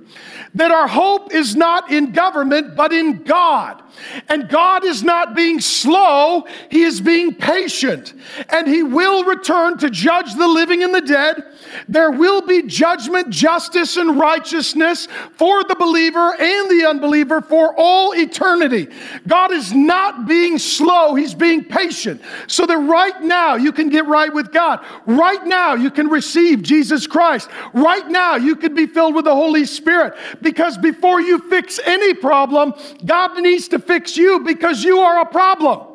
that 0.56 0.72
our 0.72 0.88
hope 0.88 1.34
is 1.34 1.56
not 1.56 1.92
in 1.92 2.12
government, 2.14 2.76
but 2.76 2.92
in 2.94 3.24
God. 3.24 3.84
And 4.30 4.50
God 4.50 4.84
is 4.86 5.04
not 5.04 5.36
being 5.36 5.60
slow, 5.60 6.46
He 6.70 6.84
is 6.84 7.02
being 7.02 7.34
patient. 7.34 8.14
And 8.50 8.68
He 8.68 8.84
will 8.84 9.24
return 9.24 9.78
to 9.80 9.90
judge 9.90 10.34
the 10.36 10.48
living 10.48 10.84
and 10.84 10.94
the 10.94 11.02
dead. 11.02 11.44
There 11.88 12.12
will 12.12 12.42
be 12.42 12.64
judgment, 12.64 13.30
justice, 13.30 13.98
and 13.98 14.20
righteousness 14.20 15.08
for 15.34 15.64
the 15.64 15.76
believer 15.76 16.36
and 16.40 16.72
the 16.72 16.86
unbeliever 16.88 17.42
for 17.42 17.74
all 17.78 18.14
eternity. 18.14 18.88
God 19.28 19.52
is 19.52 19.74
not 19.74 20.28
being 20.28 20.58
slow, 20.58 21.16
He's 21.16 21.34
being 21.34 21.64
patient. 21.64 22.22
So 22.48 22.66
that 22.66 22.78
right 22.78 23.22
now 23.22 23.56
you 23.56 23.72
can 23.72 23.90
get 23.90 24.06
right 24.06 24.34
with 24.34 24.52
God. 24.52 24.86
Right 25.06 25.46
now 25.46 25.74
you 25.74 25.92
can 25.92 26.08
receive 26.08 26.62
Jesus 26.62 27.08
Christ. 27.08 27.50
Right 27.74 28.08
now 28.08 28.36
you 28.36 28.56
can 28.56 28.76
be 28.76 28.88
filled 28.88 29.16
with 29.16 29.26
the 29.26 29.36
Holy 29.36 29.66
Spirit. 29.66 30.16
Because 30.42 30.78
before 30.78 31.22
you 31.22 31.40
fix 31.50 31.80
any 31.86 32.14
problem, 32.14 32.74
God 33.06 33.38
needs 33.40 33.68
to 33.70 33.80
fix 33.86 34.18
you 34.18 34.40
because 34.40 34.84
you 34.84 35.00
are 35.00 35.22
a 35.22 35.26
problem. 35.26 35.88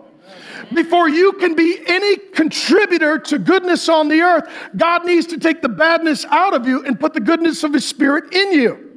Before 0.73 1.09
you 1.09 1.33
can 1.35 1.55
be 1.55 1.81
any 1.87 2.17
contributor 2.17 3.19
to 3.19 3.39
goodness 3.39 3.89
on 3.89 4.09
the 4.09 4.21
earth, 4.21 4.49
God 4.77 5.05
needs 5.05 5.27
to 5.29 5.39
take 5.39 5.62
the 5.62 5.69
badness 5.69 6.25
out 6.27 6.55
of 6.55 6.67
you 6.67 6.85
and 6.85 6.99
put 6.99 7.12
the 7.12 7.21
goodness 7.21 7.65
of 7.65 7.73
His 7.73 7.85
Spirit 7.85 8.33
in 8.33 8.53
you. 8.53 8.91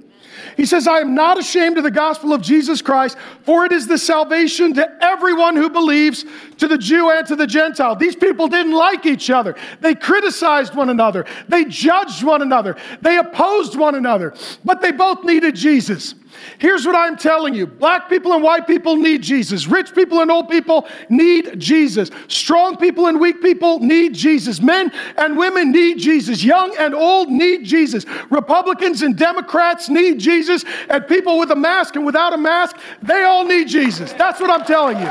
He 0.56 0.66
says, 0.66 0.88
I 0.88 1.00
am 1.00 1.16
not 1.16 1.40
ashamed 1.40 1.78
of 1.78 1.84
the 1.84 1.92
gospel 1.92 2.32
of 2.32 2.42
Jesus 2.42 2.82
Christ, 2.82 3.18
for 3.44 3.66
it 3.66 3.72
is 3.72 3.88
the 3.88 3.98
salvation 3.98 4.74
to 4.76 5.04
everyone 5.04 5.56
who 5.56 5.70
believes, 5.70 6.26
to 6.58 6.68
the 6.68 6.78
Jew 6.78 7.10
and 7.10 7.26
to 7.28 7.36
the 7.36 7.48
Gentile. 7.48 7.96
These 7.96 8.16
people 8.16 8.48
didn't 8.48 8.74
like 8.74 9.06
each 9.06 9.30
other. 9.30 9.56
They 9.82 9.96
criticized 9.96 10.76
one 10.76 10.90
another. 10.90 11.26
They 11.48 11.66
judged 11.66 12.24
one 12.24 12.42
another. 12.42 12.78
They 13.02 13.18
opposed 13.18 13.76
one 13.76 13.96
another. 13.96 14.36
But 14.64 14.82
they 14.82 14.92
both 14.92 15.24
needed 15.24 15.56
Jesus. 15.56 16.14
Here's 16.60 16.86
what 16.86 16.96
I'm 16.96 17.18
telling 17.18 17.54
you 17.54 17.66
black 17.66 18.10
people 18.10 18.34
and 18.34 18.44
white 18.44 18.68
people 18.68 18.96
need 18.96 19.22
Jesus. 19.22 19.68
Rich 19.68 19.94
people 19.96 20.22
and 20.22 20.32
old 20.32 20.50
people 20.50 20.88
need 21.10 21.60
Jesus. 21.60 22.10
Strong 22.28 22.78
people 22.78 23.08
and 23.08 23.20
weak 23.20 23.42
people 23.42 23.80
need 23.80 24.14
Jesus. 24.14 24.62
Men 24.62 24.92
and 25.18 25.38
women 25.38 25.72
need 25.72 26.00
Jesus. 26.00 26.44
Young 26.44 26.76
and 26.78 26.94
old 26.94 27.30
need 27.30 27.64
Jesus. 27.64 28.06
Republicans 28.30 29.02
and 29.02 29.18
Democrats 29.18 29.90
need 29.90 30.20
Jesus. 30.20 30.66
And 30.90 31.08
people 31.08 31.40
with 31.40 31.52
a 31.52 31.56
mask 31.56 31.96
and 31.96 32.06
without 32.06 32.34
a 32.34 32.38
mask, 32.38 32.78
they 33.02 33.24
all 33.24 33.46
need 33.46 33.68
Jesus. 33.68 34.14
That's 34.14 34.40
what 34.40 34.50
I'm 34.50 34.66
telling 34.66 35.00
you. 35.00 35.10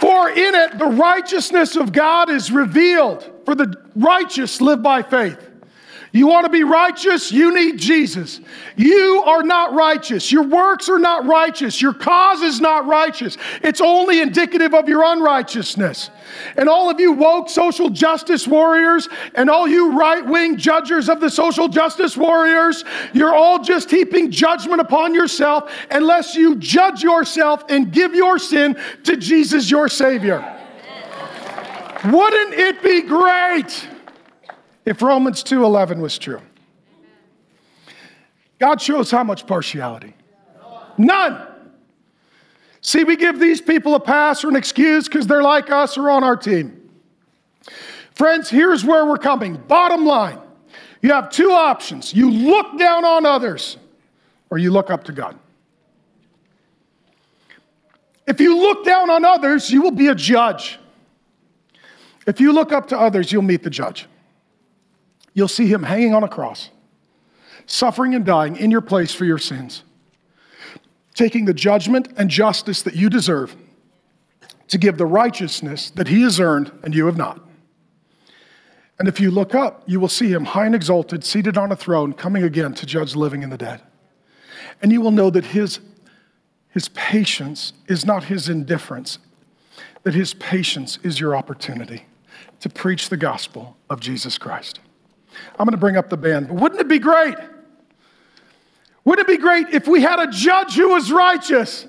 For 0.00 0.30
in 0.30 0.54
it 0.54 0.78
the 0.78 0.86
righteousness 0.86 1.76
of 1.76 1.92
God 1.92 2.30
is 2.30 2.50
revealed, 2.50 3.30
for 3.44 3.54
the 3.54 3.74
righteous 3.94 4.60
live 4.60 4.82
by 4.82 5.02
faith. 5.02 5.49
You 6.12 6.26
want 6.26 6.44
to 6.44 6.50
be 6.50 6.64
righteous? 6.64 7.30
You 7.30 7.54
need 7.54 7.78
Jesus. 7.78 8.40
You 8.76 9.22
are 9.24 9.44
not 9.44 9.74
righteous. 9.74 10.32
Your 10.32 10.42
works 10.42 10.88
are 10.88 10.98
not 10.98 11.24
righteous. 11.24 11.80
Your 11.80 11.92
cause 11.94 12.40
is 12.40 12.60
not 12.60 12.86
righteous. 12.86 13.36
It's 13.62 13.80
only 13.80 14.20
indicative 14.20 14.74
of 14.74 14.88
your 14.88 15.04
unrighteousness. 15.04 16.10
And 16.56 16.68
all 16.68 16.90
of 16.90 16.98
you 16.98 17.12
woke 17.12 17.48
social 17.48 17.90
justice 17.90 18.48
warriors 18.48 19.08
and 19.36 19.48
all 19.48 19.68
you 19.68 19.96
right 19.96 20.26
wing 20.26 20.56
judges 20.56 21.08
of 21.08 21.20
the 21.20 21.30
social 21.30 21.68
justice 21.68 22.16
warriors, 22.16 22.84
you're 23.12 23.34
all 23.34 23.62
just 23.62 23.88
heaping 23.88 24.32
judgment 24.32 24.80
upon 24.80 25.14
yourself 25.14 25.72
unless 25.92 26.34
you 26.34 26.56
judge 26.56 27.04
yourself 27.04 27.64
and 27.68 27.92
give 27.92 28.14
your 28.14 28.38
sin 28.40 28.76
to 29.04 29.16
Jesus, 29.16 29.70
your 29.70 29.88
Savior. 29.88 30.56
Wouldn't 32.04 32.54
it 32.54 32.82
be 32.82 33.02
great? 33.02 33.86
If 34.84 35.02
Romans 35.02 35.42
2:11 35.42 36.00
was 36.00 36.18
true. 36.18 36.40
God 38.58 38.80
shows 38.80 39.10
how 39.10 39.24
much 39.24 39.46
partiality. 39.46 40.14
None. 40.98 41.46
See, 42.82 43.04
we 43.04 43.16
give 43.16 43.38
these 43.38 43.60
people 43.60 43.94
a 43.94 44.00
pass 44.00 44.44
or 44.44 44.48
an 44.48 44.56
excuse 44.56 45.08
because 45.08 45.26
they're 45.26 45.42
like 45.42 45.70
us 45.70 45.96
or 45.96 46.10
on 46.10 46.24
our 46.24 46.36
team. 46.36 46.90
Friends, 48.14 48.50
here's 48.50 48.84
where 48.84 49.06
we're 49.06 49.18
coming. 49.18 49.56
Bottom 49.56 50.04
line 50.04 50.38
you 51.02 51.12
have 51.12 51.30
two 51.30 51.50
options 51.50 52.12
you 52.12 52.30
look 52.30 52.78
down 52.78 53.04
on 53.04 53.24
others, 53.24 53.78
or 54.50 54.58
you 54.58 54.70
look 54.70 54.90
up 54.90 55.04
to 55.04 55.12
God. 55.12 55.38
If 58.26 58.40
you 58.40 58.58
look 58.58 58.84
down 58.84 59.10
on 59.10 59.24
others, 59.24 59.70
you 59.70 59.82
will 59.82 59.90
be 59.90 60.08
a 60.08 60.14
judge. 60.14 60.78
If 62.26 62.40
you 62.40 62.52
look 62.52 62.70
up 62.72 62.88
to 62.88 62.98
others, 62.98 63.32
you'll 63.32 63.42
meet 63.42 63.62
the 63.62 63.70
judge 63.70 64.06
you'll 65.34 65.48
see 65.48 65.66
him 65.66 65.82
hanging 65.82 66.14
on 66.14 66.22
a 66.22 66.28
cross, 66.28 66.70
suffering 67.66 68.14
and 68.14 68.24
dying 68.24 68.56
in 68.56 68.70
your 68.70 68.80
place 68.80 69.12
for 69.12 69.24
your 69.24 69.38
sins, 69.38 69.82
taking 71.14 71.44
the 71.44 71.54
judgment 71.54 72.08
and 72.16 72.30
justice 72.30 72.82
that 72.82 72.94
you 72.94 73.08
deserve 73.08 73.56
to 74.68 74.78
give 74.78 74.98
the 74.98 75.06
righteousness 75.06 75.90
that 75.90 76.08
he 76.08 76.22
has 76.22 76.38
earned 76.38 76.70
and 76.82 76.94
you 76.94 77.06
have 77.06 77.16
not. 77.16 77.40
And 78.98 79.08
if 79.08 79.18
you 79.18 79.30
look 79.30 79.54
up, 79.54 79.82
you 79.86 79.98
will 79.98 80.08
see 80.08 80.30
him 80.30 80.44
high 80.44 80.66
and 80.66 80.74
exalted, 80.74 81.24
seated 81.24 81.56
on 81.56 81.72
a 81.72 81.76
throne, 81.76 82.12
coming 82.12 82.42
again 82.42 82.74
to 82.74 82.86
judge 82.86 83.16
living 83.16 83.42
and 83.42 83.50
the 83.50 83.56
dead. 83.56 83.80
And 84.82 84.92
you 84.92 85.00
will 85.00 85.10
know 85.10 85.30
that 85.30 85.46
his, 85.46 85.80
his 86.68 86.90
patience 86.90 87.72
is 87.88 88.04
not 88.04 88.24
his 88.24 88.48
indifference, 88.48 89.18
that 90.02 90.14
his 90.14 90.34
patience 90.34 90.98
is 91.02 91.18
your 91.18 91.34
opportunity 91.34 92.04
to 92.60 92.68
preach 92.68 93.08
the 93.08 93.16
gospel 93.16 93.76
of 93.88 94.00
Jesus 94.00 94.36
Christ. 94.38 94.80
I'm 95.58 95.66
going 95.66 95.72
to 95.72 95.76
bring 95.76 95.96
up 95.96 96.08
the 96.08 96.16
band. 96.16 96.48
But 96.48 96.56
wouldn't 96.56 96.80
it 96.80 96.88
be 96.88 96.98
great? 96.98 97.36
Wouldn't 99.04 99.28
it 99.28 99.32
be 99.32 99.40
great 99.40 99.68
if 99.70 99.88
we 99.88 100.02
had 100.02 100.18
a 100.18 100.30
judge 100.30 100.74
who 100.74 100.90
was 100.90 101.10
righteous? 101.10 101.86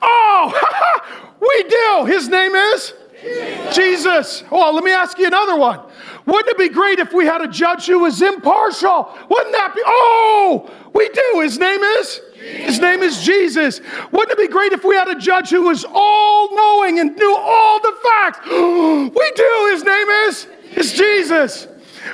Oh, 0.00 1.30
we 1.40 1.64
do. 1.68 2.12
His 2.12 2.28
name 2.28 2.54
is 2.54 2.94
Jesus. 3.20 3.76
Jesus. 3.76 4.44
Oh, 4.50 4.72
let 4.72 4.84
me 4.84 4.92
ask 4.92 5.18
you 5.18 5.26
another 5.26 5.56
one. 5.56 5.80
Wouldn't 6.26 6.48
it 6.48 6.58
be 6.58 6.68
great 6.68 6.98
if 6.98 7.12
we 7.12 7.24
had 7.24 7.40
a 7.40 7.48
judge 7.48 7.86
who 7.86 8.00
was 8.00 8.20
impartial? 8.20 9.08
Wouldn't 9.28 9.52
that 9.52 9.72
be? 9.74 9.82
Oh, 9.86 10.70
we 10.94 11.08
do. 11.08 11.40
His 11.40 11.58
name 11.58 11.82
is? 11.82 12.20
His 12.34 12.78
name 12.78 13.00
is 13.00 13.22
Jesus. 13.22 13.80
Wouldn't 14.12 14.30
it 14.30 14.38
be 14.38 14.48
great 14.48 14.72
if 14.72 14.84
we 14.84 14.94
had 14.94 15.08
a 15.08 15.18
judge 15.18 15.50
who 15.50 15.62
was 15.62 15.84
all 15.88 16.54
knowing 16.54 17.00
and 17.00 17.16
knew 17.16 17.36
all 17.36 17.80
the 17.80 17.94
facts? 18.04 18.46
we 18.46 19.32
do. 19.34 19.68
His 19.72 19.84
name 19.84 20.08
is? 20.08 20.46
Is 20.76 20.92
Jesus. 20.92 21.66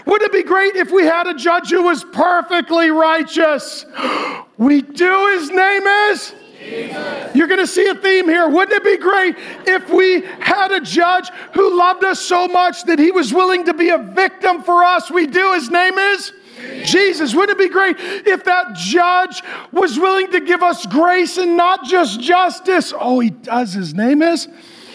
Wouldn't 0.07 0.23
it 0.23 0.33
be 0.33 0.43
great 0.43 0.77
if 0.77 0.91
we 0.91 1.05
had 1.05 1.27
a 1.27 1.35
judge 1.35 1.71
who 1.71 1.83
was 1.85 2.05
perfectly 2.05 2.91
righteous? 2.91 3.87
We 4.59 4.83
do. 4.83 5.39
His 5.39 5.51
name 5.51 5.83
is? 5.87 6.35
Jesus. 6.59 7.37
You're 7.37 7.47
going 7.47 7.61
to 7.61 7.66
see 7.66 7.87
a 7.89 7.95
theme 7.95 8.29
here. 8.29 8.49
Wouldn't 8.49 8.73
it 8.73 8.85
be 8.85 8.97
great 8.97 9.37
if 9.66 9.91
we 9.91 10.23
had 10.41 10.73
a 10.73 10.81
judge 10.81 11.29
who 11.53 11.77
loved 11.77 12.05
us 12.05 12.21
so 12.21 12.49
much 12.49 12.85
that 12.85 12.99
he 12.99 13.11
was 13.11 13.35
willing 13.35 13.65
to 13.66 13.75
be 13.75 13.91
a 13.91 13.99
victim 13.99 14.62
for 14.62 14.85
us? 14.85 15.11
We 15.11 15.27
do. 15.27 15.53
His 15.53 15.71
name 15.71 15.99
is? 15.99 16.33
Jesus. 16.85 17.35
Wouldn't 17.35 17.61
it 17.61 17.62
be 17.62 17.73
great 17.73 17.97
if 17.99 18.45
that 18.45 18.75
judge 18.77 19.43
was 19.73 19.99
willing 19.99 20.31
to 20.33 20.41
give 20.41 20.62
us 20.62 20.87
grace 20.87 21.37
and 21.37 21.57
not 21.57 21.85
just 21.85 22.21
justice? 22.21 22.93
Oh, 22.99 23.21
he 23.21 23.31
does. 23.31 23.75
His 23.75 23.95
name 23.95 24.23
is? 24.23 24.49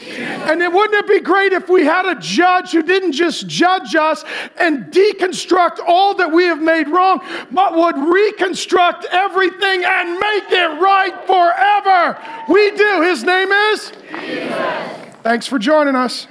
And 0.10 0.62
it 0.62 0.72
wouldn't 0.72 0.96
it 0.96 1.08
be 1.08 1.20
great 1.20 1.54
if 1.54 1.70
we 1.70 1.86
had 1.86 2.06
a 2.06 2.20
judge 2.20 2.72
who 2.72 2.84
didn't 2.84 3.14
just 3.14 3.48
judge 3.48 3.96
us 3.96 4.24
and 4.58 4.86
deconstruct 4.86 5.80
all 5.88 6.16
that 6.16 6.32
we 6.32 6.46
have 6.46 6.62
made 6.62 6.88
wrong, 6.88 7.22
but 7.52 7.76
would 7.76 7.98
reconstruct 7.98 9.06
everything 9.12 9.84
and 9.86 10.14
make 10.14 10.52
it 10.52 10.82
right 10.82 11.14
forever? 11.26 12.18
We 12.48 12.72
do. 12.72 13.02
His 13.02 13.24
name 13.24 13.52
is? 13.52 13.92
Jesus. 14.10 15.00
Thanks 15.24 15.48
for 15.48 15.60
joining 15.60 15.96
us. 15.96 16.28